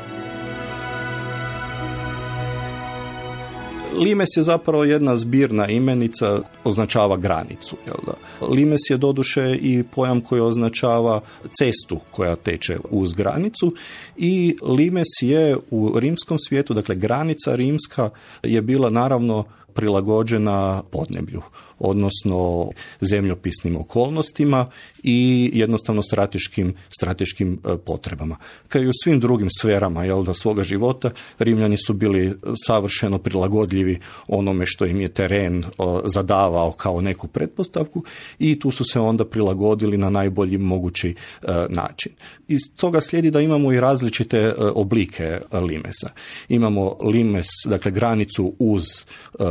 Limes 3.98 4.30
je 4.38 4.44
zapravo 4.44 4.84
jedna 4.84 5.18
zbirna 5.18 5.68
imenica, 5.68 6.40
označava 6.64 7.18
granicu. 7.18 7.78
Jel 7.86 7.98
da? 8.06 8.46
Limes 8.48 8.82
je 8.90 8.98
doduše 8.98 9.58
i 9.62 9.84
pojam 9.84 10.22
koji 10.22 10.42
označava 10.42 11.22
cestu 11.60 12.00
koja 12.12 12.36
teče 12.36 12.78
uz 12.90 13.14
granicu 13.14 13.74
i 14.18 14.56
Limes 14.62 15.08
je 15.22 15.58
u 15.72 16.00
rimskom 16.00 16.38
svijetu, 16.40 16.74
dakle 16.74 16.96
granica 16.96 17.56
rimska 17.56 18.10
je 18.44 18.62
bila 18.62 18.90
naravno 18.90 19.44
prilagođena 19.74 20.84
podneblju 20.92 21.42
odnosno 21.80 22.70
zemljopisnim 23.02 23.78
okolnostima 23.78 24.70
i 25.04 25.52
jednostavno 25.54 26.02
strateškim, 26.02 26.74
strateškim 26.90 27.54
e, 27.54 27.78
potrebama. 27.78 28.38
Kao 28.68 28.82
i 28.82 28.88
u 28.88 28.92
svim 29.04 29.20
drugim 29.20 29.48
sferama 29.62 30.06
jel, 30.06 30.24
da 30.24 30.34
svoga 30.34 30.64
života, 30.64 31.12
Rimljani 31.40 31.78
su 31.78 31.94
bili 31.94 32.34
savršeno 32.68 33.18
prilagodljivi 33.18 34.00
onome 34.28 34.66
što 34.66 34.86
im 34.86 35.02
je 35.02 35.08
teren 35.08 35.60
e, 35.60 35.64
zadavao 36.06 36.72
kao 36.72 37.02
neku 37.02 37.28
pretpostavku 37.28 38.04
i 38.40 38.60
tu 38.60 38.72
su 38.72 38.84
se 38.84 39.00
onda 39.00 39.26
prilagodili 39.26 39.98
na 39.98 40.10
najbolji 40.10 40.58
mogući 40.58 41.10
e, 41.10 41.48
način. 41.70 42.12
Iz 42.48 42.60
toga 42.76 43.02
slijedi 43.02 43.32
da 43.32 43.42
imamo 43.42 43.74
i 43.74 43.80
različite 43.80 44.54
oblike 44.76 45.40
limesa. 45.52 46.10
Imamo 46.50 46.98
limes, 47.04 47.48
dakle 47.66 47.92
granicu 47.92 48.54
uz 48.60 48.84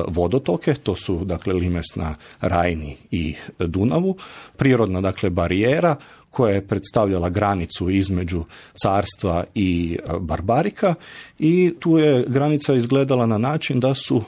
vodotoke, 0.09 0.75
to 0.75 0.95
su 0.95 1.25
dakle 1.25 1.53
limes 1.53 1.95
na 1.95 2.16
Rajni 2.41 2.97
i 3.11 3.35
Dunavu, 3.59 4.17
prirodna 4.57 5.01
dakle 5.01 5.31
barijera 5.31 5.97
koja 6.31 6.55
je 6.55 6.67
predstavljala 6.67 7.29
granicu 7.29 7.91
između 7.91 8.45
carstva 8.83 9.45
i 9.55 9.99
e, 9.99 10.13
barbarika. 10.21 10.95
I 11.39 11.75
tu 11.81 11.99
je 11.99 12.25
granica 12.29 12.75
izgledala 12.75 13.27
na 13.27 13.39
način 13.39 13.81
da 13.81 13.95
su 13.95 14.23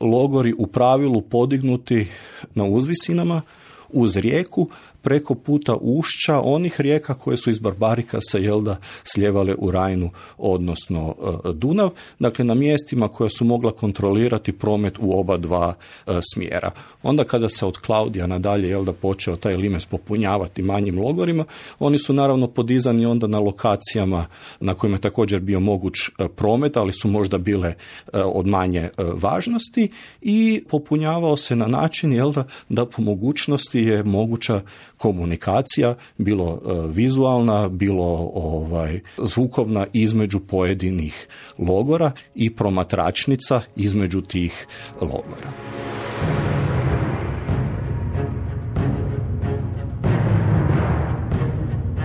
logori 0.00 0.54
u 0.58 0.66
pravilu 0.66 1.20
podignuti 1.20 2.06
na 2.54 2.64
uzvisinama 2.64 3.42
uz 3.88 4.16
rijeku 4.16 4.68
preko 5.02 5.34
puta 5.34 5.76
ušća 5.80 6.40
onih 6.40 6.80
rijeka 6.80 7.14
koje 7.14 7.36
su 7.36 7.50
iz 7.50 7.58
Barbarika 7.58 8.18
se 8.20 8.42
jelda 8.42 8.76
sljevale 9.04 9.54
u 9.58 9.70
Rajnu, 9.70 10.10
odnosno 10.38 11.14
e, 11.18 11.52
Dunav, 11.52 11.90
dakle 12.18 12.44
na 12.44 12.54
mjestima 12.54 13.08
koja 13.08 13.30
su 13.30 13.44
mogla 13.44 13.72
kontrolirati 13.72 14.52
promet 14.52 14.98
u 15.00 15.20
oba 15.20 15.36
dva 15.36 15.74
e, 16.06 16.18
smjera. 16.34 16.70
Onda 17.02 17.24
kada 17.24 17.48
se 17.48 17.66
od 17.66 17.78
Klaudija 17.78 18.26
nadalje 18.26 18.68
jelda 18.68 18.92
počeo 18.92 19.36
taj 19.36 19.56
limes 19.56 19.86
popunjavati 19.86 20.62
manjim 20.62 20.98
logorima, 20.98 21.44
oni 21.78 21.98
su 21.98 22.12
naravno 22.12 22.46
podizani 22.46 23.06
onda 23.06 23.26
na 23.26 23.38
lokacijama 23.38 24.26
na 24.60 24.74
kojima 24.74 24.96
je 24.96 25.00
također 25.00 25.40
bio 25.40 25.60
moguć 25.60 25.94
e, 26.08 26.28
promet, 26.28 26.76
ali 26.76 26.92
su 26.92 27.08
možda 27.08 27.38
bile 27.38 27.74
od 28.12 28.46
manje 28.46 28.88
važnosti 28.98 29.90
i 30.22 30.64
popunjavao 30.68 31.36
se 31.36 31.56
na 31.56 31.66
način 31.66 32.12
jelda 32.12 32.44
da 32.68 32.86
po 32.86 33.02
mogućnosti 33.02 33.80
je 33.80 34.02
moguća 34.02 34.60
komunikacija, 34.98 35.96
bilo 36.18 36.60
e, 36.64 36.88
vizualna, 36.88 37.68
bilo 37.68 38.30
ovaj 38.34 39.00
zvukovna 39.24 39.86
između 39.92 40.40
pojedinih 40.40 41.28
logora 41.58 42.12
i 42.34 42.56
promatračnica 42.56 43.60
između 43.76 44.20
tih 44.20 44.66
logora. 45.00 45.52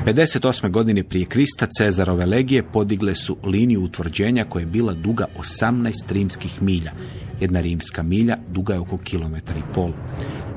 Pedeset 0.05 0.45
osam 0.45 0.71
godine 0.71 1.03
prije 1.03 1.25
Krista 1.25 1.67
Cezarove 1.77 2.25
legije 2.25 2.71
podigle 2.71 3.15
su 3.15 3.37
liniju 3.45 3.83
utvrđenja 3.83 4.43
koja 4.43 4.61
je 4.61 4.67
bila 4.67 4.93
duga 4.93 5.25
18 5.59 6.11
rimskih 6.11 6.61
milja. 6.61 6.91
Jedna 7.39 7.61
rimska 7.61 8.03
milja 8.03 8.37
duga 8.47 8.73
je 8.73 8.79
oko 8.79 8.97
kilometar 8.97 9.57
i 9.57 9.73
pol. 9.73 9.91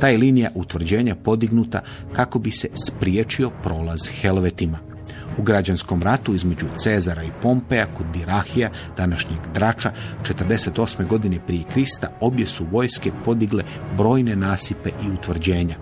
Ta 0.01 0.09
je 0.09 0.18
linija 0.18 0.51
utvrđenja 0.55 1.14
podignuta 1.14 1.82
kako 2.12 2.38
bi 2.38 2.51
se 2.51 2.68
spriječio 2.86 3.51
prolaz 3.62 4.01
helvetima. 4.20 4.78
U 5.38 5.42
građanskom 5.42 6.03
ratu 6.03 6.34
između 6.34 6.66
Cezara 6.76 7.22
i 7.22 7.40
Pompeja 7.42 7.86
kod 7.94 8.07
Dirahija, 8.12 8.70
današnjeg 8.97 9.38
Drača, 9.55 9.92
48. 10.22 11.07
godine 11.07 11.38
prije 11.47 11.62
Krista, 11.72 12.18
obje 12.20 12.47
su 12.47 12.66
vojske 12.72 13.12
podigle 13.24 13.64
brojne 13.97 14.36
nasipe 14.36 14.90
i 15.05 15.11
utvrđenja. 15.11 15.76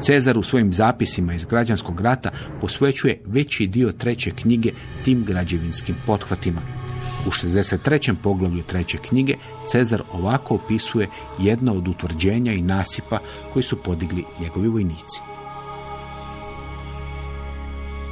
Cezar 0.00 0.38
u 0.38 0.42
svojim 0.42 0.72
zapisima 0.72 1.34
iz 1.34 1.44
građanskog 1.44 2.00
rata 2.00 2.30
posvećuje 2.60 3.20
veći 3.26 3.66
dio 3.66 3.92
treće 3.92 4.30
knjige 4.30 4.70
tim 5.04 5.24
građevinskim 5.24 5.96
pothvatima. 6.06 6.60
U 7.26 7.30
63. 7.30 8.14
poglavlju 8.22 8.62
treće 8.62 8.98
knjige 8.98 9.34
Cezar 9.66 10.02
ovako 10.12 10.54
opisuje 10.54 11.08
jedno 11.38 11.74
od 11.74 11.88
utvrđenja 11.88 12.52
i 12.52 12.62
nasipa 12.62 13.18
koji 13.52 13.62
su 13.62 13.76
podigli 13.76 14.24
njegovi 14.40 14.68
vojnici. 14.68 15.20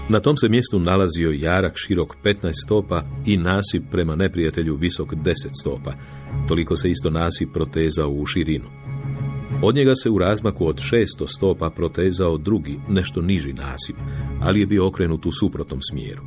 Na 0.08 0.20
tom 0.20 0.36
se 0.36 0.48
mjestu 0.48 0.78
nalazio 0.78 1.30
jarak 1.30 1.72
širok 1.76 2.16
15 2.24 2.50
stopa 2.66 3.02
i 3.26 3.36
nasip 3.36 3.82
prema 3.90 4.16
neprijatelju 4.16 4.76
visok 4.76 5.12
10 5.12 5.32
stopa. 5.60 5.92
Toliko 6.48 6.76
se 6.76 6.90
isto 6.90 7.10
nasip 7.10 7.52
protezao 7.52 8.10
u 8.10 8.26
širinu. 8.26 8.64
Od 9.62 9.74
njega 9.74 9.94
se 9.94 10.10
u 10.10 10.18
razmaku 10.18 10.66
od 10.66 10.76
600 10.76 11.36
stopa 11.36 11.70
protezao 11.70 12.38
drugi, 12.38 12.80
nešto 12.88 13.22
niži 13.22 13.52
nasip, 13.52 13.96
ali 14.40 14.60
je 14.60 14.66
bio 14.66 14.86
okrenut 14.86 15.26
u 15.26 15.32
suprotnom 15.32 15.80
smjeru. 15.82 16.22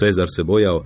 Cezar 0.00 0.26
se 0.36 0.44
bojao 0.44 0.84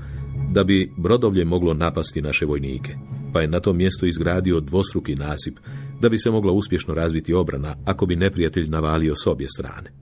da 0.51 0.65
bi 0.65 0.93
brodovlje 0.97 1.45
moglo 1.45 1.75
napasti 1.75 2.23
naše 2.23 2.47
vojnike, 2.47 2.95
pa 3.33 3.41
je 3.41 3.49
na 3.49 3.61
tom 3.61 3.77
mjestu 3.77 4.07
izgradio 4.07 4.61
dvostruki 4.61 5.15
nasip 5.15 5.59
da 6.01 6.09
bi 6.09 6.19
se 6.19 6.31
mogla 6.31 6.53
uspješno 6.53 6.95
razviti 6.95 7.35
obrana 7.35 7.75
ako 7.85 8.07
bi 8.07 8.17
neprijatelj 8.17 8.69
navalio 8.69 9.15
s 9.17 9.27
obje 9.27 9.49
strane. 9.49 9.93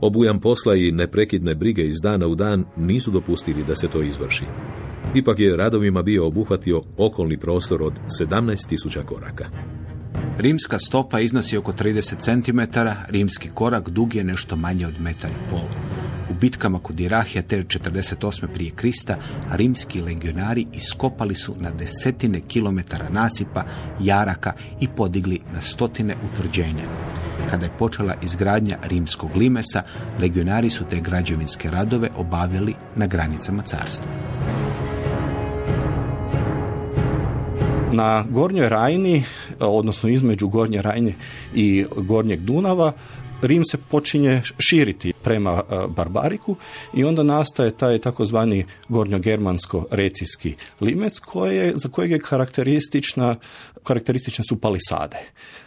Obujam 0.00 0.40
posla 0.40 0.74
i 0.74 0.92
neprekidne 0.92 1.54
brige 1.54 1.88
iz 1.88 1.96
dana 2.02 2.26
u 2.26 2.34
dan 2.34 2.64
nisu 2.76 3.10
dopustili 3.10 3.64
da 3.68 3.76
se 3.76 3.88
to 3.88 4.02
izvrši. 4.02 4.44
Ipak 5.14 5.40
je 5.40 5.56
radovima 5.56 6.02
bio 6.02 6.26
obuhvatio 6.26 6.82
okolni 6.96 7.40
prostor 7.40 7.82
od 7.82 7.92
17.000 8.20 9.04
koraka. 9.04 9.44
Rimska 10.38 10.78
stopa 10.78 11.20
iznosi 11.20 11.56
oko 11.56 11.72
30 11.72 12.18
cm, 12.18 12.60
rimski 13.08 13.50
korak 13.54 13.88
dug 13.88 14.14
je 14.14 14.24
nešto 14.24 14.56
manje 14.56 14.86
od 14.86 15.00
metar 15.00 15.30
i 15.30 15.50
pol. 15.50 15.64
U 16.30 16.34
bitkama 16.40 16.78
kod 16.78 17.00
Irahija 17.00 17.42
te 17.42 17.62
48. 17.62 18.46
prije 18.54 18.70
Krista 18.70 19.16
rimski 19.52 20.00
legionari 20.00 20.66
iskopali 20.72 21.34
su 21.34 21.54
na 21.60 21.70
desetine 21.70 22.40
kilometara 22.40 23.08
nasipa, 23.08 23.64
jaraka 24.00 24.52
i 24.80 24.88
podigli 24.88 25.40
na 25.54 25.60
stotine 25.60 26.16
utvrđenja. 26.32 26.84
Kada 27.50 27.66
je 27.66 27.76
počela 27.78 28.14
izgradnja 28.22 28.78
rimskog 28.82 29.36
limesa, 29.36 29.82
legionari 30.20 30.70
su 30.70 30.84
te 30.84 31.00
građevinske 31.00 31.70
radove 31.70 32.10
obavili 32.16 32.74
na 32.96 33.06
granicama 33.06 33.62
carstva. 33.62 34.10
Na 37.96 38.24
Gornjoj 38.30 38.68
Rajni 38.68 39.24
odnosno 39.60 40.08
između 40.08 40.48
Gornje 40.48 40.82
Rajne 40.82 41.14
i 41.54 41.84
Gornjeg 41.96 42.40
Dunava, 42.40 42.92
Rim 43.42 43.64
se 43.64 43.78
počinje 43.90 44.42
širiti 44.58 45.12
prema 45.22 45.62
e, 45.70 45.76
Barbariku 45.88 46.56
i 46.94 47.04
onda 47.04 47.22
nastaje 47.22 47.70
taj 47.70 47.98
takozvani 47.98 48.64
gornjogermansko-recijski 48.88 50.54
limes 50.80 51.20
koje, 51.20 51.72
za 51.76 51.88
kojeg 51.88 52.10
je 52.10 52.18
karakteristična, 52.18 53.34
karakteristične 53.82 54.44
su 54.48 54.60
palisade. 54.60 55.16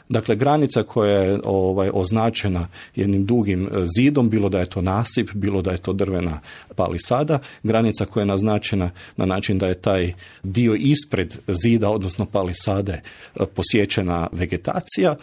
Dakle, 0.10 0.36
granica 0.36 0.84
koja 0.84 1.20
je 1.20 1.40
ovaj, 1.46 1.90
označena 1.94 2.68
jednim 2.96 3.26
dugim 3.26 3.66
e, 3.66 3.70
zidom, 3.98 4.30
bilo 4.30 4.50
da 4.50 4.60
je 4.60 4.66
to 4.66 4.82
nasip, 4.82 5.30
bilo 5.34 5.62
da 5.62 5.72
je 5.72 5.78
to 5.78 5.94
drvena 5.94 6.40
palisada, 6.76 7.40
granica 7.64 8.06
koja 8.06 8.22
je 8.22 8.26
naznačena 8.26 8.92
na 9.18 9.26
način 9.26 9.58
da 9.58 9.68
je 9.68 9.74
taj 9.74 10.14
dio 10.44 10.76
ispred 10.76 11.38
zida, 11.48 11.90
odnosno 11.90 12.26
palisade, 12.26 13.02
e, 13.40 13.46
posjećena 13.46 14.28
vegetacija, 14.32 15.16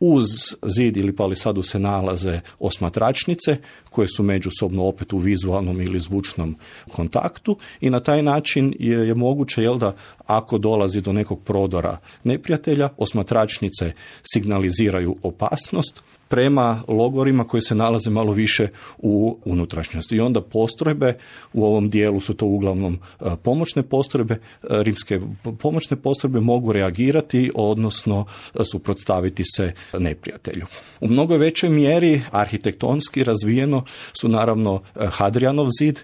uz 0.00 0.26
zid 0.62 0.96
ili 0.96 1.16
palisadu 1.16 1.62
se 1.62 1.78
nalaze 1.78 2.40
osmatračnice 2.58 3.56
koje 3.90 4.08
su 4.08 4.22
međusobno 4.22 4.84
opet 4.84 5.12
u 5.12 5.18
vizualnom 5.18 5.80
ili 5.80 5.98
zvučnom 5.98 6.56
kontaktu 6.92 7.56
i 7.80 7.90
na 7.90 8.00
taj 8.00 8.22
način 8.22 8.74
je, 8.78 9.08
je 9.08 9.14
moguće 9.14 9.62
jel 9.62 9.78
da 9.78 9.96
ako 10.26 10.58
dolazi 10.58 11.00
do 11.00 11.12
nekog 11.12 11.40
prodora 11.44 11.98
neprijatelja, 12.24 12.88
osmatračnice 12.96 13.92
signaliziraju 14.32 15.16
opasnost, 15.22 16.02
prema 16.30 16.82
logorima 16.88 17.44
koji 17.44 17.60
se 17.60 17.74
nalaze 17.74 18.10
malo 18.10 18.32
više 18.32 18.68
u 18.98 19.38
unutrašnjosti. 19.44 20.16
I 20.16 20.20
onda 20.20 20.40
postrojbe, 20.40 21.18
u 21.52 21.64
ovom 21.64 21.88
dijelu 21.88 22.20
su 22.20 22.34
to 22.34 22.46
uglavnom 22.46 22.98
e, 23.20 23.24
pomoćne 23.42 23.82
postrojbe, 23.82 24.34
e, 24.34 24.38
rimske 24.70 25.20
pomoćne 25.58 25.96
postrojbe 25.96 26.40
mogu 26.40 26.72
reagirati, 26.72 27.50
odnosno 27.54 28.26
e, 28.54 28.64
suprotstaviti 28.64 29.44
se 29.56 29.72
neprijatelju. 29.98 30.66
U 31.00 31.08
mnogo 31.08 31.36
većoj 31.36 31.70
mjeri 31.70 32.22
arhitektonski 32.30 33.24
razvijeno 33.24 33.84
su 34.20 34.28
naravno 34.28 34.82
Hadrianov 34.94 35.68
zid, 35.78 35.98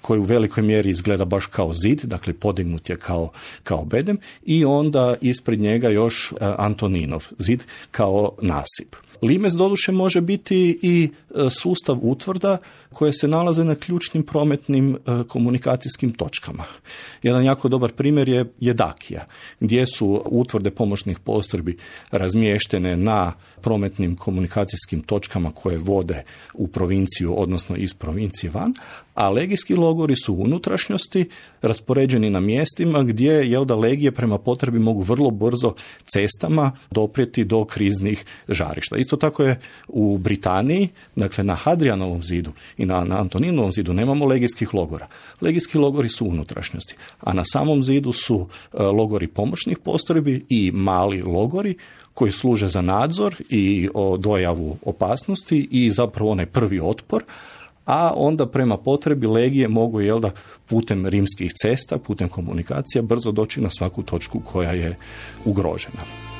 koji 0.00 0.20
u 0.20 0.24
velikoj 0.24 0.62
mjeri 0.62 0.90
izgleda 0.90 1.24
baš 1.24 1.46
kao 1.46 1.72
zid, 1.74 2.00
dakle 2.04 2.32
podignut 2.32 2.90
je 2.90 2.96
kao, 2.96 3.30
kao 3.62 3.84
bedem 3.84 4.18
i 4.42 4.64
onda 4.64 5.14
ispred 5.20 5.60
njega 5.60 5.88
još 5.88 6.32
Antoninov 6.40 7.26
zid 7.38 7.62
kao 7.90 8.32
nasip. 8.42 8.96
Limes 9.22 9.52
doduše 9.52 9.92
može 9.92 10.20
biti 10.20 10.78
i 10.82 11.10
e, 11.34 11.50
sustav 11.50 11.98
utvrda 12.02 12.58
koje 12.92 13.12
se 13.12 13.28
nalaze 13.28 13.64
na 13.64 13.74
ključnim 13.74 14.22
prometnim 14.22 14.94
e, 14.94 14.98
komunikacijskim 15.28 16.12
točkama. 16.12 16.64
Jedan 17.22 17.44
jako 17.44 17.68
dobar 17.68 17.92
primjer 17.92 18.28
je 18.28 18.52
Jedakija, 18.60 19.26
gdje 19.60 19.86
su 19.86 20.22
utvrde 20.26 20.70
pomoćnih 20.70 21.18
postrojbi 21.18 21.76
razmještene 22.10 22.96
na 22.96 23.32
prometnim 23.60 24.16
komunikacijskim 24.16 25.02
točkama 25.02 25.50
koje 25.50 25.78
vode 25.78 26.22
u 26.54 26.68
provinciju, 26.68 27.40
odnosno 27.40 27.76
iz 27.76 27.94
provincije 27.94 28.50
van, 28.50 28.74
a 29.14 29.30
legijski 29.30 29.74
logori 29.74 30.16
su 30.16 30.34
u 30.34 30.42
unutrašnjosti 30.42 31.28
raspoređeni 31.62 32.30
na 32.30 32.40
mjestima 32.40 33.02
gdje 33.02 33.32
jel 33.32 33.64
da 33.64 33.74
legije 33.74 34.12
prema 34.12 34.38
potrebi 34.38 34.78
mogu 34.78 35.02
vrlo 35.02 35.30
brzo 35.30 35.74
cestama 36.06 36.72
doprijeti 36.90 37.44
do 37.44 37.64
kriznih 37.64 38.24
žarišta. 38.48 38.96
Isto 38.96 39.16
tako 39.16 39.42
je 39.42 39.60
u 39.88 40.18
Britaniji, 40.18 40.88
dakle 41.16 41.44
na 41.44 41.54
Hadrianovom 41.54 42.22
zidu 42.22 42.52
i 42.82 42.86
na, 42.86 43.04
na 43.04 43.20
Antoninovom 43.20 43.72
zidu 43.72 43.92
nemamo 43.92 44.26
legijskih 44.26 44.74
logora. 44.74 45.06
Legijski 45.40 45.78
logori 45.78 46.08
su 46.08 46.26
unutrašnjosti, 46.26 46.96
a 47.20 47.32
na 47.32 47.44
samom 47.44 47.82
zidu 47.82 48.12
su 48.12 48.46
e, 48.72 48.82
logori 48.82 49.26
pomoćnih 49.26 49.78
postrojbi 49.78 50.44
i 50.48 50.70
mali 50.74 51.22
logori 51.22 51.74
koji 52.14 52.32
služe 52.32 52.68
za 52.68 52.82
nadzor 52.82 53.34
i 53.50 53.88
dojavu 54.18 54.76
opasnosti 54.84 55.68
i 55.70 55.90
zapravo 55.90 56.30
onaj 56.30 56.46
prvi 56.46 56.80
otpor, 56.80 57.24
a 57.84 58.12
onda 58.16 58.46
prema 58.46 58.76
potrebi 58.76 59.26
legije 59.26 59.68
mogu 59.68 60.00
jel 60.00 60.20
da 60.20 60.30
putem 60.66 61.06
rimskih 61.06 61.52
cesta, 61.62 61.98
putem 61.98 62.28
komunikacija 62.28 63.02
brzo 63.02 63.32
doći 63.32 63.60
na 63.60 63.70
svaku 63.70 64.02
točku 64.02 64.40
koja 64.40 64.70
je 64.70 64.96
ugrožena. 65.44 66.31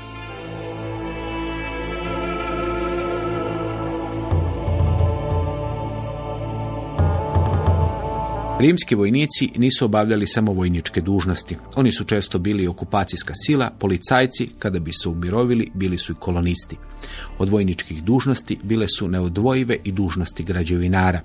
Rimski 8.63 8.95
vojnici 8.95 9.51
nisu 9.57 9.85
obavljali 9.85 10.27
samo 10.27 10.53
vojničke 10.53 11.01
dužnosti. 11.01 11.57
Oni 11.77 11.93
su 11.93 12.05
često 12.05 12.39
bili 12.39 12.67
okupacijska 12.67 13.35
sila, 13.47 13.71
policajci, 13.79 14.49
kada 14.59 14.79
bi 14.79 14.93
se 14.93 15.09
umirovili, 15.09 15.71
bili 15.75 15.99
su 15.99 16.13
i 16.13 16.15
kolonisti. 16.19 16.77
Od 17.39 17.49
vojničkih 17.49 18.03
dužnosti 18.03 18.59
bile 18.63 18.87
su 18.89 19.09
neodvojive 19.09 19.77
i 19.85 19.93
dužnosti 19.93 20.43
građevinara. 20.43 21.21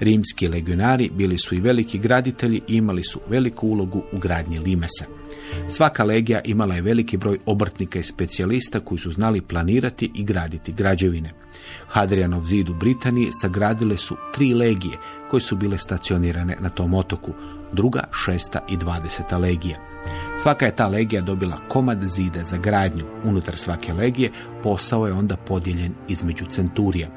Rimski 0.00 0.48
legionari 0.48 1.10
bili 1.14 1.38
su 1.38 1.54
i 1.54 1.60
veliki 1.60 1.98
graditelji 1.98 2.60
i 2.68 2.76
imali 2.76 3.02
su 3.02 3.20
veliku 3.28 3.68
ulogu 3.68 4.02
u 4.12 4.18
gradnji 4.18 4.58
limesa. 4.58 5.19
Svaka 5.70 6.04
legija 6.04 6.40
imala 6.44 6.74
je 6.74 6.82
veliki 6.82 7.16
broj 7.16 7.38
obrtnika 7.46 7.98
i 7.98 8.02
specijalista 8.02 8.80
koji 8.80 8.98
su 8.98 9.12
znali 9.12 9.40
planirati 9.40 10.10
i 10.14 10.24
graditi 10.24 10.72
građevine. 10.72 11.32
Hadrianov 11.88 12.44
zid 12.44 12.68
u 12.68 12.74
Britaniji 12.74 13.32
sagradile 13.32 13.96
su 13.96 14.16
tri 14.34 14.54
legije 14.54 14.96
koje 15.30 15.40
su 15.40 15.56
bile 15.56 15.78
stacionirane 15.78 16.56
na 16.60 16.68
tom 16.68 16.94
otoku, 16.94 17.32
druga, 17.72 18.02
šesta 18.24 18.60
i 18.68 18.76
dvadeseta 18.76 19.38
legija. 19.38 19.76
Svaka 20.42 20.66
je 20.66 20.76
ta 20.76 20.88
legija 20.88 21.22
dobila 21.22 21.56
komad 21.68 21.98
zida 22.02 22.44
za 22.44 22.56
gradnju. 22.56 23.04
Unutar 23.24 23.56
svake 23.56 23.92
legije 23.92 24.30
posao 24.62 25.06
je 25.06 25.12
onda 25.12 25.36
podijeljen 25.36 25.94
između 26.08 26.44
centurija. 26.44 27.08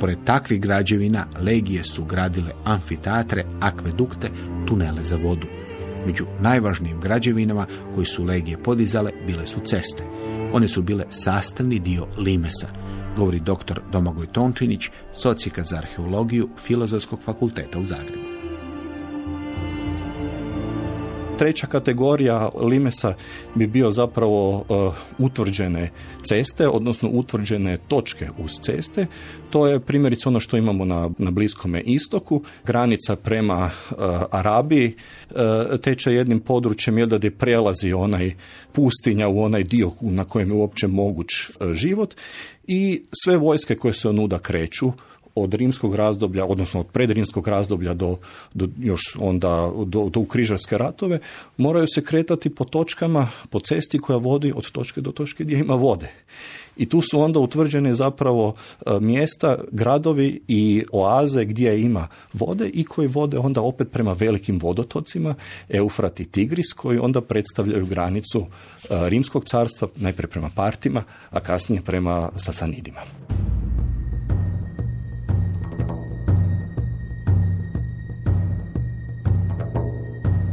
Pored 0.00 0.18
takvih 0.24 0.60
građevina 0.60 1.26
legije 1.40 1.84
su 1.84 2.04
gradile 2.04 2.50
amfiteatre, 2.64 3.44
akvedukte, 3.60 4.30
tunele 4.68 5.02
za 5.02 5.16
vodu. 5.16 5.46
Među 6.06 6.24
najvažnijim 6.40 7.00
građevinama 7.00 7.66
koji 7.94 8.06
su 8.06 8.24
legije 8.24 8.62
podizale 8.62 9.10
bile 9.26 9.46
su 9.46 9.60
ceste. 9.64 10.04
One 10.52 10.68
su 10.68 10.82
bile 10.82 11.04
sastavni 11.10 11.78
dio 11.78 12.06
limesa, 12.18 12.66
govori 13.16 13.40
dr. 13.40 13.80
Domagoj 13.92 14.26
Tončinić, 14.26 14.90
socijeka 15.12 15.62
za 15.62 15.76
arheologiju 15.76 16.48
Filozofskog 16.66 17.22
fakulteta 17.22 17.78
u 17.78 17.84
Zagrebu. 17.86 18.39
Treća 21.40 21.66
kategorija 21.66 22.50
limesa 22.62 23.14
bi 23.54 23.66
bio 23.66 23.90
zapravo 23.90 24.56
uh, 24.58 24.94
utvrđene 25.18 25.90
ceste, 26.22 26.68
odnosno 26.68 27.08
utvrđene 27.08 27.78
točke 27.88 28.28
uz 28.38 28.50
ceste. 28.62 29.06
To 29.50 29.66
je 29.66 29.80
primjerice 29.80 30.28
ono 30.28 30.40
što 30.40 30.56
imamo 30.56 30.84
na, 30.84 31.10
na 31.18 31.30
Bliskome 31.30 31.80
istoku, 31.80 32.42
granica 32.66 33.16
prema 33.16 33.64
uh, 33.90 33.96
Arabiji 34.30 34.94
uh, 35.30 35.36
teče 35.80 36.12
jednim 36.12 36.40
područjem 36.40 36.98
jel 36.98 37.08
da 37.08 37.18
gdje 37.18 37.30
prelazi 37.30 37.92
onaj 37.92 38.34
pustinja 38.72 39.28
u 39.28 39.42
onaj 39.42 39.62
dio 39.62 39.92
na 40.00 40.24
kojem 40.24 40.48
je 40.48 40.54
uopće 40.54 40.86
moguć 40.86 41.28
život 41.72 42.14
i 42.66 43.02
sve 43.24 43.36
vojske 43.36 43.74
koje 43.74 43.94
se 43.94 44.08
onuda 44.08 44.38
kreću 44.38 44.92
od 45.34 45.54
rimskog 45.54 45.94
razdoblja, 45.94 46.44
odnosno 46.44 46.80
od 46.80 46.86
predrimskog 46.86 47.48
razdoblja 47.48 47.94
do, 47.94 48.16
do 48.54 48.68
još 48.78 49.16
onda 49.18 49.72
do, 49.86 50.08
do 50.08 50.24
križarske 50.24 50.78
ratove, 50.78 51.18
moraju 51.56 51.86
se 51.94 52.04
kretati 52.04 52.54
po 52.54 52.64
točkama, 52.64 53.28
po 53.50 53.60
cesti 53.60 53.98
koja 53.98 54.16
vodi 54.16 54.52
od 54.56 54.70
točke 54.70 55.00
do 55.00 55.12
točke 55.12 55.44
gdje 55.44 55.58
ima 55.58 55.74
vode. 55.74 56.10
I 56.76 56.86
tu 56.88 57.00
su 57.00 57.20
onda 57.20 57.38
utvrđene 57.38 57.94
zapravo 57.94 58.54
e, 58.86 59.00
mjesta, 59.00 59.58
gradovi 59.72 60.40
i 60.48 60.84
oaze 60.92 61.44
gdje 61.44 61.82
ima 61.82 62.08
vode 62.32 62.68
i 62.68 62.84
koji 62.84 63.08
vode 63.08 63.38
onda 63.38 63.60
opet 63.60 63.90
prema 63.92 64.12
velikim 64.12 64.58
vodotocima, 64.58 65.34
Eufrat 65.68 66.20
i 66.20 66.24
Tigris, 66.24 66.72
koji 66.72 66.98
onda 66.98 67.20
predstavljaju 67.20 67.86
granicu 67.86 68.40
e, 68.40 69.08
Rimskog 69.08 69.44
carstva, 69.44 69.88
najprije 69.96 70.30
prema 70.30 70.50
Partima, 70.54 71.04
a 71.30 71.40
kasnije 71.40 71.82
prema 71.82 72.30
Sasanidima. 72.36 73.00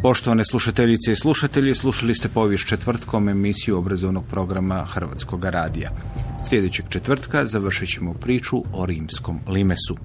Poštovane 0.08 0.46
slušateljice 0.46 1.12
i 1.12 1.16
slušatelji, 1.16 1.76
slušali 1.76 2.16
ste 2.16 2.30
povijest 2.30 2.68
četvrtkom 2.68 3.30
emisiju 3.30 3.78
obrazovnog 3.78 4.24
programa 4.30 4.86
Hrvatskog 4.86 5.46
radija. 5.46 5.92
Sljedećeg 6.50 6.86
četvrtka 6.90 7.46
završit 7.46 7.90
ćemo 7.90 8.14
priču 8.14 8.64
o 8.74 8.86
rimskom 8.86 9.40
limesu. 9.48 9.98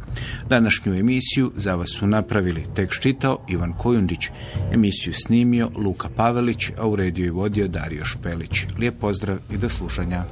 Današnju 0.48 0.94
emisiju 0.94 1.52
za 1.56 1.74
vas 1.74 1.90
su 1.90 2.06
napravili 2.06 2.64
tekst 2.74 3.02
čitao 3.02 3.38
Ivan 3.48 3.72
Kojundić, 3.72 4.28
emisiju 4.72 5.14
snimio 5.14 5.70
Luka 5.76 6.08
Pavelić, 6.16 6.70
a 6.78 6.88
u 6.88 6.96
rediju 6.96 7.26
i 7.26 7.30
vodio 7.30 7.68
Dario 7.68 8.04
Špelić. 8.04 8.66
Lijep 8.78 8.98
pozdrav 9.00 9.38
i 9.50 9.56
do 9.56 9.68
slušanja. 9.68 10.24